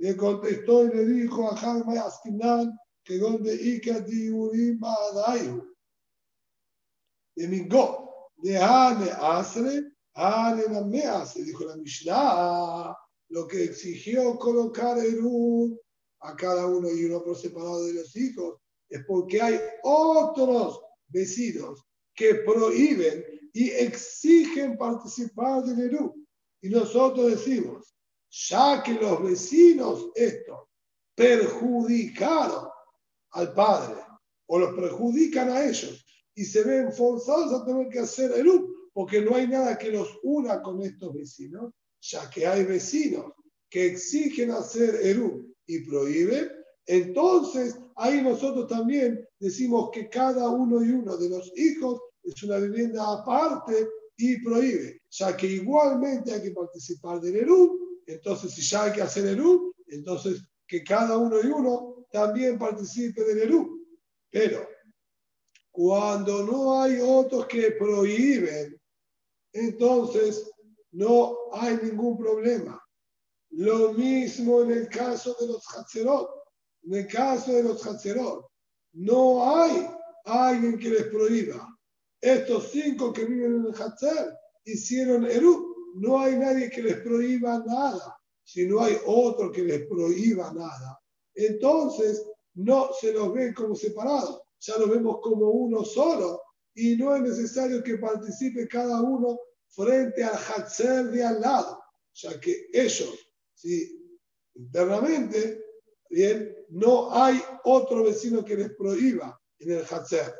Le 0.00 0.16
contestó 0.16 0.86
y 0.86 0.88
le 0.88 1.04
dijo 1.04 1.50
a 1.50 1.56
Jaime 1.56 1.98
Askinan 1.98 2.74
que 3.04 3.18
donde 3.18 3.54
Ika 3.54 4.00
Diurim 4.00 4.78
Madayu. 4.78 5.62
De 7.36 7.46
Mingo, 7.46 8.30
de 8.38 8.56
Hane 8.56 9.10
Asre, 9.10 9.92
Hane 10.14 10.68
me 10.86 11.02
Asre, 11.02 11.42
dijo 11.42 11.64
la 11.64 11.76
Mishnah, 11.76 12.96
lo 13.28 13.46
que 13.46 13.64
exigió 13.64 14.38
colocar 14.38 14.96
un 14.96 15.78
a 16.20 16.34
cada 16.34 16.66
uno 16.66 16.90
y 16.90 17.04
uno 17.04 17.22
por 17.22 17.36
separado 17.36 17.84
de 17.84 17.94
los 17.94 18.16
hijos 18.16 18.58
es 18.88 19.04
porque 19.06 19.40
hay 19.42 19.60
otros 19.82 20.80
vecinos 21.08 21.84
que 22.14 22.36
prohíben 22.36 23.22
y 23.52 23.68
exigen 23.70 24.78
participar 24.78 25.62
del 25.64 25.80
Eru. 25.80 26.14
Y 26.62 26.70
nosotros 26.70 27.30
decimos, 27.30 27.94
ya 28.30 28.82
que 28.82 28.94
los 28.94 29.22
vecinos 29.22 30.10
estos 30.14 30.60
perjudicaron 31.14 32.68
al 33.32 33.52
padre 33.52 34.00
o 34.46 34.58
los 34.58 34.74
perjudican 34.74 35.50
a 35.50 35.64
ellos 35.64 36.04
y 36.34 36.44
se 36.44 36.62
ven 36.62 36.92
forzados 36.92 37.52
a 37.52 37.64
tener 37.64 37.88
que 37.88 38.00
hacer 38.00 38.32
Eru, 38.32 38.88
porque 38.92 39.20
no 39.20 39.34
hay 39.34 39.46
nada 39.46 39.76
que 39.76 39.90
los 39.90 40.08
una 40.22 40.62
con 40.62 40.82
estos 40.82 41.12
vecinos, 41.12 41.72
ya 42.00 42.30
que 42.30 42.46
hay 42.46 42.64
vecinos 42.64 43.32
que 43.68 43.86
exigen 43.86 44.50
hacer 44.52 44.94
Eru 45.02 45.54
y 45.66 45.80
prohíben, 45.80 46.50
entonces 46.86 47.78
ahí 47.96 48.22
nosotros 48.22 48.66
también 48.66 49.24
decimos 49.38 49.90
que 49.92 50.08
cada 50.08 50.48
uno 50.48 50.82
y 50.84 50.90
uno 50.90 51.16
de 51.16 51.28
los 51.28 51.52
hijos 51.56 52.00
es 52.22 52.42
una 52.42 52.58
vivienda 52.58 53.12
aparte 53.12 53.88
y 54.16 54.42
prohíbe, 54.42 55.02
ya 55.10 55.36
que 55.36 55.46
igualmente 55.46 56.32
hay 56.32 56.42
que 56.42 56.50
participar 56.50 57.20
del 57.20 57.36
Eru, 57.36 57.89
entonces 58.12 58.52
si 58.52 58.62
ya 58.62 58.84
hay 58.84 58.92
que 58.92 59.02
hacer 59.02 59.26
Eru, 59.26 59.74
entonces 59.86 60.42
que 60.66 60.82
cada 60.84 61.16
uno 61.16 61.40
y 61.42 61.46
uno 61.46 62.06
también 62.10 62.58
participe 62.58 63.24
del 63.24 63.42
Eru. 63.42 63.86
Pero 64.30 64.68
cuando 65.70 66.44
no 66.44 66.80
hay 66.80 66.98
otros 67.00 67.46
que 67.46 67.72
prohíben, 67.72 68.80
entonces 69.52 70.50
no 70.92 71.36
hay 71.52 71.78
ningún 71.82 72.18
problema. 72.18 72.82
Lo 73.50 73.92
mismo 73.92 74.62
en 74.62 74.72
el 74.72 74.88
caso 74.88 75.36
de 75.40 75.48
los 75.48 75.64
Hatzerot. 75.74 76.28
En 76.82 76.94
el 76.94 77.06
caso 77.06 77.52
de 77.52 77.62
los 77.62 77.84
Hatzerot, 77.84 78.46
no 78.92 79.56
hay 79.56 79.88
alguien 80.24 80.78
que 80.78 80.90
les 80.90 81.04
prohíba. 81.04 81.66
Estos 82.20 82.70
cinco 82.70 83.12
que 83.12 83.24
viven 83.24 83.56
en 83.56 83.66
el 83.66 83.74
Hatzer 83.74 84.36
hicieron 84.64 85.24
Eru. 85.24 85.69
No 85.94 86.20
hay 86.20 86.36
nadie 86.36 86.70
que 86.70 86.82
les 86.82 86.96
prohíba 87.00 87.62
nada. 87.66 88.16
Si 88.44 88.66
no 88.66 88.80
hay 88.80 88.96
otro 89.06 89.50
que 89.52 89.62
les 89.62 89.86
prohíba 89.86 90.52
nada, 90.52 91.00
entonces 91.34 92.24
no 92.54 92.90
se 93.00 93.12
los 93.12 93.32
ve 93.32 93.54
como 93.54 93.74
separados. 93.74 94.40
Ya 94.60 94.76
los 94.78 94.90
vemos 94.90 95.18
como 95.22 95.50
uno 95.50 95.84
solo. 95.84 96.40
Y 96.74 96.96
no 96.96 97.14
es 97.16 97.22
necesario 97.22 97.82
que 97.82 97.98
participe 97.98 98.68
cada 98.68 99.00
uno 99.02 99.38
frente 99.68 100.22
al 100.24 100.36
Hatzer 100.36 101.06
de 101.10 101.24
al 101.24 101.40
lado, 101.40 101.80
ya 102.12 102.38
que 102.40 102.68
ellos 102.72 103.14
¿sí? 103.54 104.16
internamente, 104.54 105.64
bien, 106.08 106.56
no 106.70 107.12
hay 107.12 107.40
otro 107.64 108.04
vecino 108.04 108.44
que 108.44 108.56
les 108.56 108.74
prohíba 108.74 109.40
en 109.58 109.72
el 109.72 109.84
Hatzer. 109.84 110.34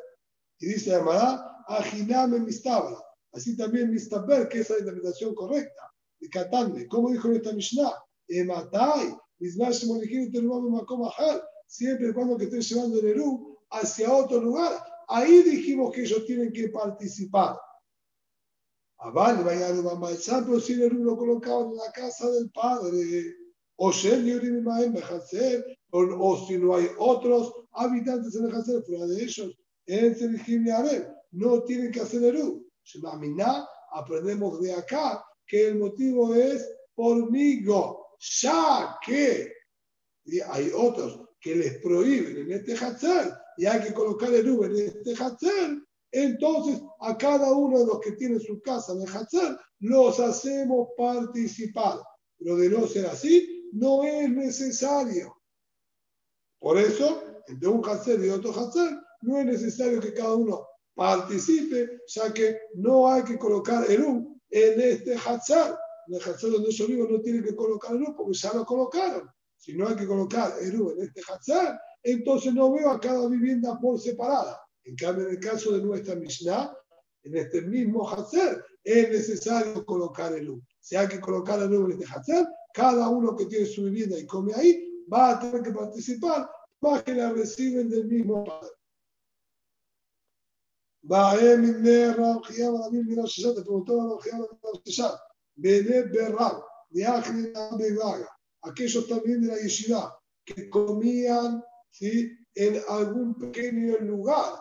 Y 0.59 0.67
dice 0.67 0.95
Amará, 0.95 1.63
Ajiname 1.67 2.39
Mistabra. 2.39 2.97
Así 3.33 3.55
también 3.55 3.91
Mistaber, 3.91 4.47
que 4.49 4.59
es 4.59 4.69
la 4.69 4.79
interpretación 4.79 5.33
correcta 5.33 5.91
de 6.19 6.29
Katande. 6.29 6.87
¿Cómo 6.87 7.09
dijo 7.09 7.29
en 7.29 7.35
esta 7.35 7.53
Mishnah? 7.53 7.93
Ematai, 8.27 9.15
siempre 11.67 12.09
y 12.09 12.13
cuando 12.13 12.37
que 12.37 12.45
estén 12.45 12.61
llevando 12.61 12.99
el 12.99 13.07
Eru 13.07 13.57
hacia 13.71 14.13
otro 14.13 14.39
lugar. 14.39 14.83
Ahí 15.07 15.41
dijimos 15.43 15.91
que 15.91 16.01
ellos 16.01 16.25
tienen 16.25 16.51
que 16.53 16.69
participar. 16.69 17.57
Aval, 18.97 19.43
vaya 19.43 19.69
a 19.69 20.43
pero 20.45 20.59
si 20.59 20.73
el 20.73 20.93
lo 20.93 21.17
colocaban 21.17 21.71
en 21.71 21.77
la 21.77 21.91
casa 21.91 22.29
del 22.29 22.51
padre, 22.51 23.35
o 23.77 23.87
o 25.89 26.47
si 26.47 26.57
no 26.57 26.75
hay 26.75 26.87
otros 26.99 27.53
habitantes 27.71 28.35
en 28.35 28.45
el 28.45 28.55
Hazer 28.55 28.83
fuera 28.83 29.07
de 29.07 29.23
ellos, 29.23 29.57
en 29.87 30.15
Serigim 30.15 30.65
no 31.31 31.63
tienen 31.63 31.91
que 31.91 32.01
hacer 32.01 32.23
Eru. 32.23 32.63
Aprendemos 33.93 34.61
de 34.61 34.73
acá 34.73 35.23
que 35.45 35.67
el 35.67 35.79
motivo 35.79 36.33
es 36.35 36.67
por 36.93 37.31
migo, 37.31 38.17
ya 38.41 38.97
que 39.05 39.53
hay 40.47 40.71
otros 40.75 41.29
que 41.39 41.55
les 41.55 41.77
prohíben 41.79 42.37
en 42.37 42.51
este 42.51 42.73
Hazer 42.73 43.33
y 43.57 43.65
hay 43.65 43.81
que 43.81 43.93
colocar 43.93 44.33
Eru 44.33 44.63
en 44.63 44.75
este 44.75 45.13
Hazer, 45.13 45.81
entonces 46.11 46.81
a 46.99 47.17
cada 47.17 47.51
uno 47.53 47.79
de 47.79 47.85
los 47.85 47.99
que 47.99 48.11
tiene 48.13 48.39
su 48.39 48.61
casa 48.61 48.93
en 48.93 49.01
el 49.01 49.07
Hatzar 49.07 49.59
los 49.79 50.19
hacemos 50.19 50.89
participar. 50.97 51.99
Pero 52.37 52.57
de 52.57 52.69
no 52.69 52.87
ser 52.87 53.05
así, 53.05 53.69
no 53.73 54.03
es 54.03 54.29
necesario. 54.29 55.35
Por 56.59 56.77
eso, 56.77 57.23
entre 57.47 57.69
un 57.69 57.83
Hatzar 57.87 58.23
y 58.23 58.29
otro 58.29 58.51
Hatzar, 58.51 59.01
no 59.21 59.39
es 59.39 59.45
necesario 59.45 60.01
que 60.01 60.13
cada 60.13 60.35
uno 60.35 60.67
participe, 61.01 62.01
ya 62.05 62.31
que 62.31 62.59
no 62.75 63.11
hay 63.11 63.23
que 63.23 63.39
colocar 63.39 63.89
el 63.89 64.03
un 64.03 64.39
en 64.51 64.79
este 64.79 65.15
Hatzar. 65.15 65.75
En 66.07 66.13
el 66.13 66.21
Hatzar 66.21 66.51
donde 66.51 66.69
yo 66.69 66.85
vivo 66.85 67.07
no 67.09 67.19
tiene 67.21 67.41
que 67.41 67.55
colocar 67.55 67.95
el 67.95 68.05
porque 68.15 68.37
ya 68.37 68.53
lo 68.53 68.63
colocaron. 68.63 69.27
Si 69.57 69.73
no 69.73 69.87
hay 69.87 69.95
que 69.95 70.05
colocar 70.05 70.53
el 70.61 70.75
en 70.75 71.01
este 71.01 71.21
Hatzar, 71.27 71.79
entonces 72.03 72.53
no 72.53 72.71
veo 72.71 72.91
a 72.91 72.99
cada 72.99 73.27
vivienda 73.27 73.79
por 73.79 73.99
separada. 73.99 74.61
En 74.83 74.95
cambio, 74.95 75.25
en 75.25 75.31
el 75.31 75.39
caso 75.39 75.71
de 75.71 75.83
nuestra 75.83 76.13
Mishnah, 76.13 76.71
en 77.23 77.35
este 77.35 77.63
mismo 77.63 78.07
Hazer, 78.07 78.63
es 78.83 79.09
necesario 79.09 79.83
colocar 79.83 80.33
el 80.33 80.51
U. 80.51 80.61
Si 80.79 80.95
hay 80.95 81.07
que 81.07 81.19
colocar 81.19 81.59
el 81.59 81.73
U 81.73 81.85
en 81.85 81.93
este 81.93 82.05
Hazer, 82.13 82.45
cada 82.75 83.09
uno 83.09 83.35
que 83.35 83.47
tiene 83.47 83.65
su 83.65 83.85
vivienda 83.85 84.19
y 84.19 84.27
come 84.27 84.53
ahí 84.53 85.03
va 85.11 85.31
a 85.31 85.39
tener 85.39 85.63
que 85.63 85.71
participar, 85.71 86.47
más 86.79 87.01
que 87.01 87.15
la 87.15 87.31
reciben 87.31 87.89
del 87.89 88.05
mismo 88.05 88.43
padre. 88.43 88.80
Te 93.55 93.61
preguntó 93.61 94.19
aquellos 98.63 99.07
también 99.07 99.41
de 99.41 99.47
la 99.47 99.57
yeshiva 99.57 100.19
que 100.45 100.69
comían 100.69 101.63
¿sí? 101.89 102.31
en 102.55 102.81
algún 102.87 103.35
pequeño 103.35 103.97
lugar 103.99 104.53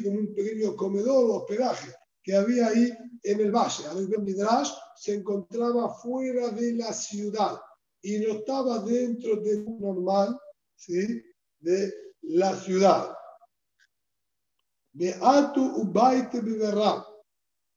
como 0.00 0.18
un 0.18 0.34
pequeño 0.34 0.76
comedor 0.76 1.30
o 1.30 1.34
hospedaje 1.36 1.92
que 2.22 2.34
había 2.34 2.68
ahí 2.68 2.90
en 3.24 3.40
el 3.40 3.50
valle. 3.50 3.86
Al 3.88 4.08
Midrash 4.22 4.70
se 4.96 5.14
encontraba 5.14 5.92
fuera 5.94 6.50
de 6.50 6.74
la 6.74 6.92
ciudad 6.92 7.60
y 8.00 8.18
no 8.18 8.34
estaba 8.34 8.78
dentro 8.80 9.36
de 9.36 9.56
un 9.56 9.80
normal 9.80 10.38
¿sí? 10.76 11.22
de 11.60 11.92
la 12.22 12.54
ciudad. 12.56 13.14
De 14.92 15.14
Atu 15.20 15.80
Ubaite 15.80 16.40
Biberra. 16.40 17.04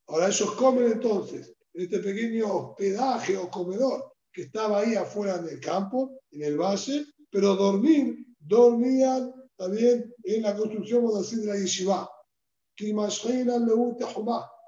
Ahora 0.07 0.27
ellos 0.27 0.51
comen 0.55 0.91
entonces 0.91 1.55
en 1.73 1.83
este 1.83 1.99
pequeño 1.99 2.53
hospedaje 2.53 3.37
o 3.37 3.49
comedor 3.49 4.13
que 4.31 4.43
estaba 4.43 4.79
ahí 4.79 4.95
afuera 4.95 5.37
del 5.37 5.59
campo, 5.61 6.19
en 6.31 6.43
el 6.43 6.57
valle, 6.57 7.05
pero 7.31 7.55
dormir, 7.55 8.17
dormían 8.39 9.33
también 9.55 10.13
en 10.23 10.41
la 10.41 10.55
construcción, 10.55 11.03
vamos 11.03 11.15
a 11.15 11.21
decir, 11.21 11.39
de 11.39 11.47
la 11.47 11.57
yeshiva. 11.57 12.09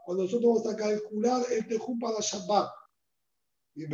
Cuando 0.06 0.24
nosotros 0.24 0.42
vamos 0.42 0.68
a 0.68 0.76
calcular 0.78 1.46
el 1.52 1.68
tejú 1.68 2.00
para 2.00 2.22
Shabbat. 2.22 2.70
¿De 3.76 3.88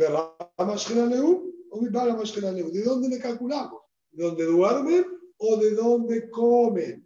dónde 2.84 3.08
le 3.08 3.18
calculamos? 3.18 3.82
¿De 4.12 4.24
dónde 4.24 4.44
duermen 4.44 5.04
o 5.38 5.56
de 5.56 5.72
dónde 5.72 6.30
comen? 6.30 7.04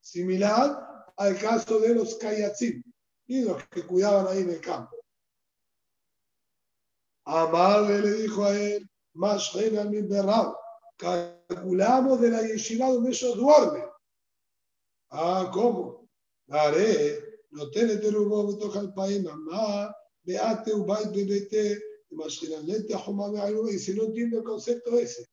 Similar 0.00 1.14
al 1.16 1.38
caso 1.38 1.78
de 1.80 1.94
los 1.94 2.16
kayatzim 2.16 2.82
y 3.26 3.42
los 3.42 3.62
que 3.68 3.86
cuidaban 3.86 4.26
ahí 4.26 4.42
en 4.42 4.50
el 4.50 4.60
campo. 4.60 4.96
Amarle 7.24 8.00
le 8.00 8.12
dijo 8.22 8.44
a 8.44 8.58
él, 8.58 8.88
más 9.14 9.54
mi 9.54 10.02
berrao, 10.02 10.58
calculamos 10.96 12.20
de 12.20 12.30
la 12.30 12.42
yeshiva 12.42 12.88
donde 12.90 13.10
ellos 13.10 13.36
duermen. 13.36 13.84
Ah, 15.10 15.50
¿cómo? 15.52 16.08
Daré, 16.46 17.22
no 17.50 17.70
tiene 17.70 17.96
terubo, 17.96 18.44
me 18.44 18.58
toca 18.58 18.80
el 18.80 18.92
país, 18.92 19.22
mamá, 19.22 19.94
veate, 20.22 20.72
ubay, 20.72 21.04
bebete, 21.12 21.80
y 22.10 23.78
si 23.78 23.94
no 23.94 24.04
entiende 24.04 24.38
el 24.38 24.42
concepto 24.42 24.98
ese. 24.98 25.26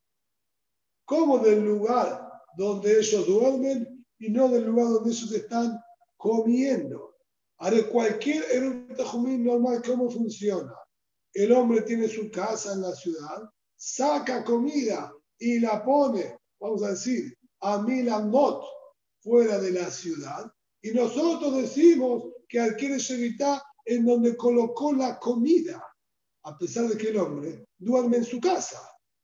¿Cómo 1.05 1.39
del 1.39 1.63
lugar 1.63 2.27
donde 2.55 2.99
ellos 2.99 3.25
duermen 3.25 3.96
y 4.19 4.29
no 4.29 4.49
del 4.49 4.65
lugar 4.65 4.87
donde 4.87 5.11
ellos 5.11 5.31
están 5.31 5.79
comiendo? 6.17 7.15
Haré 7.59 7.87
cualquier 7.87 8.43
erutahumín 8.51 9.43
normal, 9.43 9.81
¿cómo 9.85 10.09
funciona? 10.09 10.73
El 11.33 11.51
hombre 11.51 11.81
tiene 11.81 12.07
su 12.07 12.29
casa 12.31 12.73
en 12.73 12.81
la 12.81 12.93
ciudad, 12.93 13.49
saca 13.75 14.43
comida 14.43 15.13
y 15.39 15.59
la 15.59 15.83
pone, 15.83 16.37
vamos 16.59 16.83
a 16.83 16.89
decir, 16.89 17.35
a 17.61 17.81
Milamot, 17.81 18.63
fuera 19.19 19.59
de 19.59 19.71
la 19.71 19.89
ciudad, 19.89 20.51
y 20.81 20.91
nosotros 20.91 21.55
decimos 21.55 22.23
que 22.47 22.59
adquiere 22.59 22.97
Shevitá 22.97 23.63
en 23.85 24.05
donde 24.05 24.37
colocó 24.37 24.93
la 24.93 25.19
comida, 25.19 25.83
a 26.43 26.57
pesar 26.57 26.87
de 26.87 26.97
que 26.97 27.09
el 27.09 27.17
hombre 27.17 27.65
duerme 27.77 28.17
en 28.17 28.25
su 28.25 28.39
casa. 28.39 28.79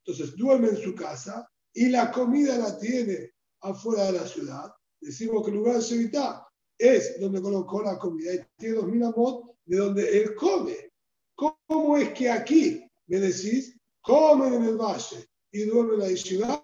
Entonces, 0.06 0.36
duerme 0.36 0.70
en 0.70 0.78
su 0.78 0.94
casa 0.96 1.48
y 1.74 1.90
la 1.90 2.12
comida 2.12 2.58
la 2.58 2.78
tiene 2.78 3.32
afuera 3.62 4.06
de 4.06 4.14
la 4.14 4.28
ciudad. 4.28 4.72
Decimos 5.04 5.44
que 5.44 5.52
el 5.52 5.58
lugar 5.58 5.76
de 5.76 5.82
Shevitá 5.82 6.48
es 6.78 7.20
donde 7.20 7.42
colocó 7.42 7.84
la 7.84 8.00
comida 8.00 8.34
y 8.34 8.40
tiene 8.58 8.76
dos 8.76 8.86
Milamot 8.86 9.58
de 9.66 9.78
donde 9.78 10.22
él 10.22 10.36
come. 10.36 10.92
¿Cómo 11.36 11.98
es 11.98 12.14
que 12.14 12.30
aquí 12.30 12.90
me 13.08 13.20
decís, 13.20 13.78
comen 14.02 14.54
en 14.54 14.64
el 14.64 14.78
valle 14.78 15.28
y 15.52 15.66
duermen 15.66 15.96
en 15.96 16.00
la 16.00 16.08
yeshiva? 16.10 16.62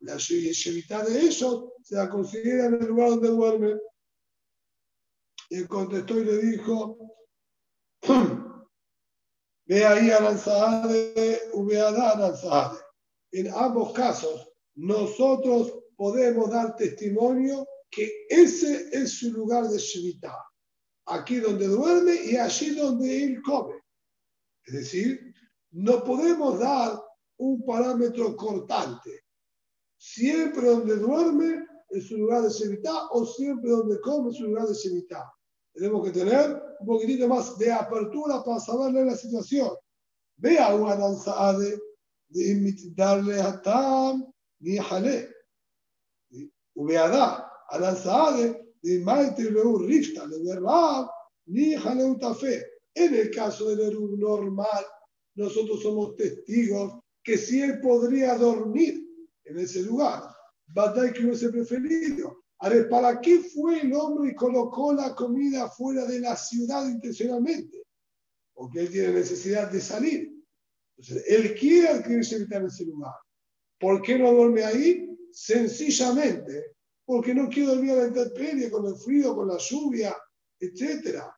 La 0.00 0.16
yeshivita 0.16 1.04
de 1.04 1.20
ellos 1.20 1.64
se 1.82 1.96
la 1.96 2.08
considera 2.08 2.66
en 2.66 2.74
el 2.74 2.86
lugar 2.86 3.10
donde 3.10 3.28
duermen. 3.28 3.80
Y 5.50 5.56
él 5.56 5.68
contestó 5.68 6.18
y 6.18 6.24
le 6.24 6.38
dijo, 6.38 6.96
ve 9.66 9.84
ahí 9.84 10.10
a 10.10 10.20
Lanzade, 10.20 11.50
Ubeadá 11.52 12.18
Lanzade. 12.18 12.78
En 13.32 13.52
ambos 13.52 13.92
casos, 13.92 14.48
nosotros 14.74 15.72
podemos 15.96 16.50
dar 16.50 16.74
testimonio 16.76 17.66
que 17.92 18.26
ese 18.28 18.88
es 18.90 19.18
su 19.18 19.30
lugar 19.30 19.68
de 19.68 19.78
Shivita. 19.78 20.34
Aquí 21.06 21.36
donde 21.36 21.68
duerme 21.68 22.14
y 22.14 22.36
allí 22.36 22.74
donde 22.74 23.24
él 23.24 23.42
come. 23.42 23.74
Es 24.64 24.74
decir, 24.74 25.34
no 25.72 26.02
podemos 26.02 26.58
dar 26.58 26.98
un 27.36 27.64
parámetro 27.64 28.34
cortante. 28.34 29.24
Siempre 29.98 30.68
donde 30.68 30.96
duerme 30.96 31.66
es 31.90 32.08
su 32.08 32.16
lugar 32.16 32.42
de 32.42 32.50
Shevitá 32.50 33.08
o 33.10 33.26
siempre 33.26 33.70
donde 33.70 34.00
come 34.00 34.30
es 34.30 34.36
su 34.36 34.44
lugar 34.44 34.66
de 34.66 34.74
Shevitá. 34.74 35.30
Tenemos 35.74 36.04
que 36.04 36.12
tener 36.12 36.62
un 36.80 36.86
poquitito 36.86 37.28
más 37.28 37.58
de 37.58 37.72
apertura 37.72 38.42
para 38.42 38.58
saberle 38.58 39.04
la 39.04 39.16
situación. 39.16 39.70
Vea 40.36 40.74
una 40.74 40.96
danza 40.96 41.58
de 41.58 41.78
darle 42.94 43.40
a 43.40 43.60
Tam 43.60 44.32
ni 44.60 44.78
Jale. 44.78 45.28
Ubeada, 46.74 47.51
a 47.72 48.58
de 48.82 48.98
Maite 49.00 49.50
Leu 49.50 49.78
Rifta, 49.78 50.26
de 50.26 50.42
verdad, 50.42 51.06
ni 51.46 51.74
Jale 51.74 52.04
Utafe. 52.04 52.64
En 52.94 53.14
el 53.14 53.30
caso 53.30 53.70
del 53.70 53.80
Eru 53.80 54.16
normal, 54.18 54.84
nosotros 55.34 55.82
somos 55.82 56.14
testigos 56.16 57.00
que 57.22 57.38
si 57.38 57.62
él 57.62 57.80
podría 57.80 58.36
dormir 58.36 59.02
en 59.44 59.58
ese 59.58 59.82
lugar, 59.82 60.24
Badai 60.66 61.12
que 61.12 61.24
hubiese 61.24 61.48
preferido. 61.48 62.44
ver, 62.68 62.88
¿para 62.88 63.20
qué 63.20 63.38
fue 63.40 63.80
el 63.80 63.94
hombre 63.94 64.32
y 64.32 64.34
colocó 64.34 64.92
la 64.92 65.14
comida 65.14 65.70
fuera 65.70 66.04
de 66.04 66.20
la 66.20 66.36
ciudad 66.36 66.86
intencionalmente? 66.86 67.82
Porque 68.52 68.80
él 68.80 68.90
tiene 68.90 69.14
necesidad 69.14 69.70
de 69.70 69.80
salir. 69.80 70.30
Entonces, 70.98 71.24
él 71.26 71.54
quiere 71.54 71.88
adquirirse 71.88 72.36
en 72.36 72.66
ese 72.66 72.84
lugar. 72.84 73.14
¿Por 73.80 74.02
qué 74.02 74.18
no 74.18 74.32
duerme 74.32 74.62
ahí? 74.62 75.08
Sencillamente, 75.32 76.71
porque 77.04 77.34
no 77.34 77.48
quiere 77.48 77.74
dormir 77.74 77.92
a 77.92 77.96
la 77.96 78.06
intemperie, 78.08 78.70
con 78.70 78.86
el 78.86 78.96
frío, 78.96 79.34
con 79.34 79.48
la 79.48 79.58
lluvia, 79.58 80.16
etcétera 80.58 81.36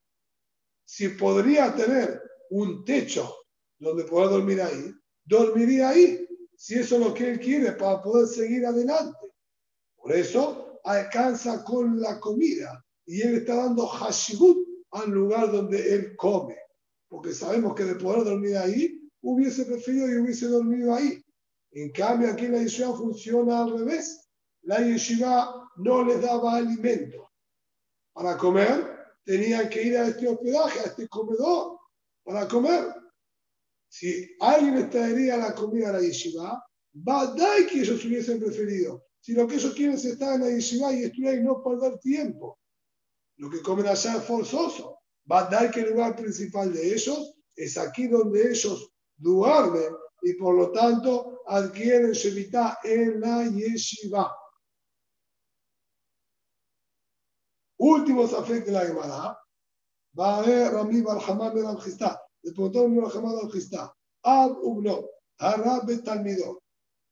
si 0.84 1.08
podría 1.10 1.74
tener 1.74 2.22
un 2.50 2.84
techo 2.84 3.34
donde 3.78 4.04
pueda 4.04 4.28
dormir 4.28 4.60
ahí, 4.60 4.94
dormiría 5.24 5.90
ahí, 5.90 6.26
si 6.56 6.74
eso 6.74 6.96
es 6.96 7.00
lo 7.00 7.14
que 7.14 7.30
él 7.30 7.40
quiere 7.40 7.72
para 7.72 8.02
poder 8.02 8.28
seguir 8.28 8.64
adelante. 8.66 9.32
Por 9.96 10.12
eso 10.12 10.80
alcanza 10.84 11.64
con 11.64 12.00
la 12.00 12.20
comida 12.20 12.84
y 13.06 13.22
él 13.22 13.36
está 13.36 13.56
dando 13.56 13.86
hashibut 13.86 14.58
al 14.92 15.10
lugar 15.10 15.50
donde 15.50 15.94
él 15.94 16.16
come, 16.16 16.56
porque 17.08 17.32
sabemos 17.32 17.74
que 17.74 17.84
de 17.84 17.96
poder 17.96 18.24
dormir 18.24 18.56
ahí, 18.56 19.00
hubiese 19.22 19.64
preferido 19.64 20.08
y 20.08 20.18
hubiese 20.18 20.46
dormido 20.46 20.94
ahí. 20.94 21.20
En 21.72 21.90
cambio, 21.90 22.30
aquí 22.30 22.46
la 22.46 22.62
yeshiva 22.62 22.96
funciona 22.96 23.64
al 23.64 23.78
revés. 23.78 24.23
La 24.64 24.78
yeshiva 24.78 25.70
no 25.76 26.04
les 26.04 26.20
daba 26.20 26.56
alimento 26.56 27.30
para 28.14 28.36
comer, 28.38 28.94
tenían 29.24 29.68
que 29.68 29.82
ir 29.82 29.96
a 29.98 30.08
este 30.08 30.28
hospedaje, 30.28 30.80
a 30.80 30.84
este 30.84 31.08
comedor, 31.08 31.78
para 32.24 32.46
comer. 32.48 32.94
Si 33.88 34.36
alguien 34.40 34.76
les 34.76 34.90
traería 34.90 35.36
la 35.36 35.54
comida 35.54 35.90
a 35.90 35.92
la 35.94 36.00
yeshiva, 36.00 36.64
dar 36.92 37.66
que 37.66 37.80
ellos 37.80 38.04
hubiesen 38.04 38.40
preferido. 38.40 39.04
Si 39.20 39.32
lo 39.32 39.46
que 39.46 39.56
ellos 39.56 39.74
quieren 39.74 39.96
es 39.96 40.04
estar 40.04 40.34
en 40.34 40.42
la 40.42 40.50
yeshiva 40.50 40.92
y 40.92 41.04
estudiar 41.04 41.34
y 41.34 41.42
no 41.42 41.62
perder 41.62 41.98
tiempo. 41.98 42.58
Lo 43.36 43.50
que 43.50 43.62
comen 43.62 43.86
allá 43.86 44.16
es 44.16 44.24
forzoso. 44.24 44.98
dar 45.26 45.70
que 45.70 45.80
el 45.80 45.90
lugar 45.90 46.14
principal 46.14 46.72
de 46.72 46.94
ellos 46.94 47.34
es 47.56 47.76
aquí 47.76 48.06
donde 48.06 48.50
ellos 48.50 48.90
duermen 49.16 49.92
y 50.22 50.34
por 50.34 50.54
lo 50.54 50.70
tanto 50.72 51.42
adquieren 51.46 52.12
Shevitá 52.12 52.78
en 52.84 53.20
la 53.20 53.44
yeshiva. 53.44 54.34
Últimos 57.78 58.32
afectos 58.32 58.66
de 58.66 58.72
la 58.72 58.86
Gemara. 58.86 59.38
Va 60.18 60.38
a 60.38 60.42
ver 60.42 60.72
Rami 60.72 61.00
Barhamad 61.00 61.54
de 61.54 61.66
Al-Jistá. 61.66 62.20
Le 62.42 62.52
preguntó 62.52 62.82
Rami 62.82 63.00
Barhamad 63.00 63.40
Al-Jistá. 63.40 63.92
Ab 64.22 64.58
Ubno, 64.62 65.04
Harab 65.38 66.02
Talmidot. 66.02 66.58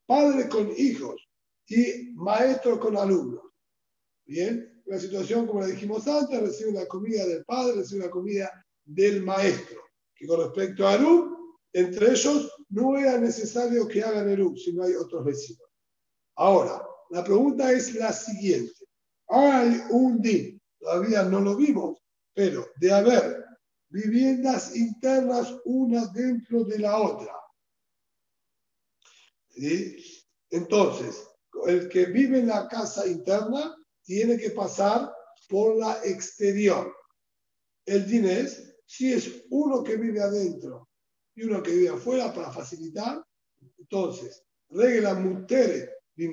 Padre 0.07 0.49
con 0.49 0.71
hijos 0.77 1.29
y 1.67 2.13
maestro 2.15 2.79
con 2.79 2.97
alumnos. 2.97 3.45
Bien, 4.25 4.83
la 4.87 4.99
situación, 4.99 5.47
como 5.47 5.63
le 5.63 5.73
dijimos 5.73 6.07
antes, 6.07 6.41
recibe 6.41 6.73
la 6.73 6.87
comida 6.87 7.27
del 7.27 7.45
padre, 7.45 7.77
recibe 7.77 8.05
la 8.05 8.11
comida 8.11 8.67
del 8.85 9.23
maestro. 9.23 9.81
Que 10.15 10.27
con 10.27 10.41
respecto 10.41 10.87
a 10.87 10.95
Arub, 10.95 11.57
entre 11.73 12.11
ellos 12.11 12.53
no 12.69 12.97
era 12.97 13.19
necesario 13.19 13.89
que 13.89 14.03
hagan 14.03 14.29
Erub 14.29 14.57
si 14.59 14.73
no 14.73 14.85
hay 14.85 14.95
otros 14.95 15.25
vecinos. 15.25 15.69
Ahora, 16.37 16.83
la 17.11 17.25
pregunta 17.25 17.73
es 17.73 17.95
la 17.95 18.13
siguiente. 18.13 18.82
Hay 19.35 19.83
un 19.91 20.21
din 20.21 20.61
todavía 20.79 21.23
no 21.23 21.41
lo 21.41 21.57
vimos, 21.57 21.99
pero 22.35 22.67
de 22.77 22.93
haber 22.93 23.45
viviendas 23.89 24.77
internas 24.77 25.55
una 25.65 26.07
dentro 26.07 26.65
de 26.65 26.79
la 26.79 26.99
otra. 26.99 27.33
Entonces, 30.51 31.29
el 31.67 31.89
que 31.89 32.07
vive 32.07 32.41
en 32.41 32.49
la 32.49 32.69
casa 32.69 33.07
interna 33.07 33.77
tiene 34.03 34.37
que 34.37 34.51
pasar 34.51 35.11
por 35.49 35.77
la 35.77 36.05
exterior. 36.05 36.95
El 37.87 38.07
dinés, 38.07 38.77
si 38.85 39.13
es 39.13 39.45
uno 39.51 39.83
que 39.83 39.97
vive 39.97 40.21
adentro 40.21 40.89
y 41.35 41.45
uno 41.45 41.63
que 41.63 41.71
vive 41.73 41.91
afuera 41.91 42.33
para 42.33 42.51
facilitar, 42.51 43.25
entonces, 43.79 44.43
regla 44.69 45.15
mutere 45.15 45.91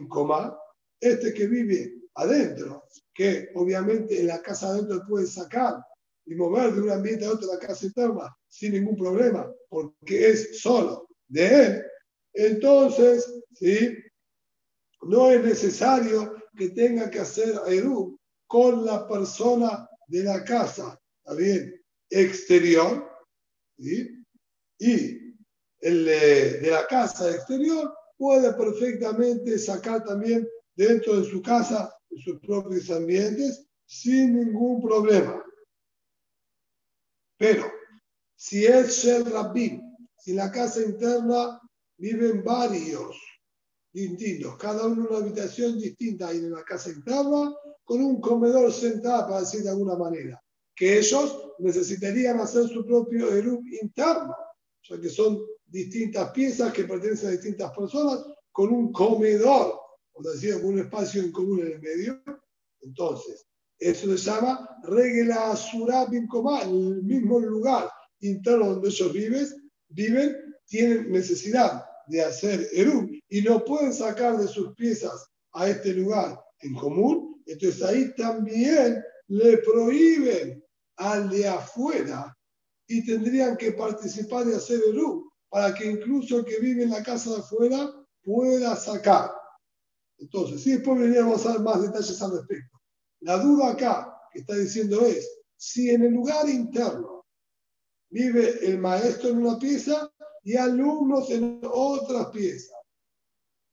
coma, 0.08 0.58
este 1.00 1.34
que 1.34 1.47
vive 1.47 1.99
adentro, 2.22 2.86
que 3.13 3.49
obviamente 3.55 4.20
en 4.20 4.28
la 4.28 4.41
casa 4.41 4.70
adentro 4.70 5.03
puede 5.07 5.28
sacar 5.28 5.76
y 6.26 6.36
mover 6.36 6.74
de 6.74 6.82
un 6.82 6.91
ambiente 6.91 7.26
a 7.26 7.32
otro 7.32 7.51
la 7.51 7.59
casa 7.59 7.86
interna 7.86 8.36
sin 8.47 8.74
ningún 8.74 8.95
problema, 8.95 9.51
porque 9.67 10.30
es 10.30 10.61
solo 10.61 11.07
de 11.28 11.65
él, 11.65 11.84
entonces, 12.34 13.41
¿sí? 13.53 13.97
no 15.01 15.32
es 15.32 15.43
necesario 15.43 16.36
que 16.55 16.70
tenga 16.70 17.09
que 17.09 17.20
hacer 17.20 17.59
Eru 17.67 18.20
con 18.47 18.86
la 18.86 19.07
persona 19.07 19.88
de 20.07 20.24
la 20.24 20.43
casa, 20.43 20.99
¿está 21.24 21.36
bien? 21.36 21.82
Exterior, 22.09 23.09
y 23.78 25.36
el 25.82 26.05
de 26.05 26.70
la 26.70 26.86
casa 26.88 27.30
exterior 27.30 27.93
puede 28.17 28.53
perfectamente 28.53 29.57
sacar 29.57 30.03
también 30.03 30.47
dentro 30.76 31.20
de 31.20 31.30
su 31.30 31.41
casa 31.41 31.93
sus 32.20 32.39
propios 32.39 32.89
ambientes 32.89 33.65
sin 33.86 34.36
ningún 34.36 34.82
problema. 34.82 35.43
Pero 37.38 37.72
si 38.36 38.65
es 38.65 38.89
Shel 38.97 39.26
Rabbim, 39.26 39.82
si 40.17 40.34
la 40.34 40.51
casa 40.51 40.82
interna 40.82 41.59
viven 41.97 42.43
varios 42.43 43.15
distintos, 43.91 44.57
cada 44.57 44.86
uno 44.86 45.03
en 45.03 45.07
una 45.09 45.17
habitación 45.17 45.80
distinta 45.80 46.34
y 46.34 46.38
en 46.38 46.51
la 46.51 46.63
casa 46.63 46.89
interna, 46.89 47.53
con 47.84 48.01
un 48.01 48.22
comedor 48.22 48.72
sentado, 48.72 49.28
para 49.28 49.41
decir 49.41 49.63
de 49.63 49.70
alguna 49.70 49.95
manera, 49.95 50.41
que 50.76 50.99
ellos 50.99 51.53
necesitarían 51.59 52.39
hacer 52.39 52.67
su 52.67 52.86
propio 52.86 53.34
Erub 53.34 53.63
interno, 53.82 54.36
ya 54.84 55.01
que 55.01 55.09
son 55.09 55.39
distintas 55.65 56.32
piezas 56.32 56.72
que 56.72 56.84
pertenecen 56.84 57.30
a 57.30 57.32
distintas 57.32 57.76
personas, 57.76 58.24
con 58.51 58.72
un 58.72 58.91
comedor, 58.91 59.80
con 60.61 60.65
un 60.65 60.80
espacio 60.80 61.22
en 61.22 61.32
común 61.32 61.61
en 61.61 61.74
el 61.74 61.82
medio. 61.82 62.22
Entonces, 62.82 63.45
eso 63.80 64.05
se 64.05 64.17
llama 64.17 64.78
regla 64.84 65.55
surabim 65.55 66.28
en 66.63 66.70
el 66.70 67.03
mismo 67.03 67.39
lugar 67.39 67.89
interno 68.20 68.72
donde 68.72 68.89
ellos 68.89 69.13
viven, 69.13 69.47
viven, 69.89 70.55
tienen 70.65 71.11
necesidad 71.11 71.86
de 72.07 72.24
hacer 72.24 72.67
Erub 72.74 73.09
y 73.30 73.41
no 73.41 73.63
pueden 73.63 73.93
sacar 73.93 74.38
de 74.38 74.47
sus 74.47 74.74
piezas 74.76 75.28
a 75.53 75.70
este 75.70 75.93
lugar 75.93 76.39
en 76.61 76.76
común, 76.76 77.41
entonces 77.45 77.82
ahí 77.84 78.13
también 78.15 79.01
le 79.28 79.57
prohíben 79.59 80.63
al 80.97 81.30
de 81.30 81.47
afuera 81.47 82.36
y 82.88 83.05
tendrían 83.05 83.55
que 83.55 83.72
participar 83.72 84.45
de 84.45 84.55
hacer 84.55 84.82
Erub 84.89 85.32
para 85.49 85.74
que 85.74 85.86
incluso 85.86 86.39
el 86.39 86.45
que 86.45 86.59
vive 86.59 86.84
en 86.84 86.89
la 86.89 87.03
casa 87.03 87.32
de 87.32 87.38
afuera 87.38 87.89
pueda 88.24 88.76
sacar. 88.76 89.32
Entonces, 90.20 90.61
si 90.61 90.74
después 90.74 90.99
veníamos 90.99 91.45
a 91.45 91.49
dar 91.49 91.61
más 91.61 91.82
detalles 91.82 92.22
al 92.22 92.32
respecto. 92.32 92.78
La 93.22 93.38
duda 93.38 93.72
acá 93.72 94.22
que 94.32 94.39
está 94.39 94.55
diciendo 94.55 95.05
es, 95.05 95.30
si 95.57 95.89
en 95.89 96.03
el 96.03 96.13
lugar 96.13 96.47
interno 96.47 97.26
vive 98.09 98.65
el 98.65 98.80
maestro 98.80 99.30
en 99.30 99.45
una 99.45 99.57
pieza 99.57 100.09
y 100.43 100.55
alumnos 100.55 101.30
en 101.32 101.61
otras 101.63 102.28
piezas, 102.28 102.76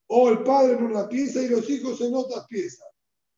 o 0.09 0.29
el 0.29 0.43
padre 0.43 0.75
en 0.75 0.85
una 0.85 1.09
pieza 1.09 1.43
y 1.43 1.49
los 1.49 1.69
hijos 1.69 2.01
en 2.01 2.15
otras 2.15 2.47
piezas, 2.47 2.87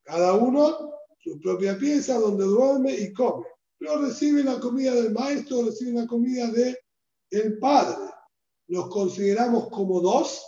cada 0.03 0.35
uno 0.35 0.95
su 1.19 1.39
propia 1.41 1.77
pieza 1.79 2.19
donde 2.19 2.45
duerme 2.45 2.93
y 2.95 3.13
come, 3.13 3.47
pero 3.79 4.01
recibe 4.03 4.43
la 4.43 4.61
comida 4.61 4.95
del 4.95 5.13
maestro, 5.13 5.65
recibe 5.65 5.93
la 6.01 6.07
comida 6.07 6.47
del 6.51 6.77
el 7.31 7.59
padre. 7.59 8.11
¿Los 8.69 8.89
consideramos 8.89 9.69
como 9.71 10.01
dos 10.01 10.43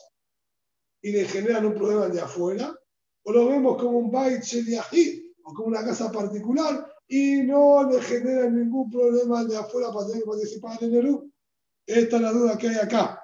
y 1.03 1.13
le 1.13 1.25
generan 1.25 1.67
un 1.67 1.75
problema 1.75 2.09
de 2.09 2.21
afuera? 2.21 2.75
¿O 3.23 3.33
lo 3.33 3.47
vemos 3.49 3.81
como 3.81 3.99
un 3.99 4.11
bait 4.11 4.43
sheliahid? 4.43 5.31
como 5.55 5.69
una 5.69 5.85
casa 5.85 6.11
particular 6.11 6.87
y 7.09 7.43
no 7.43 7.89
le 7.91 8.01
genera 8.03 8.49
ningún 8.49 8.91
problema 8.91 9.45
de 9.45 9.57
afuera 9.57 9.93
para 9.93 10.07
tener 10.07 10.23
que 10.23 10.29
participar 10.29 10.83
en 10.83 10.95
el 10.95 11.07
U. 11.09 11.33
Esta 11.87 12.17
es 12.17 12.23
la 12.23 12.33
duda 12.33 12.59
que 12.59 12.69
hay 12.69 12.77
acá. 12.77 13.21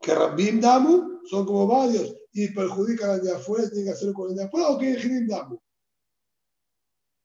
Que 0.00 0.14
Rabbim 0.14 0.60
Damu 0.60 1.20
son 1.26 1.46
como 1.46 1.66
varios 1.66 2.14
y 2.32 2.48
perjudican 2.48 3.10
al 3.10 3.22
de 3.22 3.32
afuera, 3.32 3.68
tienen 3.68 3.86
que 3.86 3.90
hacerlo 3.92 4.14
con 4.14 4.30
el 4.30 4.36
de 4.36 4.44
afuera 4.44 4.68
o 4.68 4.78
que 4.78 4.92
es 4.92 5.28
Damu. 5.28 5.58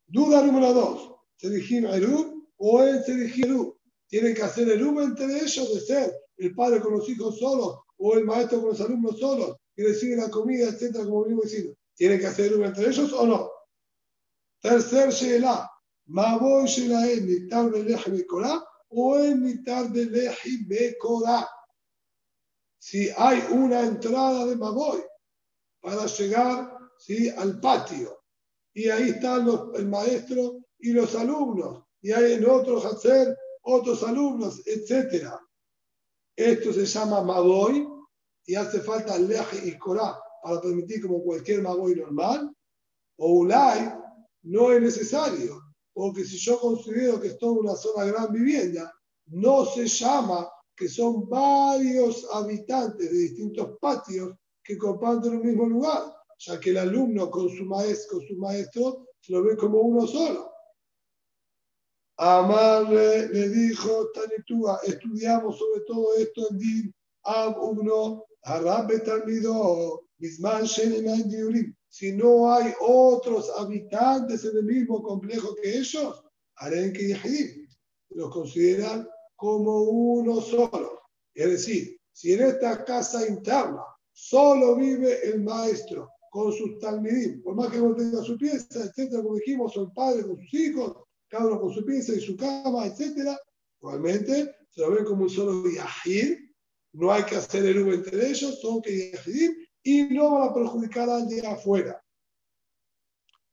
Duda 0.08 0.44
número 0.44 0.74
dos. 0.74 1.16
¿Se 1.38 1.50
dirigir 1.50 1.86
Eru 1.86 2.48
o 2.58 2.82
él 2.82 3.04
se 3.04 3.16
dirigir 3.16 3.46
Eru? 3.46 3.80
Tienen 4.08 4.36
que 4.36 4.42
hacer 4.42 4.70
el 4.70 4.84
U 4.84 5.02
entre 5.02 5.26
ellos 5.26 5.74
de 5.74 5.80
ser 5.82 6.27
el 6.38 6.56
padre 6.56 6.82
con 6.82 6.94
los 6.94 7.08
hijos 7.10 7.40
solos 7.40 7.80
o 7.98 8.14
el 8.14 8.26
maestro 8.26 8.60
con 8.60 8.70
los 8.70 8.82
alumnos 8.82 9.20
solos 9.20 9.58
y 9.76 9.84
recibe 9.84 10.16
la 10.16 10.30
comida, 10.30 10.70
etcétera, 10.70 11.06
como 11.06 11.24
venimos 11.24 11.46
diciendo. 11.46 11.76
¿Tiene 11.96 12.20
que 12.20 12.28
hacer 12.28 12.56
uno 12.56 12.66
entre 12.66 12.88
ellos 12.88 13.12
o 13.14 13.26
no? 13.26 13.52
Tercer 14.62 15.12
Sheela, 15.12 15.70
Maboy 16.08 16.68
Shelaem, 16.68 17.26
Nitar 17.26 17.72
de 17.72 17.84
Lehi 17.84 18.26
o 18.90 19.20
en 19.20 19.44
Nitar 19.44 19.90
de 19.92 20.06
Lehi 20.06 20.66
Bekorá. 20.68 21.48
Si 22.80 23.10
hay 23.18 23.44
una 23.52 23.82
entrada 23.82 24.46
de 24.46 24.56
Maboy 24.56 25.04
para 25.82 26.06
llegar 26.06 26.78
¿sí? 27.00 27.30
al 27.30 27.60
patio, 27.60 28.24
y 28.74 28.90
ahí 28.90 29.10
están 29.10 29.48
el 29.76 29.88
maestro 29.88 30.60
y 30.80 30.94
los 30.94 31.16
alumnos, 31.16 31.84
y 32.02 32.12
hay 32.12 32.34
en 32.34 32.48
otro 32.48 32.78
hacer 32.78 33.36
otros 33.64 34.04
alumnos, 34.04 34.62
etc. 34.66 35.34
Esto 36.38 36.72
se 36.72 36.86
llama 36.86 37.24
Maboy 37.24 37.88
y 38.46 38.54
hace 38.54 38.80
falta 38.82 39.18
Lehi 39.18 39.70
y 39.70 39.78
Korá 39.80 40.20
para 40.44 40.62
permitir 40.62 41.02
como 41.02 41.24
cualquier 41.24 41.64
magoy 41.64 41.96
normal, 41.96 42.56
o 43.18 43.40
Ulay 43.40 43.92
no 44.44 44.72
es 44.72 44.80
necesario, 44.80 45.60
porque 45.94 46.24
si 46.24 46.38
yo 46.38 46.60
considero 46.60 47.20
que 47.20 47.30
estoy 47.30 47.54
en 47.54 47.66
una 47.66 47.76
zona 47.76 48.06
gran 48.06 48.32
vivienda, 48.32 48.94
no 49.26 49.66
se 49.66 49.88
llama 49.88 50.48
que 50.76 50.88
son 50.88 51.28
varios 51.28 52.28
habitantes 52.32 53.12
de 53.12 53.18
distintos 53.18 53.76
patios 53.82 54.36
que 54.64 54.78
comparten 54.78 55.38
un 55.38 55.46
mismo 55.46 55.66
lugar, 55.66 56.14
ya 56.38 56.60
que 56.60 56.70
el 56.70 56.78
alumno 56.78 57.32
con 57.32 57.50
su 57.50 57.66
maestro, 57.66 58.20
con 58.20 58.28
su 58.28 58.36
maestro 58.38 59.08
lo 59.30 59.44
ve 59.44 59.58
como 59.58 59.80
uno 59.80 60.06
solo. 60.06 60.52
Amar 62.18 62.90
le, 62.90 63.50
dijo, 63.50 64.10
Tanitúa, 64.12 64.80
estudiamos 64.84 65.58
sobre 65.60 65.82
todo 65.82 66.16
esto 66.18 66.48
en 66.50 66.58
Din, 66.58 66.96
Ab 67.24 67.62
Ugno, 67.62 68.26
Arabe 68.44 69.00
Talmido, 69.00 70.04
si 71.90 72.14
no 72.14 72.52
hay 72.52 72.74
otros 72.80 73.52
habitantes 73.58 74.44
en 74.46 74.58
el 74.58 74.64
mismo 74.64 75.04
complejo 75.04 75.54
que 75.62 75.78
ellos, 75.78 76.24
harán 76.56 76.92
que 76.92 77.16
los 78.10 78.34
consideran 78.34 79.08
como 79.36 79.82
uno 79.84 80.42
solo. 80.42 81.02
Es 81.36 81.52
decir, 81.52 82.00
si 82.12 82.34
en 82.34 82.42
esta 82.42 82.84
casa 82.84 83.28
interna 83.28 83.84
solo 84.12 84.76
vive 84.76 85.24
el 85.30 85.44
maestro 85.44 86.10
con 86.32 86.52
sus 86.52 86.80
talmidim, 86.80 87.44
por 87.44 87.56
más 87.56 87.72
que 87.72 87.78
no 87.78 87.96
tenga 87.96 88.24
su 88.24 88.38
pieza, 88.38 88.86
etcétera, 88.86 89.22
como 89.22 89.36
dijimos, 89.36 89.74
son 89.74 89.94
padres 89.94 90.26
con 90.26 90.38
sus 90.38 90.54
hijos, 90.56 91.07
cada 91.30 91.48
uno 91.48 91.60
con 91.60 91.74
su 91.74 91.86
pieza 91.86 92.14
y 92.14 92.22
su 92.22 92.36
cama, 92.36 92.86
etcétera, 92.86 93.38
igualmente 93.80 94.56
se 94.70 94.82
lo 94.82 94.92
ven 94.92 95.06
como 95.06 95.24
un 95.24 95.30
solo 95.30 95.64
yahid, 95.70 96.38
no 96.94 97.12
hay 97.12 97.24
que 97.24 97.36
hacer 97.36 97.66
el 97.66 97.80
uno 97.80 97.94
entre 97.94 98.30
ellos, 98.30 98.60
son 98.62 98.82
que 98.82 99.12
yahidim, 99.12 99.54
y 99.84 100.04
no 100.14 100.32
van 100.32 100.50
a 100.50 100.54
perjudicar 100.54 101.10
al 101.10 101.28
de 101.28 101.46
afuera. 101.46 102.04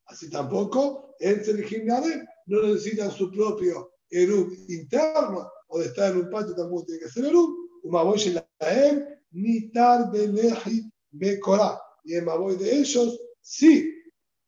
Así 0.07 0.29
tampoco, 0.31 1.15
el 1.19 1.45
Sergimnade 1.45 2.27
no 2.47 2.63
necesitan 2.63 3.11
su 3.11 3.31
propio 3.31 3.93
Erub 4.11 4.53
interno 4.69 5.51
o 5.69 5.79
de 5.79 5.87
estar 5.87 6.13
en 6.13 6.19
un 6.19 6.31
patio 6.31 6.55
tampoco 6.55 6.85
tiene 6.87 7.01
que 7.01 7.09
ser 7.09 7.25
Erub. 7.27 7.55
Umaboy 7.83 8.19
Shelaem, 8.19 9.07
ni 9.33 9.71
tarde 9.71 10.29
leji 10.29 10.91
Bekorá. 11.11 11.81
Y 12.05 12.15
el 12.15 12.25
Maboy 12.25 12.57
de 12.57 12.79
ellos, 12.81 13.19
sí, 13.41 13.95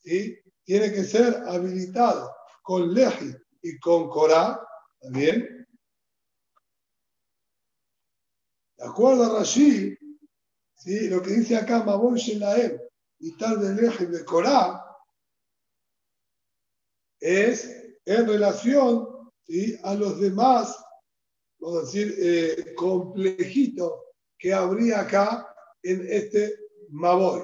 sí, 0.01 0.39
tiene 0.65 0.93
que 0.93 1.05
ser 1.05 1.37
habilitado 1.47 2.36
con 2.67 2.93
Leji 2.93 3.33
y 3.63 3.79
con 3.79 4.11
Korá, 4.11 4.61
¿también? 5.01 5.69
De 8.77 8.85
acuerdo 8.85 9.23
a 9.23 9.39
Rashi, 9.39 9.97
lo 11.09 11.23
que 11.23 11.31
dice 11.31 11.57
acá 11.57 11.85
Maboy 11.85 12.19
Shelaem 12.19 12.77
y 13.21 13.37
tal 13.37 13.61
de 13.61 13.81
Leje 13.81 14.07
de 14.07 14.25
Corá 14.25 14.85
es 17.21 17.71
en 18.05 18.27
relación 18.27 19.31
a 19.85 19.95
los 19.95 20.21
demás, 20.21 20.77
vamos 21.61 21.79
a 21.79 21.81
decir, 21.83 22.17
eh, 22.19 22.75
complejitos 22.75 23.93
que 24.37 24.53
habría 24.53 25.03
acá 25.03 25.55
en 25.85 26.05
este 26.11 26.53
Maboy. 26.91 27.43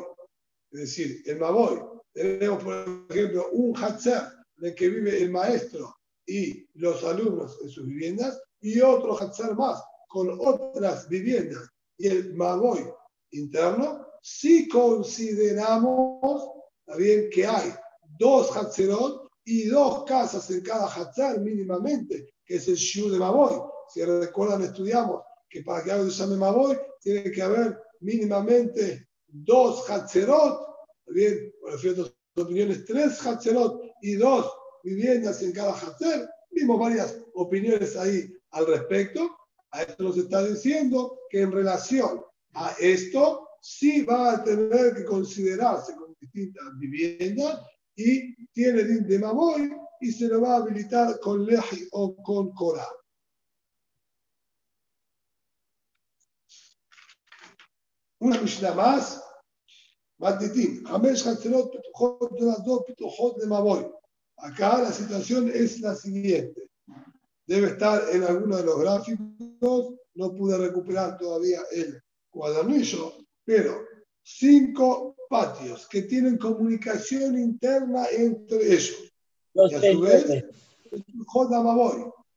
Es 0.73 0.81
decir, 0.81 1.23
el 1.27 1.39
Maboy, 1.39 1.81
tenemos 2.13 2.65
por 2.65 3.07
ejemplo 3.09 3.49
un 3.53 3.77
Hatzer 3.77 4.42
en 4.63 4.69
el 4.69 4.75
que 4.77 4.89
vive 4.89 5.21
el 5.21 5.31
maestro 5.31 5.97
y 6.25 6.65
los 6.75 7.03
alumnos 7.03 7.59
en 7.63 7.69
sus 7.69 7.85
viviendas, 7.85 8.41
y 8.61 8.81
otro 8.81 9.17
Hatzer 9.17 9.57
más 9.57 9.83
con 10.07 10.39
otras 10.39 11.09
viviendas. 11.09 11.69
Y 11.99 12.07
el 12.07 12.35
Maboy 12.35 12.89
interno, 13.33 14.07
si 14.23 14.69
consideramos 14.69 16.49
bien 16.97 17.29
que 17.31 17.45
hay 17.45 17.75
dos 18.19 18.57
Hatzerot 18.57 19.29
y 19.45 19.65
dos 19.65 20.05
casas 20.05 20.49
en 20.51 20.61
cada 20.61 20.87
Hatzer 20.87 21.41
mínimamente, 21.41 22.33
que 22.45 22.57
es 22.57 22.69
el 22.69 22.77
Shu 22.77 23.11
de 23.11 23.19
Maboy. 23.19 23.61
Si 23.93 24.05
recuerdan, 24.05 24.63
estudiamos 24.63 25.23
que 25.49 25.63
para 25.63 25.83
que 25.83 25.91
algo 25.91 26.09
se 26.09 26.23
llame 26.23 26.37
Maboy, 26.37 26.79
tiene 27.01 27.33
que 27.33 27.43
haber 27.43 27.81
mínimamente 28.01 29.09
dos 29.27 29.91
Hatzerot, 29.91 30.69
bien, 31.07 31.53
por 31.61 31.81
ciertas 31.81 32.15
opiniones, 32.37 32.85
tres 32.85 33.27
Hatzerot 33.27 33.92
y 34.03 34.17
dos 34.17 34.53
viviendas 34.83 35.43
en 35.43 35.53
cada 35.53 35.73
Hatzer. 35.73 36.29
Vimos 36.51 36.79
varias 36.79 37.17
opiniones 37.35 37.97
ahí 37.97 38.31
al 38.51 38.67
respecto. 38.67 39.35
A 39.71 39.83
esto 39.83 40.03
nos 40.03 40.19
está 40.19 40.45
diciendo 40.45 41.19
que 41.31 41.41
en 41.41 41.53
relación 41.53 42.23
a 42.55 42.75
esto 42.79 43.49
sí 43.63 44.03
va 44.03 44.33
a 44.33 44.45
tener 44.45 44.95
que 44.95 45.05
considerarse 45.05 45.95
como 45.95 46.15
distintas 46.21 46.65
viviendas 46.79 47.61
y 47.97 48.35
tiene 48.53 48.83
de 48.83 49.19
Maboy 49.19 49.73
y 50.01 50.13
se 50.13 50.29
lo 50.29 50.43
va 50.43 50.55
a 50.55 50.57
habilitar 50.57 51.19
con 51.21 51.47
Leji 51.47 51.89
o 51.93 52.15
con 52.23 52.53
Korah. 52.53 52.89
Una 58.19 58.41
Mishnah 58.41 58.75
más. 58.75 59.32
Matitim. 60.23 60.85
Hamesh 60.87 61.27
Hatzerot 61.27 61.73
Pituchot 61.73 62.39
de 62.39 62.47
las 62.47 62.65
dos 62.65 62.85
Pituchot 62.87 63.39
de 63.39 63.47
Maboy. 63.47 63.91
Acá 64.37 64.81
la 64.81 64.93
situación 64.93 65.51
es 65.53 65.81
la 65.81 65.97
siguiente. 65.97 66.71
Debe 67.47 67.69
estar 67.69 68.03
en 68.13 68.23
alguno 68.23 68.57
de 68.57 68.65
los 68.65 68.79
gráficos. 68.79 69.95
No 70.15 70.35
pude 70.35 70.57
recuperar 70.59 71.19
todavía 71.19 71.61
el 71.73 72.01
cuadernillo, 72.31 73.15
pero 73.45 73.85
cinco 74.23 75.17
patios 75.29 75.89
que 75.89 76.03
tienen 76.03 76.39
comunicación 76.39 77.37
interna 77.39 78.07
entre 78.13 78.75
ellos. 78.75 79.13
y 79.55 79.75
a 79.75 79.93
su 79.93 80.01
vez, 80.01 80.45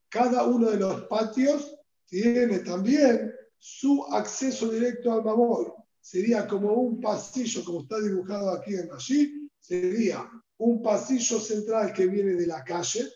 cada 0.10 0.44
uno 0.44 0.72
de 0.72 0.78
los 0.78 1.02
patios 1.04 1.76
tiene 2.08 2.60
también 2.60 3.32
su 3.60 4.06
acceso 4.12 4.70
directo 4.70 5.12
al 5.12 5.24
Maboy. 5.24 5.68
Sería 6.06 6.46
como 6.46 6.72
un 6.74 7.02
pasillo, 7.02 7.66
como 7.66 7.82
está 7.82 8.00
dibujado 8.00 8.52
aquí 8.52 8.76
en 8.76 8.92
allí, 8.92 9.50
sería 9.60 10.30
un 10.58 10.80
pasillo 10.84 11.40
central 11.40 11.94
que 11.94 12.06
viene 12.06 12.36
de 12.36 12.46
la 12.46 12.64
calle, 12.64 13.10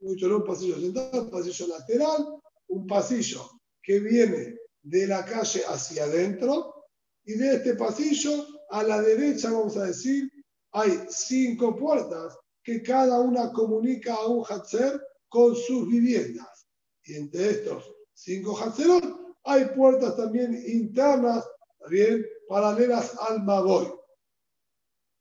mucho 0.00 0.26
no 0.26 0.38
un 0.38 0.44
pasillo 0.44 0.80
central, 0.80 1.24
un 1.24 1.30
pasillo 1.30 1.66
lateral, 1.66 2.26
un 2.68 2.86
pasillo 2.86 3.60
que 3.82 4.00
viene 4.00 4.56
de 4.80 5.06
la 5.06 5.22
calle 5.22 5.60
hacia 5.68 6.04
adentro, 6.04 6.86
y 7.26 7.34
de 7.34 7.56
este 7.56 7.74
pasillo 7.74 8.46
a 8.70 8.84
la 8.84 9.02
derecha, 9.02 9.50
vamos 9.50 9.76
a 9.76 9.84
decir, 9.84 10.32
hay 10.72 10.98
cinco 11.10 11.76
puertas 11.76 12.38
que 12.62 12.82
cada 12.82 13.20
una 13.20 13.52
comunica 13.52 14.14
a 14.14 14.26
un 14.28 14.46
Hatzer 14.48 14.98
con 15.28 15.54
sus 15.54 15.86
viviendas. 15.86 16.66
Y 17.04 17.16
entre 17.16 17.50
estos 17.50 17.84
cinco 18.14 18.58
Hatzerot 18.58 19.36
hay 19.44 19.66
puertas 19.76 20.16
también 20.16 20.54
internas, 20.66 21.44
bien, 21.88 22.26
paralelas 22.48 23.16
al 23.28 23.42
Magoy. 23.42 23.92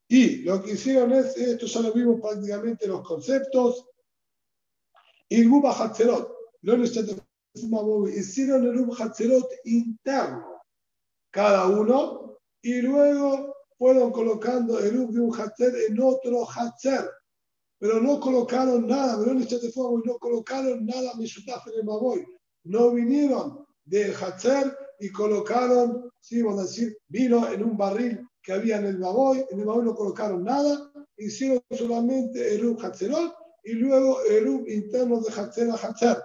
Y 0.07 0.37
lo 0.37 0.61
que 0.63 0.71
hicieron 0.71 1.13
es, 1.13 1.37
esto 1.37 1.67
ya 1.67 1.81
lo 1.81 1.93
vimos 1.93 2.19
prácticamente 2.19 2.87
los 2.87 3.07
conceptos, 3.07 3.87
Irguba 5.29 5.71
Hatzerot, 5.71 6.35
hicieron 8.07 8.63
el 8.63 8.75
Irgub 8.75 8.95
Hatzerot 8.99 9.47
interno, 9.65 10.63
cada 11.31 11.67
uno, 11.67 12.39
y 12.61 12.81
luego 12.81 13.55
fueron 13.77 14.11
colocando 14.11 14.79
el 14.79 14.87
Irgub 14.87 15.13
de 15.13 15.21
un 15.21 15.39
Hatzer 15.39 15.75
en 15.87 16.01
otro 16.01 16.43
Hatzer, 16.43 17.07
pero 17.77 18.01
no 18.01 18.19
colocaron 18.19 18.87
nada, 18.87 19.17
no 19.17 20.17
colocaron 20.19 20.85
nada 20.85 21.13
Mishutaf 21.15 21.67
en 21.67 21.73
el 21.75 21.85
Magoy, 21.85 22.25
no 22.63 22.91
vinieron 22.91 23.65
del 23.85 24.15
Hatzer 24.15 24.75
y 24.99 25.11
colocaron, 25.11 26.11
sí, 26.19 26.41
vamos 26.41 26.59
a 26.59 26.63
decir, 26.63 26.97
vino 27.07 27.49
en 27.51 27.63
un 27.63 27.77
barril 27.77 28.27
que 28.41 28.53
había 28.53 28.77
en 28.77 28.85
el 28.85 28.97
Baboy, 28.97 29.45
en 29.49 29.59
el 29.59 29.65
Baboy 29.65 29.85
no 29.85 29.95
colocaron 29.95 30.43
nada, 30.43 30.91
hicieron 31.17 31.61
solamente 31.71 32.55
el 32.55 32.75
Hatzerot 32.81 33.33
y 33.63 33.73
luego 33.73 34.21
el 34.23 34.69
interno 34.69 35.21
de 35.21 35.31
Hatzer 35.31 35.69
a 35.69 35.75
Hatzer. 35.75 36.17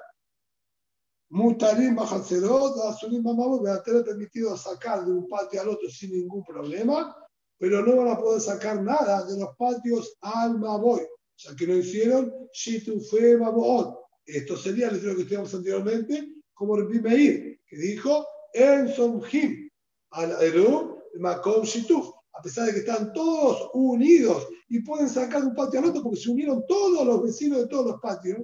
Mutarim 1.31 1.99
Hatzerot, 1.99 2.79
Asurim 2.85 3.25
va 3.25 3.75
a 3.75 3.83
tener 3.83 4.05
permitido 4.05 4.57
sacar 4.57 5.05
de 5.05 5.12
un 5.12 5.29
patio 5.29 5.61
al 5.61 5.68
otro 5.68 5.89
sin 5.89 6.12
ningún 6.12 6.45
problema, 6.45 7.16
pero 7.59 7.85
no 7.85 7.97
van 7.97 8.09
a 8.09 8.18
poder 8.18 8.41
sacar 8.41 8.83
nada 8.83 9.25
de 9.25 9.39
los 9.39 9.57
patios 9.57 10.16
al 10.20 10.59
Baboy, 10.59 11.03
ya 11.37 11.57
que 11.57 11.66
no 11.66 11.77
hicieron 11.77 12.33
Shitufe 12.53 13.37
Baboot. 13.37 13.99
Esto 14.27 14.57
sería 14.57 14.91
lo 14.91 14.99
que 14.99 15.22
estudiamos 15.22 15.55
anteriormente, 15.55 16.35
como 16.55 16.77
el 16.77 16.89
Meir, 16.89 17.61
que 17.66 17.77
dijo 17.77 18.25
en 18.55 18.89
Somjim, 18.89 19.69
al 20.13 20.43
Eru, 20.43 20.99
Makom 21.19 21.65
Shituf, 21.65 22.09
a 22.33 22.43
pesar 22.43 22.67
de 22.67 22.73
que 22.73 22.79
están 22.81 23.13
todos 23.13 23.71
unidos 23.75 24.49
y 24.69 24.81
pueden 24.81 25.09
sacar 25.09 25.45
un 25.45 25.55
patio 25.55 25.81
al 25.81 25.87
otro 25.87 26.03
porque 26.03 26.21
se 26.21 26.31
unieron 26.31 26.65
todos 26.67 27.07
los 27.07 27.23
vecinos 27.23 27.59
de 27.59 27.67
todos 27.67 27.87
los 27.87 28.01
patios, 28.01 28.39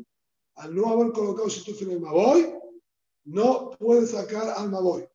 al 0.56 0.74
no 0.74 0.88
haber 0.88 1.12
colocado 1.12 1.48
Shituf 1.48 1.80
en 1.82 1.92
el 1.92 2.00
Maboy, 2.00 2.54
no 3.24 3.70
pueden 3.78 4.06
sacar 4.06 4.48
al 4.50 4.70
Maboy. 4.70 5.08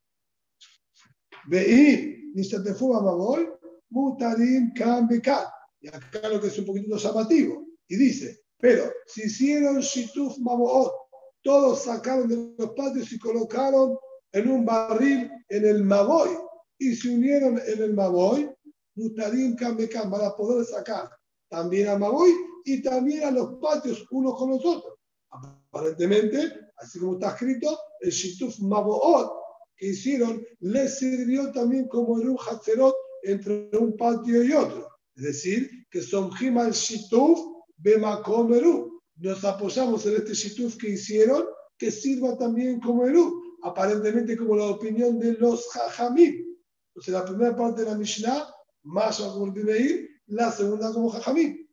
Veí, 1.48 2.32
ni 2.34 2.44
se 2.44 2.60
te 2.62 2.74
fue 2.74 2.98
a 2.98 3.02
Maboy, 3.02 3.50
Mutarim 3.90 4.74
Kan 4.74 5.08
Y 5.80 5.88
acá 5.88 6.30
lo 6.30 6.42
que 6.42 6.48
es 6.48 6.58
un 6.58 6.66
poquito 6.66 6.98
llamativo. 6.98 7.66
Y 7.88 7.98
dice, 7.98 8.46
pero 8.58 8.92
si 9.06 9.24
hicieron 9.24 9.80
Shituf 9.80 10.38
Maboot, 10.40 10.92
todos 11.44 11.84
sacaron 11.84 12.28
de 12.28 12.56
los 12.58 12.72
patios 12.72 13.12
y 13.12 13.20
colocaron 13.20 13.96
en 14.36 14.52
un 14.52 14.66
barril 14.66 15.32
en 15.48 15.66
el 15.66 15.84
Maboy 15.84 16.30
y 16.78 16.94
se 16.94 17.10
unieron 17.10 17.58
en 17.66 17.82
el 17.82 17.94
Maboy, 17.94 18.50
Mutarim 18.96 19.56
Kambekan, 19.56 20.12
para 20.12 20.36
poder 20.36 20.66
sacar 20.66 21.10
también 21.50 21.88
al 21.88 22.00
Maboy 22.00 22.32
y 22.66 22.82
también 22.82 23.24
a 23.24 23.32
los 23.32 23.60
patios 23.62 24.06
unos 24.12 24.38
con 24.38 24.50
los 24.50 24.66
otros. 24.66 24.96
Aparentemente, 25.30 26.70
así 26.78 27.00
como 27.00 27.14
está 27.14 27.30
escrito, 27.30 27.80
el 28.02 28.12
Shituf 28.12 28.60
Maboot 28.60 29.32
que 29.78 29.88
hicieron 29.88 30.46
les 30.60 30.98
sirvió 30.98 31.52
también 31.54 31.88
como 31.88 32.20
en 32.20 32.30
un 32.30 32.38
entre 33.24 33.70
un 33.78 33.96
patio 33.96 34.44
y 34.44 34.52
otro. 34.52 34.90
Es 35.16 35.24
decir, 35.24 35.88
que 35.90 36.02
son 36.02 36.30
Himal 36.40 36.74
Shituf 36.74 37.40
Bemakomeru. 37.78 39.02
Nos 39.16 39.46
apoyamos 39.46 40.06
en 40.06 40.16
este 40.16 40.34
Shituf 40.34 40.76
que 40.76 40.90
hicieron 40.90 41.46
que 41.78 41.90
sirva 41.90 42.38
también 42.38 42.80
como 42.80 43.06
Eru 43.06 43.45
aparentemente 43.66 44.38
como 44.38 44.56
la 44.56 44.68
opinión 44.68 45.20
de 45.20 45.34
los 45.34 45.68
Jajamim. 45.72 46.56
Entonces, 46.90 47.14
la 47.14 47.26
primera 47.26 47.56
parte 47.56 47.82
de 47.82 47.90
la 47.90 47.98
Mishnah, 47.98 48.48
más 48.84 49.20
como 49.20 49.58
ir, 49.58 50.10
la 50.28 50.52
segunda 50.52 50.94
como 50.94 51.10
Jajamim. 51.10 51.68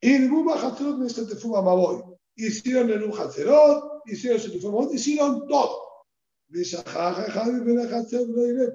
El 0.00 0.30
Hatzerot. 0.30 2.18
Hicieron 2.34 2.90
el 2.90 3.10
Hatzerot, 3.12 4.02
hicieron 4.06 4.40
el 4.40 4.94
hicieron 4.94 5.48
todo. 5.48 5.92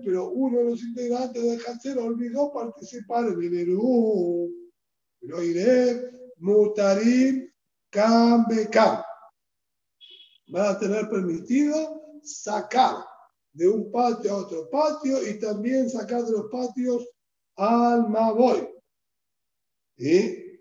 Pero 0.04 0.30
uno 0.30 0.58
de 0.58 0.64
los 0.64 0.82
integrantes 0.82 1.44
del 1.44 1.62
Hatzer 1.62 2.00
olvidó 2.00 2.52
participar 2.52 3.28
en 3.28 3.40
el 3.44 3.54
Eru. 3.60 4.52
Lo 5.22 5.44
iré, 5.44 6.10
Mutarim, 6.38 7.48
Kambe 7.92 8.70
Kam. 8.70 9.04
Van 10.48 10.76
a 10.76 10.80
tener 10.80 11.08
permitido 11.10 11.97
sacar 12.28 13.04
de 13.54 13.68
un 13.68 13.92
patio 13.92 14.32
a 14.32 14.38
otro 14.38 14.70
patio 14.70 15.28
y 15.28 15.40
también 15.40 15.90
sacar 15.90 16.24
de 16.24 16.32
los 16.32 16.46
patios 16.52 17.08
al 17.56 18.08
Maboy. 18.10 18.68
Y 19.98 20.60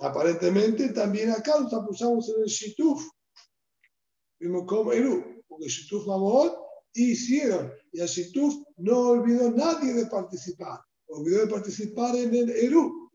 aparentemente 0.00 0.88
también 0.90 1.30
acá 1.30 1.60
nos 1.60 1.72
apoyamos 1.74 2.28
en 2.30 2.42
el 2.42 2.48
Shituf. 2.48 3.06
Vimos 4.40 4.64
como 4.66 4.92
Eru, 4.92 5.42
porque 5.46 5.68
Shituf 5.68 6.06
Maboy 6.06 6.50
hicieron 6.94 7.72
y 7.92 8.00
el 8.00 8.08
Shituf 8.08 8.54
no 8.78 9.10
olvidó 9.10 9.50
nadie 9.50 9.92
de 9.92 10.06
participar. 10.06 10.80
Olvidó 11.06 11.40
de 11.40 11.52
participar 11.52 12.16
en 12.16 12.34
el 12.34 12.50
Eru. 12.50 13.10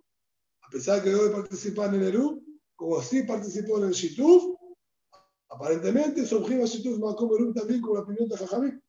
A 0.61 0.69
pesar 0.69 1.01
que 1.01 1.09
olvidó 1.09 1.29
de 1.29 1.35
participar 1.35 1.95
en 1.95 2.01
el 2.01 2.09
Eru, 2.09 2.43
como 2.75 3.01
sí 3.01 3.23
participó 3.23 3.79
en 3.79 3.85
el 3.85 3.93
Shituf, 3.93 4.56
Aparentemente, 5.49 6.25
Somjim 6.25 6.61
Ashituf 6.61 6.99
Makom 6.99 7.53
también 7.53 7.81
con 7.81 7.95
la 7.95 8.01
opinión 8.01 8.27
de 8.27 8.37
Jajamim. 8.37 8.81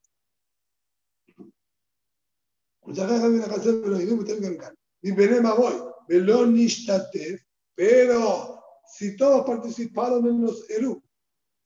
Pero 7.74 8.64
si 8.86 9.16
todos 9.16 9.46
participaron 9.46 10.26
en 10.26 10.42
los 10.42 10.68
Eru 10.70 11.02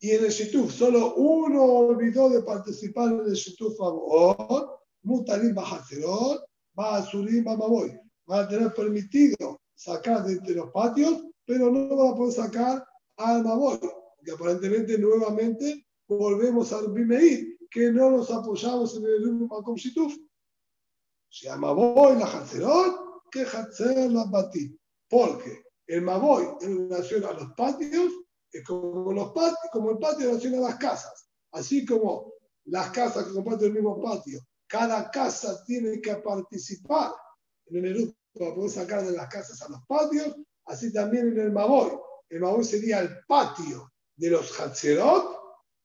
y 0.01 0.11
en 0.11 0.25
el 0.25 0.31
Shituf, 0.31 0.73
solo 0.73 1.15
uno 1.15 1.63
olvidó 1.65 2.29
de 2.29 2.43
participar 2.43 3.13
en 3.13 3.21
el 3.21 3.33
Shituf 3.33 3.81
Amor, 3.81 4.81
Mutarim 5.03 5.55
Bajacerot, 5.55 6.45
Basurim 6.75 7.45
Mamaboy. 7.45 7.99
Van 8.27 8.45
a 8.45 8.49
tener 8.49 8.75
permitido 8.75 9.61
sacar 9.75 10.25
de 10.25 10.35
entre 10.35 10.55
los 10.57 10.71
patios, 10.71 11.25
pero 11.47 11.71
no 11.71 11.97
van 11.97 12.13
a 12.13 12.17
poder 12.17 12.35
sacar 12.35 12.85
al 13.17 13.43
Maboy 13.43 13.81
que 14.25 14.33
aparentemente 14.33 14.99
nuevamente 14.99 15.87
volvemos 16.09 16.73
al 16.73 16.93
Bimeir, 16.93 17.59
que 17.71 17.91
no 17.91 18.11
nos 18.11 18.31
apoyamos 18.31 18.97
en 18.97 19.05
el 19.05 19.33
Makom 19.35 19.77
Shituf. 19.77 20.15
Se 21.31 21.47
llama 21.47 21.69
Maboy 21.69 22.19
la 22.19 22.27
Hatzerot, 22.27 23.23
que 23.31 23.43
Hatzer 23.43 24.11
la 24.11 24.25
Batit. 24.25 24.79
Porque 25.09 25.63
el 25.87 26.03
Maboy 26.03 26.47
en 26.61 26.91
relación 26.91 27.25
a 27.25 27.33
los 27.33 27.53
patios 27.57 28.13
es 28.51 28.65
como, 28.65 29.13
los 29.13 29.33
patios, 29.33 29.59
como 29.73 29.93
el 29.93 29.99
patio 29.99 30.27
en 30.27 30.31
relación 30.31 30.55
a 30.57 30.69
las 30.69 30.77
casas. 30.77 31.29
Así 31.53 31.87
como 31.87 32.33
las 32.67 32.91
casas 32.91 33.27
que 33.27 33.33
comparten 33.33 33.69
el 33.69 33.75
mismo 33.75 34.01
patio 34.03 34.41
cada 34.73 35.11
casa 35.11 35.63
tiene 35.67 36.01
que 36.01 36.17
participar 36.17 37.13
en 37.67 37.85
el 37.85 37.95
Eru 37.95 38.15
para 38.33 38.55
poder 38.55 38.71
sacar 38.71 39.05
de 39.05 39.13
las 39.13 39.29
casas 39.29 39.61
a 39.61 39.69
los 39.69 39.85
patios, 39.87 40.35
así 40.65 40.91
también 40.91 41.29
en 41.29 41.41
el 41.41 41.53
Maboy. 41.53 41.91
El 42.31 42.41
Maboy 42.41 42.65
sería 42.65 43.01
el 43.01 43.11
patio 43.29 43.92
de 44.17 44.31
los 44.31 44.59
Hatzerot 44.59 45.39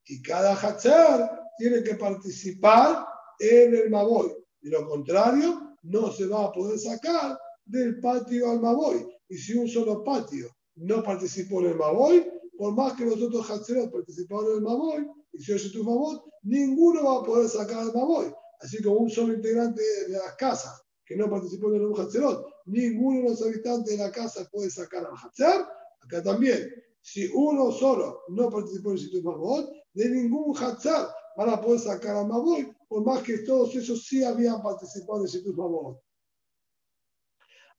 y 0.05 0.21
cada 0.21 0.55
Hatzer 0.55 1.29
tiene 1.57 1.83
que 1.83 1.95
participar 1.95 3.05
en 3.39 3.75
el 3.75 3.89
Maboy. 3.89 4.31
De 4.61 4.71
lo 4.71 4.87
contrario, 4.87 5.75
no 5.83 6.11
se 6.11 6.27
va 6.27 6.45
a 6.45 6.51
poder 6.51 6.79
sacar 6.79 7.37
del 7.65 7.99
patio 7.99 8.51
al 8.51 8.61
Maboy. 8.61 9.07
Y 9.29 9.37
si 9.37 9.53
un 9.53 9.67
solo 9.67 10.03
patio 10.03 10.49
no 10.75 11.03
participó 11.03 11.59
en 11.61 11.67
el 11.67 11.75
Maboy, 11.75 12.25
por 12.57 12.73
más 12.73 12.93
que 12.93 13.05
los 13.05 13.21
otros 13.21 13.49
Hatzerot 13.49 13.91
participaron 13.91 14.51
en 14.51 14.55
el 14.57 14.61
Maboy, 14.61 15.07
y 15.33 15.41
si 15.41 15.57
yo 15.57 15.71
tu 15.71 15.83
Maboy, 15.83 16.19
ninguno 16.43 17.03
va 17.03 17.21
a 17.21 17.23
poder 17.23 17.49
sacar 17.49 17.79
al 17.79 17.93
Maboy. 17.93 18.33
Así 18.59 18.81
como 18.81 18.97
un 18.97 19.09
solo 19.09 19.33
integrante 19.33 19.81
de 20.07 20.13
las 20.17 20.35
casas 20.35 20.81
que 21.05 21.15
no 21.15 21.29
participó 21.29 21.73
en 21.73 21.81
el 21.81 21.99
Hatzerot, 21.99 22.45
ninguno 22.65 23.21
de 23.21 23.29
los 23.29 23.41
habitantes 23.41 23.97
de 23.97 24.03
la 24.03 24.11
casa 24.11 24.47
puede 24.51 24.69
sacar 24.69 25.05
al 25.05 25.15
Hatzer. 25.15 25.65
Acá 26.01 26.23
también, 26.23 26.69
si 27.07 27.25
uno 27.33 27.71
solo 27.71 28.23
no 28.27 28.49
participó 28.49 28.91
en 28.91 28.97
el 28.97 29.23
Mabot, 29.23 29.71
de 29.93 30.09
ningún 30.09 30.53
Hatzer 30.57 31.07
van 31.37 31.49
a 31.49 31.61
poder 31.61 31.79
sacar 31.79 32.17
al 32.17 32.27
Maboy, 32.27 32.69
por 32.89 33.05
más 33.05 33.23
que 33.23 33.37
todos 33.39 33.73
esos 33.75 34.05
sí 34.05 34.25
habían 34.25 34.61
participado 34.61 35.19
en 35.19 35.23
el 35.23 35.29
Situr 35.29 35.55
Mabot. 35.55 36.01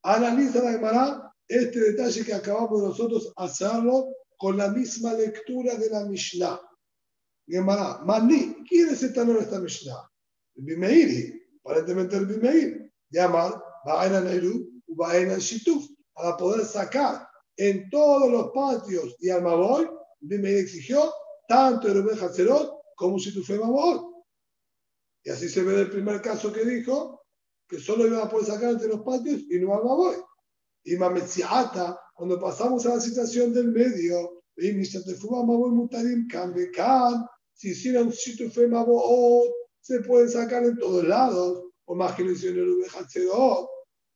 Analiza 0.03 0.63
la 0.63 0.73
Gemara 0.73 1.35
este 1.47 1.79
detalle 1.79 2.25
que 2.25 2.33
acabamos 2.33 2.83
nosotros 2.83 3.31
hacerlo 3.37 4.15
con 4.39 4.57
la 4.57 4.71
misma 4.71 5.13
lectura 5.13 5.75
de 5.75 5.91
la 5.91 6.07
Mishnah. 6.07 6.59
Gemara, 7.47 8.01
Mani, 8.07 8.65
¿quién 8.67 8.89
es 8.89 9.03
esta 9.03 9.27
nueva 9.27 9.43
esta 9.43 9.61
Mishnah? 9.61 10.11
El 10.57 10.65
Bimeiri, 10.65 11.43
aparentemente 11.61 12.17
el 12.17 12.25
Bimeir. 12.25 12.93
Llamar, 13.11 13.63
Baena 13.85 14.23
Neiru, 14.23 14.71
Baena 14.87 15.37
Shituf, 15.37 15.87
para 16.15 16.35
poder 16.39 16.65
sacar 16.65 17.28
en 17.59 17.91
todos 17.91 18.31
los 18.31 18.51
patios 18.53 19.17
y 19.19 19.31
al 19.31 19.43
Maboy, 19.43 19.89
Bimeir 20.21 20.59
exigió 20.59 21.13
tanto 21.49 21.89
el 21.89 22.03
Rubén 22.03 22.19
Hatzerot 22.19 22.73
como 22.95 23.19
Shituf 23.19 23.51
el 23.51 23.61
Maboy. 23.61 24.01
Y 25.25 25.31
así 25.31 25.49
se 25.49 25.65
ve 25.65 25.73
del 25.73 25.91
primer 25.91 26.23
caso 26.23 26.53
que 26.53 26.65
dijo 26.65 27.21
que 27.69 27.79
solo 27.79 28.07
iban 28.07 28.21
a 28.21 28.31
poder 28.31 28.47
sacar 28.47 28.71
entre 28.71 28.89
los 28.89 29.03
patios 29.03 29.43
y 29.51 29.59
no 29.59 29.75
al 29.75 29.85
Maboy. 29.85 30.17
Y 30.85 30.97
Mametziata, 30.97 32.01
cuando 32.15 32.41
pasamos 32.41 32.87
a 32.87 32.95
la 32.95 33.01
situación 33.01 33.53
del 33.53 33.69
medio, 33.69 34.45
y 34.57 34.73
Maboy 34.73 35.71
Mutarim 35.71 36.27
Kan 36.29 36.55
si 37.53 37.71
hicieron 37.71 38.11
Shituf 38.11 38.57
el 38.59 38.69
Maboy, 38.69 39.51
se 39.81 40.01
pueden 40.01 40.29
sacar 40.29 40.65
en 40.65 40.79
todos 40.79 41.05
lados, 41.05 41.65
o 41.87 41.95
más 41.97 42.15
que 42.15 42.23
lo 42.23 42.31
hicieron 42.31 42.61
el 42.61 42.71
Ubejatzedot, 42.71 43.69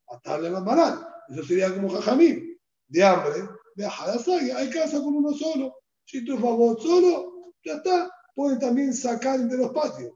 atarle 0.07 0.49
la 0.49 0.61
maral. 0.61 1.05
Eso 1.29 1.43
sería 1.43 1.73
como 1.73 1.89
Jajamín, 1.89 2.52
de 2.93 3.03
hambre, 3.03 3.49
de 3.75 3.85
Hadasai, 3.85 4.51
hay 4.51 4.69
casa 4.69 4.99
con 4.99 5.15
uno 5.15 5.33
solo. 5.33 5.75
Si 6.05 6.23
tu 6.23 6.37
favor 6.37 6.79
solo, 6.79 7.53
ya 7.65 7.73
está, 7.73 8.11
pueden 8.35 8.59
también 8.59 8.93
sacar 8.93 9.39
de 9.39 9.57
los 9.57 9.71
patios. 9.71 10.13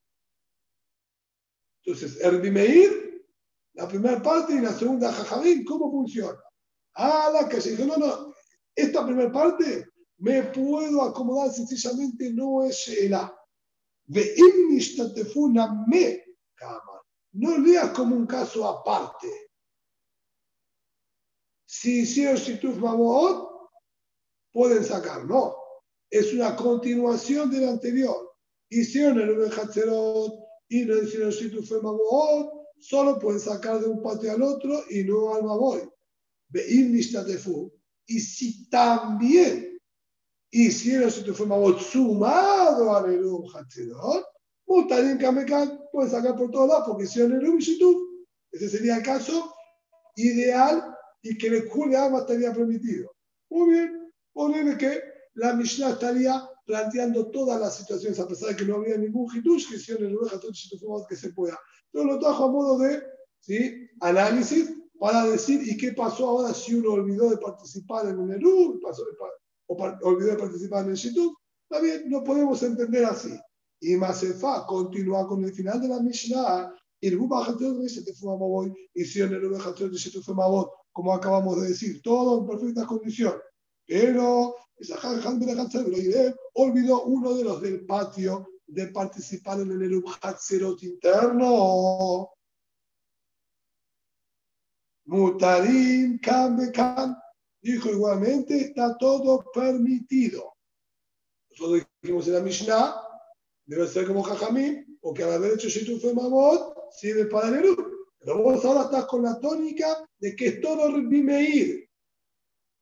Entonces, 1.84 2.22
Erbimeir, 2.22 3.26
la 3.74 3.88
primera 3.88 4.22
parte 4.22 4.54
y 4.54 4.60
la 4.60 4.74
segunda 4.74 5.12
Jajamín, 5.12 5.66
¿cómo 5.66 5.90
funciona? 5.92 6.38
Ah, 6.94 7.32
la 7.34 7.50
se 7.60 7.76
dijo, 7.76 7.86
no, 7.86 7.98
no, 7.98 8.34
esta 8.76 9.04
primera 9.04 9.32
parte 9.32 9.88
me 10.20 10.44
puedo 10.44 11.02
acomodar 11.02 11.52
sencillamente, 11.52 12.32
no 12.32 12.64
es 12.64 12.88
el 12.90 13.16
A. 13.16 13.36
me 14.06 14.22
No 17.34 17.58
leas 17.58 17.90
como 17.90 18.16
un 18.16 18.28
caso 18.28 18.68
aparte. 18.68 19.47
Si 21.68 22.00
hicieron 22.00 22.38
Shituf 22.38 22.78
Mamoot, 22.78 23.50
pueden 24.54 24.84
sacar. 24.84 25.26
No, 25.26 25.56
es 26.10 26.34
una 26.34 26.56
continuación 26.56 27.52
del 27.52 27.68
anterior. 27.68 28.36
Hicieron 28.70 29.20
el 29.20 29.38
Uben 29.38 29.52
Hatzerot 29.52 30.34
y 30.70 30.86
no 30.86 30.98
hicieron 30.98 31.30
Shituf 31.30 31.70
Mamoot, 31.84 32.58
solo 32.80 33.20
pueden 33.20 33.42
sacar 33.42 33.82
de 33.82 33.88
un 33.88 34.02
patio 34.02 34.32
al 34.32 34.42
otro 34.42 34.82
y 34.90 35.04
no 35.04 35.36
al 35.36 35.44
Maboy. 35.44 35.82
Y 38.06 38.20
si 38.22 38.70
también 38.70 39.78
hicieron 40.50 41.12
tu 41.26 41.34
fue 41.34 41.80
sumado 41.82 42.96
al 42.96 43.14
Erum 43.14 43.44
Hatzedot, 43.54 44.26
Mutarin 44.66 45.18
Kamekan 45.18 45.82
puede 45.92 46.10
sacar 46.10 46.38
por 46.38 46.50
todos 46.52 46.70
lados 46.70 46.86
porque 46.88 47.04
hicieron 47.04 47.34
Erum 47.34 47.60
y 47.60 47.80
Ese 48.52 48.70
sería 48.70 48.98
el 48.98 49.04
caso 49.04 49.54
ideal 50.16 50.97
y 51.22 51.38
que 51.38 51.48
el 51.48 51.70
Julián 51.70 52.14
estaría 52.16 52.54
permitido. 52.54 53.12
Muy 53.50 53.74
bien, 53.74 54.12
ponele 54.34 54.78
que 54.78 55.02
la 55.36 55.54
Mishnah 55.54 55.92
estaría 55.92 56.44
planteando 56.66 57.32
todas 57.32 57.60
las 57.60 57.78
situaciones, 57.78 58.20
a 58.20 58.28
pesar 58.28 58.50
de 58.50 58.56
que 58.56 58.66
no 58.66 58.76
había 58.76 58.98
ningún 58.98 59.28
Hitush 59.34 59.70
que 59.70 59.78
hicieron 59.78 60.06
el 60.06 60.12
Erum 60.12 60.28
Hatzedot 60.28 61.08
que 61.08 61.16
se 61.16 61.32
pueda. 61.32 61.58
Pero 61.92 62.06
lo 62.06 62.20
trajo 62.20 62.46
a 62.46 62.52
modo 62.52 62.78
de 62.80 63.02
¿sí? 63.40 63.88
análisis 64.02 64.70
para 65.00 65.26
decir, 65.26 65.62
¿y 65.66 65.78
qué 65.78 65.94
pasó 65.94 66.28
ahora 66.28 66.54
si 66.54 66.76
uno 66.76 66.92
olvidó 66.92 67.30
de 67.30 67.38
participar 67.38 68.08
en 68.08 68.20
el? 68.32 68.80
Pasó 68.82 69.06
de 69.06 69.12
o 69.70 69.76
olvidó 70.04 70.32
de 70.32 70.38
participar 70.38 70.86
en 70.86 70.92
el 70.92 70.96
Shituf, 70.96 71.34
bien, 71.82 72.10
no 72.10 72.24
podemos 72.24 72.62
entender 72.64 73.06
así. 73.06 73.38
Y 73.80 73.96
Masefa 73.96 74.66
continúa 74.66 75.28
con 75.28 75.44
el 75.44 75.54
final 75.54 75.82
de 75.82 75.88
la 75.90 76.02
Mishnah. 76.02 76.74
Y 77.00 77.10
el 77.10 77.20
hicieron 78.96 79.36
el 79.36 79.42
de 79.42 79.50
como 80.98 81.14
acabamos 81.14 81.62
de 81.62 81.68
decir, 81.68 82.02
todo 82.02 82.40
en 82.40 82.48
perfectas 82.48 82.88
condiciones. 82.88 83.40
Pero 83.86 84.56
olvidó 86.56 87.04
uno 87.04 87.36
de 87.36 87.44
los 87.44 87.62
del 87.62 87.86
patio 87.86 88.50
de 88.66 88.88
participar 88.88 89.60
en 89.60 89.74
el 89.74 89.84
Erub 89.84 90.10
Hatzerot 90.20 90.82
interno. 90.82 92.32
Mutarim, 95.06 96.20
Kam, 96.20 96.72
Kam 96.72 97.16
dijo 97.62 97.92
igualmente, 97.92 98.58
está 98.58 98.98
todo 98.98 99.46
permitido. 99.54 100.56
Nosotros 101.52 101.88
dijimos 102.02 102.28
en 102.28 102.34
la 102.34 102.40
Mishnah, 102.40 102.96
debe 103.68 103.88
ser 103.88 104.08
como 104.08 104.24
Jajamín, 104.24 104.98
porque 105.00 105.24
al 105.24 105.34
haber 105.34 105.54
hecho 105.54 105.70
Shituf 105.70 106.12
Mamot, 106.12 106.92
sirve 106.92 107.26
para 107.26 107.50
el 107.50 107.97
Pero 108.28 108.44
vos 108.44 108.66
ahora 108.66 108.82
estás 108.82 109.06
con 109.06 109.24
la 109.24 109.40
tónica 109.40 110.06
de 110.20 110.36
que 110.36 110.48
es 110.48 110.60
todo 110.60 110.92
Bimeir. 111.02 111.90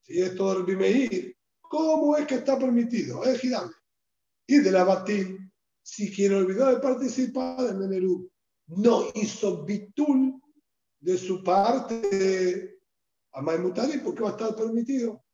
Si 0.02 0.20
es 0.20 0.34
todo 0.34 0.64
Bimeir, 0.64 1.36
¿cómo 1.60 2.16
es 2.16 2.26
que 2.26 2.34
está 2.34 2.58
permitido? 2.58 3.22
Es 3.22 3.38
gigante. 3.38 3.76
Y 4.48 4.58
de 4.58 4.72
la 4.72 4.82
Batín, 4.82 5.52
si 5.80 6.12
quien 6.12 6.34
olvidó 6.34 6.66
de 6.66 6.80
participar 6.80 7.60
en 7.60 7.80
el 7.80 7.90
Nerú 7.90 8.28
no 8.66 9.04
hizo 9.14 9.64
bitul 9.64 10.42
de 10.98 11.16
su 11.16 11.44
parte, 11.44 12.80
a 13.30 13.40
Maimutari 13.40 13.98
porque 13.98 14.24
va 14.24 14.30
a 14.30 14.32
estar 14.32 14.56
permitido. 14.56 15.24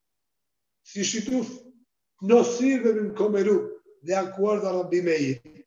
Si 0.82 1.04
Shituf 1.04 1.48
no 2.20 2.44
sirve 2.44 2.90
en 2.90 3.14
Comerú 3.14 3.80
de 4.02 4.14
acuerdo 4.14 4.68
a 4.68 4.82
Rabbi 4.82 5.00
Meir 5.00 5.66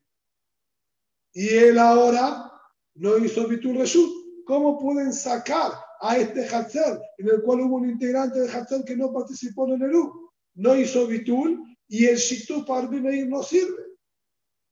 y 1.34 1.47
él 1.49 1.80
ahora 1.80 2.51
no 2.93 3.17
hizo 3.17 3.47
Bitur 3.47 3.77
Reshut, 3.77 4.24
¿cómo 4.45 4.80
pueden 4.80 5.11
sacar 5.13 5.72
a 6.01 6.17
este 6.17 6.47
Hatzer 6.47 7.01
en 7.17 7.30
el 7.30 7.41
cual 7.41 7.61
hubo 7.61 7.77
un 7.77 7.89
integrante 7.89 8.39
de 8.39 8.49
Hatzer 8.49 8.84
que 8.84 8.95
no 8.95 9.11
participó 9.11 9.67
en 9.67 9.81
el 9.81 9.89
Eru? 9.89 10.31
No 10.55 10.76
hizo 10.76 11.07
Bitur 11.07 11.59
y 11.88 12.05
el 12.05 12.17
Shituf 12.17 12.65
para 12.65 12.84
Rabbi 12.84 13.01
Meir 13.01 13.27
no 13.27 13.43
sirve. 13.43 13.84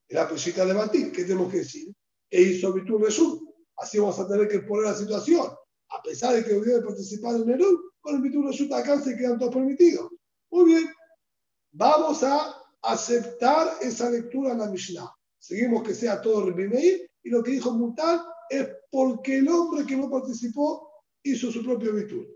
La 0.10 0.30
pesita 0.30 0.66
de 0.66 0.74
batir, 0.74 1.12
¿qué 1.12 1.24
tenemos 1.24 1.52
que 1.52 1.58
decir? 1.58 1.94
E 2.30 2.42
hizo 2.42 2.72
Bitur 2.72 3.02
Reshut. 3.02 3.42
Así 3.78 3.98
vamos 3.98 4.20
a 4.20 4.28
tener 4.28 4.48
que 4.48 4.60
poner 4.60 4.86
la 4.86 4.96
situación 4.96 5.48
a 5.94 6.02
pesar 6.02 6.34
de 6.34 6.44
que 6.44 6.54
de 6.54 6.82
participar 6.82 7.36
en 7.36 7.50
el 7.50 7.62
U, 7.62 7.92
con 8.02 8.16
el 8.16 8.22
Bitur 8.22 8.46
Resulta 8.46 8.78
acá 8.78 9.00
se 9.00 9.16
quedan 9.16 9.38
todos 9.38 9.54
permitidos. 9.54 10.10
Muy 10.50 10.66
bien, 10.66 10.90
vamos 11.72 12.24
a 12.24 12.56
aceptar 12.82 13.78
esa 13.82 14.10
lectura 14.10 14.52
en 14.52 14.60
la 14.60 14.70
Mishnah. 14.70 15.10
Seguimos 15.38 15.84
que 15.84 15.94
sea 15.94 16.22
todo 16.22 16.46
Rebimeir 16.46 17.10
y 17.24 17.30
lo 17.30 17.44
que 17.44 17.52
dijo 17.52 17.72
Mutal 17.72 18.22
es 18.50 18.68
porque 18.92 19.38
el 19.38 19.48
hombre 19.50 19.86
que 19.86 19.96
no 19.96 20.10
participó 20.10 20.90
hizo 21.24 21.52
su 21.52 21.64
propio 21.64 21.94
Bitur. 21.94 22.28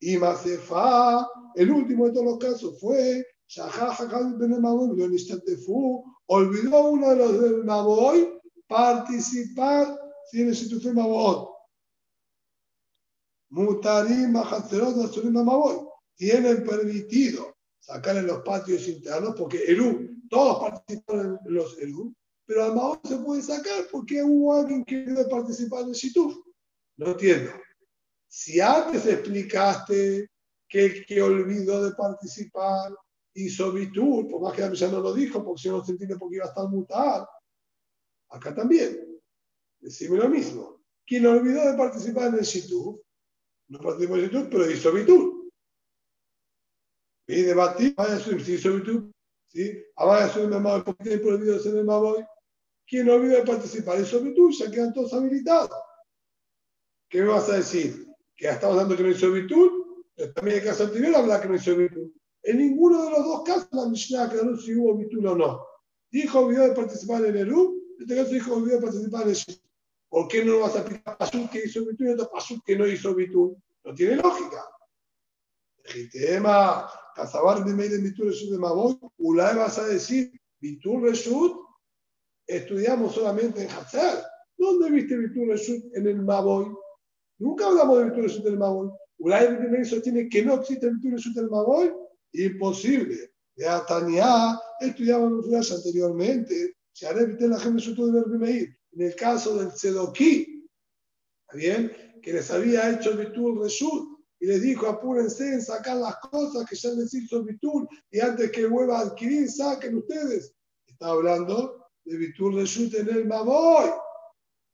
Y 0.00 0.16
Masefa, 0.16 1.28
el 1.54 1.70
último 1.70 2.06
de 2.06 2.12
todos 2.12 2.26
los 2.26 2.38
casos 2.38 2.80
fue 2.80 3.24
olvidó 6.26 6.84
uno 6.90 7.10
de 7.10 7.16
los 7.16 7.40
del 7.40 7.64
Maboy 7.64 8.40
participar 8.66 9.98
si 10.30 10.40
en 10.40 10.48
el 10.48 10.54
instituto 10.54 10.92
Maboy. 10.94 11.46
Mutarim, 13.50 14.34
tienen 16.16 16.64
permitido 16.64 17.54
sacar 17.78 18.16
en 18.16 18.26
los 18.26 18.42
patios 18.42 18.88
internos, 18.88 19.34
porque 19.36 19.62
Eru, 19.66 20.08
todos 20.30 20.70
participan 20.70 21.38
en 21.44 21.54
los 21.54 21.78
Eru, 21.78 22.14
pero 22.52 22.64
al 22.66 22.74
Maboy 22.74 22.98
se 23.02 23.16
puede 23.16 23.40
sacar 23.40 23.86
porque 23.90 24.22
hubo 24.22 24.54
alguien 24.54 24.84
que 24.84 24.98
debe 24.98 25.24
participar 25.24 25.84
en 25.84 25.92
Shituf. 25.92 26.36
No 26.98 27.12
entiendo. 27.12 27.50
Si 28.28 28.60
antes 28.60 29.06
explicaste 29.06 30.28
que 30.68 30.84
el 30.84 31.06
que 31.06 31.22
olvidó 31.22 31.82
de 31.82 31.94
participar 31.94 32.94
hizo 33.32 33.72
Bitur, 33.72 34.28
por 34.28 34.42
más 34.42 34.52
que 34.52 34.76
ya 34.76 34.88
no 34.88 35.00
lo 35.00 35.14
dijo, 35.14 35.42
porque 35.42 35.62
si 35.62 35.68
no 35.70 35.82
se 35.82 35.92
entiende 35.92 36.18
porque 36.18 36.36
iba 36.36 36.44
a 36.44 36.48
estar 36.48 36.68
mutar, 36.68 37.26
acá 38.28 38.54
también. 38.54 39.18
Decime 39.80 40.18
lo 40.18 40.28
mismo. 40.28 40.82
Quien 41.06 41.24
olvidó 41.24 41.70
de 41.70 41.78
participar 41.78 42.28
en 42.28 42.34
el 42.34 42.44
Shituf, 42.44 43.00
no 43.68 43.78
participó 43.78 44.16
en 44.16 44.24
el 44.24 44.30
Shituf, 44.30 44.48
pero 44.50 44.70
hizo 44.70 44.92
Bitur. 44.92 45.50
Y 47.28 47.42
debatir, 47.42 47.94
si 48.44 48.52
hizo 48.52 48.74
Bitur, 48.74 49.10
¿sí? 49.46 49.82
Ah, 49.96 50.04
vaya 50.04 50.26
a 50.26 50.28
subir 50.28 50.50
Maboy, 50.50 50.82
porque 50.84 51.04
tiene 51.04 51.18
prohibido 51.18 51.58
ser 51.58 51.76
el 51.76 51.84
Maboy. 51.86 52.22
Quien 52.92 53.08
olvidó 53.08 53.36
de 53.38 53.44
participar 53.44 53.98
hizo 53.98 54.20
Bitur, 54.20 54.52
ya 54.52 54.70
quedan 54.70 54.92
todos 54.92 55.14
habilitados. 55.14 55.70
¿Qué 57.08 57.22
me 57.22 57.28
vas 57.28 57.48
a 57.48 57.56
decir? 57.56 58.06
Que 58.36 58.44
ya 58.44 58.52
estamos 58.52 58.76
dando 58.76 58.94
que 58.94 59.02
no 59.02 59.08
hizo 59.08 59.32
Bitur, 59.32 60.04
también 60.34 60.58
el 60.58 60.64
caso 60.64 60.84
anterior 60.84 61.16
habla 61.16 61.40
que 61.40 61.48
no 61.48 61.54
hizo. 61.54 61.72
En 61.72 62.58
ninguno 62.58 63.02
de 63.02 63.10
los 63.12 63.24
dos 63.24 63.44
casos 63.44 63.68
la 63.72 63.88
Mishnah 63.88 64.24
aclaró 64.24 64.58
si 64.58 64.74
hubo 64.74 64.94
Bitur 64.98 65.26
o 65.26 65.34
no. 65.34 65.66
Dijo 66.10 66.40
olvidó 66.40 66.64
de 66.64 66.74
participar 66.74 67.24
en 67.24 67.30
el 67.30 67.48
Eru, 67.48 67.82
en 67.96 68.02
este 68.02 68.14
caso 68.14 68.30
dijo 68.30 68.54
olvidó 68.56 68.76
de 68.76 68.82
participar 68.82 69.22
en 69.22 69.28
el 69.30 69.34
Shit. 69.36 69.62
¿Por 70.10 70.28
qué 70.28 70.44
no 70.44 70.58
vas 70.58 70.76
a 70.76 70.80
aplicar 70.80 71.16
Pasuk 71.16 71.50
que 71.50 71.64
hizo 71.64 71.86
Bitur 71.86 72.08
y 72.08 72.10
otro 72.10 72.30
Pasuk 72.30 72.62
que 72.62 72.76
no 72.76 72.86
hizo 72.86 73.14
Bitur? 73.14 73.56
No 73.84 73.94
tiene 73.94 74.16
lógica. 74.16 74.66
Tema, 76.12 76.90
Casabar 77.16 77.64
de 77.64 77.72
Meir 77.72 77.94
en 77.94 78.02
Bitur 78.02 78.26
Reshut 78.26 78.50
de 78.50 78.58
Maboy, 78.58 78.98
Ulay 79.16 79.56
vas 79.56 79.78
a 79.78 79.86
decir 79.86 80.38
Bitur 80.60 81.02
Reshut, 81.02 81.71
estudiamos 82.56 83.14
solamente 83.14 83.62
en 83.62 83.70
Hazar. 83.70 84.24
¿Dónde 84.56 84.90
viste 84.90 85.16
Bitur 85.16 85.48
Reshut 85.48 85.84
en 85.94 86.06
el 86.06 86.22
Maboy? 86.22 86.66
Nunca 87.38 87.66
hablamos 87.66 87.98
de 87.98 88.04
Bitur 88.04 88.22
Reshut 88.24 88.46
en 88.46 88.52
el 88.52 88.58
Maboy. 88.58 88.90
Ulay 89.18 89.58
Meir 89.70 89.86
sostiene 89.86 90.28
que 90.28 90.44
no 90.44 90.54
existe 90.54 90.90
Bitur 90.90 91.12
Reshut 91.12 91.36
en 91.36 91.44
el 91.44 91.50
Maboy. 91.50 91.92
Imposible. 92.32 93.32
Ya 93.56 93.84
Tania, 93.86 94.58
estudiamos 94.80 95.46
en 95.46 95.76
anteriormente. 95.76 96.76
Se 96.92 97.06
hará 97.06 97.22
evitar 97.22 97.48
la 97.48 97.58
gente 97.58 97.82
de 97.90 98.38
Meir. 98.38 98.76
En 98.92 99.02
el 99.02 99.16
caso 99.16 99.58
del 99.58 99.72
Tzedoki, 99.72 100.68
bien? 101.54 101.90
Que 102.22 102.34
les 102.34 102.50
había 102.50 102.90
hecho 102.90 103.16
Bitur 103.16 103.60
Reshut 103.62 104.12
y 104.38 104.46
les 104.46 104.62
dijo 104.62 104.86
apúrense 104.86 105.54
en 105.54 105.62
sacar 105.62 105.96
las 105.96 106.16
cosas 106.16 106.68
que 106.68 106.76
ya 106.76 106.90
les 106.90 107.14
hizo 107.14 107.42
Bitur 107.42 107.88
y 108.10 108.20
antes 108.20 108.50
que 108.50 108.66
vuelva 108.66 108.98
a 108.98 109.02
adquirir, 109.02 109.50
saquen 109.50 109.96
ustedes. 109.96 110.54
Está 110.86 111.08
hablando 111.08 111.81
de 112.04 112.16
Bitur 112.16 112.54
Reshut 112.54 112.94
en 112.94 113.08
el 113.08 113.26
Maboy. 113.26 113.90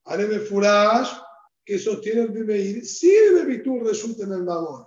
Areme 0.05 0.39
Furash, 0.41 1.11
que 1.65 1.79
sostiene 1.79 2.23
el 2.23 2.31
Bimeir, 2.31 2.85
sirve 2.85 3.45
Bitur 3.45 3.85
Reshut 3.85 4.19
en 4.21 4.33
el 4.33 4.43
Maboy. 4.45 4.85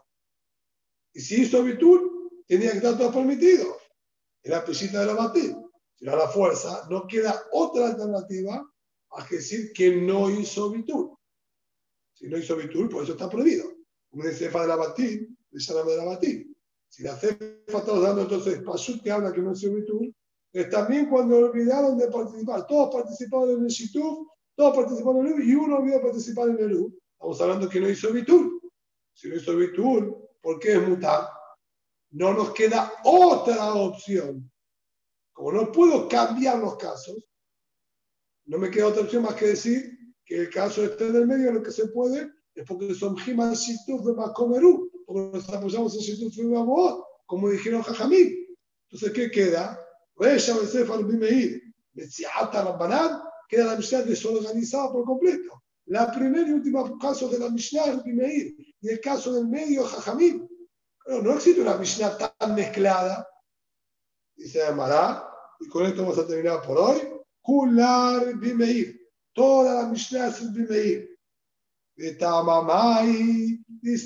Y 1.14 1.22
si 1.22 1.44
hizo 1.44 1.64
Bitur, 1.64 2.32
tenía 2.48 2.72
que 2.72 2.78
estar 2.78 2.98
todo 2.98 3.14
permitido. 3.14 3.78
Era 4.44 4.66
pisita 4.66 5.02
de 5.02 5.06
la 5.06 5.14
batir. 5.14 5.56
Si 5.96 6.06
no 6.06 6.16
la 6.16 6.28
fuerza, 6.28 6.88
no 6.90 7.06
queda 7.08 7.44
otra 7.52 7.88
alternativa 7.88 8.68
a 9.12 9.28
decir 9.30 9.72
que 9.74 9.96
no 9.96 10.30
hizo 10.30 10.72
bitur. 10.72 11.18
Si 12.14 12.28
no 12.28 12.38
hizo 12.38 12.56
bitur, 12.56 12.90
por 12.90 13.04
eso 13.04 13.14
está 13.14 13.30
prohibido. 13.30 13.72
Un 14.12 14.24
cefa 14.34 14.62
de 14.64 14.68
la 14.68 14.76
batir, 14.76 15.30
de 15.50 15.60
salame 15.60 15.92
de 15.92 15.98
la 15.98 16.06
batir. 16.06 16.48
Si 16.90 17.04
la 17.04 17.16
cefa 17.16 17.46
está 17.68 18.00
dando 18.00 18.24
entonces 18.24 18.62
pasut 18.64 19.02
que 19.02 19.12
habla 19.12 19.32
que 19.32 19.42
no 19.42 19.54
hizo 19.54 19.72
bitur, 19.74 20.08
es 20.08 20.14
también 20.70 21.10
cuando 21.10 21.38
olvidaron 21.38 21.98
de 21.98 22.08
participar. 22.08 22.68
Todos 22.68 22.94
participaron 22.94 23.52
en 23.52 23.64
el 23.64 23.68
shituf, 23.68 24.28
todos 24.56 24.76
participaron 24.76 25.28
en 25.28 25.34
el 25.42 25.50
y 25.50 25.56
uno 25.56 25.78
olvidó 25.78 26.02
participar 26.02 26.50
en 26.50 26.60
el 26.60 26.76
U. 26.76 27.00
Estamos 27.14 27.42
hablando 27.42 27.70
que 27.70 27.80
no 27.80 27.90
hizo 27.90 28.12
bitur. 28.12 28.62
Si 29.14 29.30
no 29.30 29.36
hizo 29.36 29.56
bitur, 29.56 30.30
¿por 30.42 30.60
qué 30.60 30.74
es 30.74 30.88
mutar? 30.88 31.28
no 32.12 32.34
nos 32.34 32.54
queda 32.54 32.92
otra 33.04 33.74
opción. 33.74 34.50
Como 35.34 35.52
no 35.54 35.72
puedo 35.72 36.08
cambiar 36.08 36.60
los 36.60 36.78
casos, 36.78 37.18
no 38.46 38.58
me 38.58 38.70
queda 38.70 38.88
otra 38.88 39.04
opción 39.04 39.24
más 39.24 39.36
que 39.36 39.48
decir 39.48 39.98
que 40.26 40.42
el 40.42 40.50
caso 40.50 40.84
esté 40.84 41.08
en 41.08 41.16
el 41.16 41.28
medio, 41.28 41.52
lo 41.52 41.64
que 41.64 41.72
se 41.72 41.88
puede 41.88 42.30
es 42.54 42.66
porque 42.68 42.94
son 42.94 43.18
Jiman 43.18 43.54
Shituf 43.54 44.06
de 44.06 44.14
Makomerú, 44.14 44.92
porque 45.06 45.38
nos 45.38 45.50
apoyamos 45.50 45.96
en 45.96 46.02
Shituf 46.02 46.36
de 46.36 47.04
como 47.26 47.50
dijeron 47.50 47.82
Jajamí. 47.82 48.46
Entonces, 48.90 49.12
¿qué 49.14 49.32
queda? 49.32 49.80
Resha 50.22 50.54
Besefar 50.54 51.04
Bimeir, 51.04 51.60
Metziata 51.96 52.64
Rabbanán, 52.64 53.24
queda 53.50 53.66
la 53.66 53.76
Mishnah 53.76 54.04
desorganizada 54.04 54.92
por 54.92 55.04
completo. 55.04 55.64
La 55.88 56.12
primera 56.12 56.48
y 56.48 56.54
última 56.54 56.96
caso 57.00 57.28
de 57.28 57.40
la 57.40 57.50
Mishnah 57.50 57.86
es 57.86 58.04
Bimeir, 58.04 58.56
y 58.82 58.90
el 58.90 59.02
caso 59.02 59.34
del 59.34 59.48
medio 59.48 59.84
Jajamí. 59.84 60.48
Pero 61.04 61.24
no 61.24 61.34
existe 61.34 61.62
una 61.62 61.76
Mishnah 61.76 62.16
tan 62.18 62.54
mezclada. 62.54 63.28
Dice 64.36 64.64
Amará, 64.64 65.28
y 65.60 65.68
con 65.68 65.88
esto 65.88 66.04
vamos 66.04 66.20
a 66.20 66.28
terminar 66.28 66.62
por 66.62 66.78
hoy. 66.78 67.02
Kular 67.42 68.38
Bimeir. 68.38 69.02
Toda 69.34 69.82
la 69.82 69.88
Mishnah 69.90 70.28
es 70.28 70.54
Bimeir. 70.54 71.18
Dice 71.96 72.24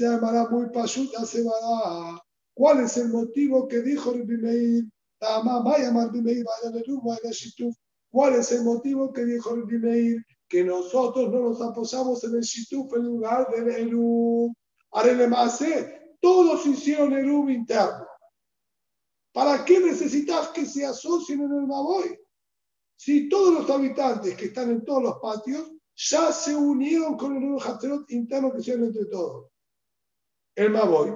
Amará 0.07 0.47
muy 0.49 0.69
pasuta 0.69 1.25
se 1.25 1.43
va 1.43 2.23
¿Cuál 2.53 2.85
es 2.85 2.95
el 2.95 3.09
motivo 3.09 3.67
que 3.67 3.81
dijo 3.81 4.13
el 4.13 4.23
Bimeir? 4.23 4.85
¿Cuál 8.09 8.35
es 8.35 8.51
el 8.51 8.63
motivo 8.63 9.11
que 9.11 9.25
dijo 9.25 9.53
el 9.55 9.63
Bimeir? 9.63 10.25
Que 10.47 10.63
nosotros 10.63 11.31
no 11.31 11.49
nos 11.49 11.61
apoyamos 11.61 12.23
en 12.23 12.35
el 12.35 12.41
Shituf 12.41 12.93
en 12.95 13.03
lugar 13.03 13.49
del 13.49 13.69
Eru. 13.69 14.53
Más 15.29 15.59
todos 16.21 16.65
hicieron 16.65 17.13
el 17.13 17.25
Eruv 17.25 17.49
interno. 17.49 18.07
¿Para 19.33 19.65
qué 19.65 19.79
necesitas 19.79 20.47
que 20.49 20.65
se 20.65 20.85
asocien 20.85 21.41
en 21.41 21.51
el 21.51 21.67
Maboy? 21.67 22.17
Si 22.95 23.27
todos 23.27 23.53
los 23.53 23.69
habitantes 23.69 24.35
que 24.35 24.45
están 24.45 24.71
en 24.71 24.85
todos 24.85 25.03
los 25.03 25.19
patios 25.19 25.71
ya 25.95 26.31
se 26.31 26.55
unieron 26.55 27.17
con 27.17 27.35
el 27.35 27.43
Eruv 27.43 27.61
Hatzerot 27.61 28.09
interno 28.11 28.51
que 28.51 28.59
hicieron 28.59 28.85
entre 28.85 29.05
todos. 29.05 29.51
El 30.55 30.71
Maboy 30.71 31.11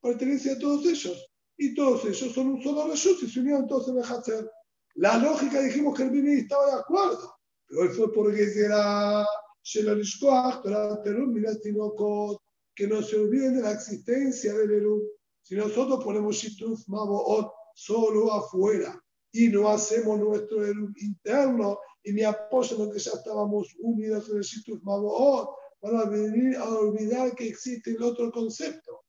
pertenece 0.00 0.52
a 0.52 0.58
todos 0.58 0.86
ellos. 0.86 1.33
Y 1.56 1.74
todos 1.74 2.04
ellos 2.04 2.32
son 2.32 2.48
un 2.48 2.62
solo 2.62 2.88
Reshut 2.88 3.22
y 3.22 3.28
se 3.28 3.40
unieron 3.40 3.66
todos 3.66 3.88
en 3.88 3.98
el. 3.98 4.50
La 4.96 5.18
lógica 5.18 5.60
dijimos 5.60 5.96
que 5.96 6.04
el 6.04 6.10
Bini 6.10 6.40
estaba 6.40 6.66
de 6.66 6.80
acuerdo. 6.80 7.34
Pero 7.66 7.82
hoy 7.82 7.88
fue 7.88 8.12
porque 8.12 8.42
era 8.56 9.26
Shelalishkoach, 9.62 10.62
pero 10.62 11.00
Terun, 11.02 11.32
mira, 11.32 11.58
Tinokot, 11.58 12.40
que 12.74 12.86
no 12.86 13.02
se 13.02 13.16
olviden 13.16 13.56
de 13.56 13.62
la 13.62 13.72
existencia 13.72 14.52
del 14.54 14.70
Eru. 14.70 15.02
Si 15.42 15.54
nosotros 15.54 16.02
ponemos 16.04 16.36
Shituf 16.36 16.88
Maboot 16.88 17.50
solo 17.74 18.32
afuera 18.32 19.00
y 19.32 19.48
no 19.48 19.68
hacemos 19.68 20.18
nuestro 20.18 20.64
Eru 20.64 20.92
interno 20.96 21.78
y 22.02 22.12
me 22.12 22.24
apoyan 22.24 22.78
lo 22.78 22.92
que 22.92 22.98
ya 22.98 23.12
estábamos 23.12 23.74
unidos 23.78 24.28
en 24.30 24.36
el 24.36 24.42
Shituf 24.42 24.82
Maboot, 24.82 25.48
van 25.82 25.96
a 25.96 26.04
venir 26.04 26.56
a 26.56 26.68
olvidar 26.68 27.34
que 27.34 27.48
existe 27.48 27.90
el 27.90 28.02
otro 28.02 28.30
concepto. 28.30 29.02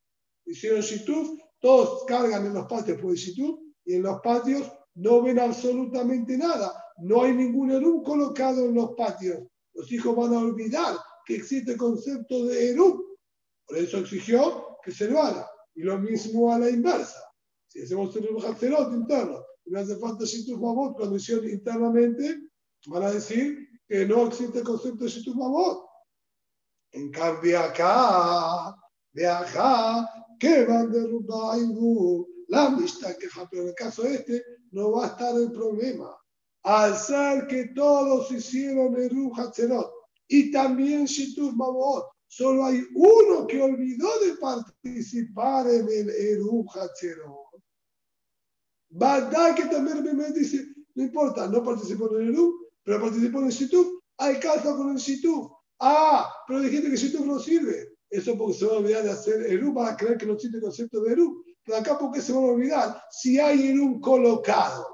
Hicieron 0.45 0.81
Shituf, 0.81 1.39
todos 1.65 2.05
cargan 2.05 2.45
en 2.45 2.53
los 2.53 2.67
patios 2.67 3.01
por 3.01 3.09
el 3.09 3.17
Shituf 3.17 3.59
y 3.85 3.95
en 3.95 4.03
los 4.03 4.21
patios 4.21 4.71
no 4.93 5.23
ven 5.23 5.39
absolutamente 5.39 6.37
nada. 6.37 6.71
No 6.99 7.23
hay 7.23 7.33
ningún 7.33 7.71
Eru 7.71 8.03
colocado 8.03 8.65
en 8.65 8.75
los 8.75 8.91
patios. 8.91 9.39
Los 9.73 9.91
hijos 9.91 10.15
van 10.15 10.35
a 10.35 10.41
olvidar 10.41 10.95
que 11.25 11.37
existe 11.37 11.71
el 11.71 11.79
concepto 11.79 12.45
de 12.45 12.69
Eru 12.69 13.17
por 13.65 13.77
eso 13.79 13.97
exigió 13.97 14.77
que 14.83 14.91
se 14.91 15.09
lo 15.09 15.19
haga. 15.19 15.49
Y 15.73 15.81
lo 15.81 15.97
mismo 15.97 16.53
a 16.53 16.59
la 16.59 16.69
inversa. 16.69 17.19
Si 17.65 17.81
hacemos 17.81 18.15
un 18.15 18.45
Hatzelot 18.45 18.93
interno 18.93 19.43
y 19.65 19.71
no 19.71 19.79
hace 19.79 19.95
falta 19.95 20.23
Shituf 20.23 20.59
Mabot 20.59 20.95
cuando 20.95 21.15
hicieron 21.15 21.49
internamente, 21.49 22.41
van 22.85 23.03
a 23.05 23.11
decir 23.11 23.57
que 23.87 24.05
no 24.05 24.27
existe 24.27 24.59
el 24.59 24.65
concepto 24.65 25.03
de 25.03 25.09
Shituf 25.09 25.35
Mabot. 25.35 25.83
En 26.91 27.09
cambio 27.09 27.59
acá, 27.59 28.75
de 29.13 29.27
acá, 29.27 30.07
que 30.39 30.65
van 30.65 30.91
de 30.91 31.07
Rubaibu, 31.07 32.27
la 32.47 32.67
amistad 32.67 33.15
que 33.17 33.27
pero 33.49 33.63
en 33.63 33.69
el 33.69 33.75
caso 33.75 34.05
este 34.05 34.43
no 34.71 34.91
va 34.91 35.05
a 35.05 35.07
estar 35.07 35.35
el 35.35 35.51
problema. 35.51 36.15
Al 36.63 36.97
ser 36.97 37.47
que 37.47 37.69
todos 37.75 38.31
hicieron 38.31 38.95
el 38.95 39.11
Hatzelot 39.35 39.91
y 40.27 40.51
también 40.51 41.05
Shituf 41.05 41.53
Mabot, 41.53 42.05
solo 42.27 42.65
hay 42.65 42.81
uno 42.95 43.45
que 43.47 43.61
olvidó 43.61 44.07
de 44.25 44.33
participar 44.37 45.67
en 45.67 45.87
el 45.87 46.09
Eru 46.09 46.65
Hatzerot. 46.73 47.61
que 49.55 49.65
también 49.65 50.17
me 50.17 50.31
dice, 50.31 50.65
no 50.95 51.03
importa, 51.03 51.47
no 51.47 51.63
participó 51.63 52.09
en 52.15 52.23
el 52.23 52.33
Eru, 52.33 52.53
pero 52.83 53.01
participó 53.01 53.39
en 53.39 53.45
el 53.45 53.51
Shituf, 53.51 53.87
alcanza 54.17 54.75
con 54.75 54.91
el 54.91 54.97
Shituf. 54.97 55.51
Ah, 55.79 56.31
pero 56.47 56.61
dijiste 56.61 56.89
que 56.89 56.97
Shituf 56.97 57.25
no 57.25 57.39
sirve. 57.39 57.94
Eso 58.09 58.37
porque 58.37 58.57
se 58.57 58.65
va 58.65 58.73
a 58.73 58.77
olvidar 58.77 59.03
de 59.03 59.11
hacer 59.11 59.41
Eru 59.41 59.73
para 59.73 59.97
creer 59.97 60.17
que 60.17 60.25
no 60.25 60.33
existe 60.33 60.57
el 60.57 60.63
concepto 60.63 61.01
de 61.01 61.13
Eru. 61.13 61.43
Pero 61.63 61.77
acá, 61.77 61.97
¿por 61.97 62.11
qué 62.11 62.21
se 62.21 62.31
van 62.31 62.43
a 62.43 62.47
olvidar? 62.47 63.01
Si 63.09 63.39
hay 63.39 63.69
Eru 63.69 63.99
colocado. 63.99 64.87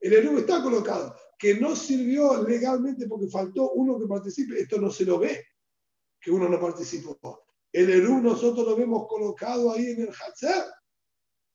El 0.00 0.12
Eru 0.14 0.38
está 0.38 0.62
colocado. 0.62 1.14
que 1.38 1.54
no 1.56 1.74
sirvió 1.74 2.40
legalmente 2.44 3.08
porque 3.08 3.26
faltó 3.26 3.72
uno 3.72 3.98
que 3.98 4.06
participe, 4.06 4.60
esto 4.60 4.80
no 4.80 4.92
se 4.92 5.04
lo 5.04 5.18
ve, 5.18 5.44
que 6.20 6.30
uno 6.30 6.48
no 6.48 6.60
participó. 6.60 7.18
El 7.72 7.90
Eru 7.90 8.20
nosotros 8.20 8.64
lo 8.64 8.76
vemos 8.76 9.08
colocado 9.08 9.72
ahí 9.72 9.86
en 9.86 10.02
el 10.02 10.10
Hatzer. 10.10 10.64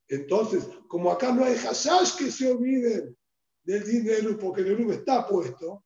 Entonces, 0.09 0.67
como 0.89 1.09
acá 1.09 1.31
no 1.31 1.45
hay 1.45 1.55
hashash 1.55 2.17
que 2.17 2.31
se 2.31 2.51
olviden 2.51 3.17
del 3.63 3.85
dinero 3.85 4.37
porque 4.37 4.61
el 4.61 4.67
Eru 4.67 4.91
está 4.91 5.25
puesto, 5.25 5.85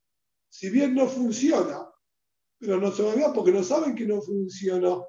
si 0.49 0.71
bien 0.71 0.95
no 0.95 1.07
funciona, 1.07 1.90
pero 2.61 2.79
no 2.79 2.91
se 2.91 3.01
olvida 3.01 3.33
porque 3.33 3.51
no 3.51 3.63
saben 3.63 3.95
que 3.95 4.05
no 4.05 4.21
funcionó. 4.21 5.07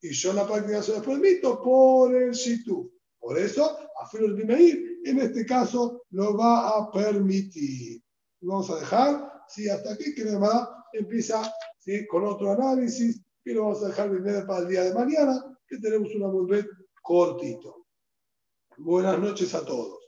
Y 0.00 0.12
yo 0.12 0.32
la 0.32 0.46
práctica 0.46 0.80
se 0.80 0.92
los 0.92 1.04
permito 1.04 1.60
por 1.60 2.14
el 2.14 2.30
Shitu. 2.30 2.90
Por 3.18 3.36
eso, 3.36 3.76
a 4.00 4.08
Filo 4.08 4.34
ir 4.56 5.00
en 5.04 5.20
este 5.20 5.44
caso, 5.44 6.04
lo 6.10 6.36
va 6.36 6.78
a 6.78 6.90
permitir. 6.90 8.00
Vamos 8.40 8.70
a 8.70 8.76
dejar, 8.76 9.42
sí, 9.48 9.68
hasta 9.68 9.92
aquí, 9.92 10.14
que 10.14 10.22
además 10.22 10.68
empieza 10.92 11.52
¿sí? 11.78 12.06
con 12.06 12.24
otro 12.24 12.52
análisis, 12.52 13.20
y 13.44 13.52
lo 13.52 13.64
vamos 13.64 13.82
a 13.82 13.88
dejar 13.88 14.46
para 14.46 14.60
el 14.60 14.68
día 14.68 14.84
de 14.84 14.94
mañana, 14.94 15.58
que 15.66 15.78
tenemos 15.78 16.14
una 16.14 16.28
volver 16.28 16.66
cortito. 17.02 17.86
Buenas 18.78 19.18
noches 19.18 19.52
a 19.54 19.64
todos. 19.64 19.99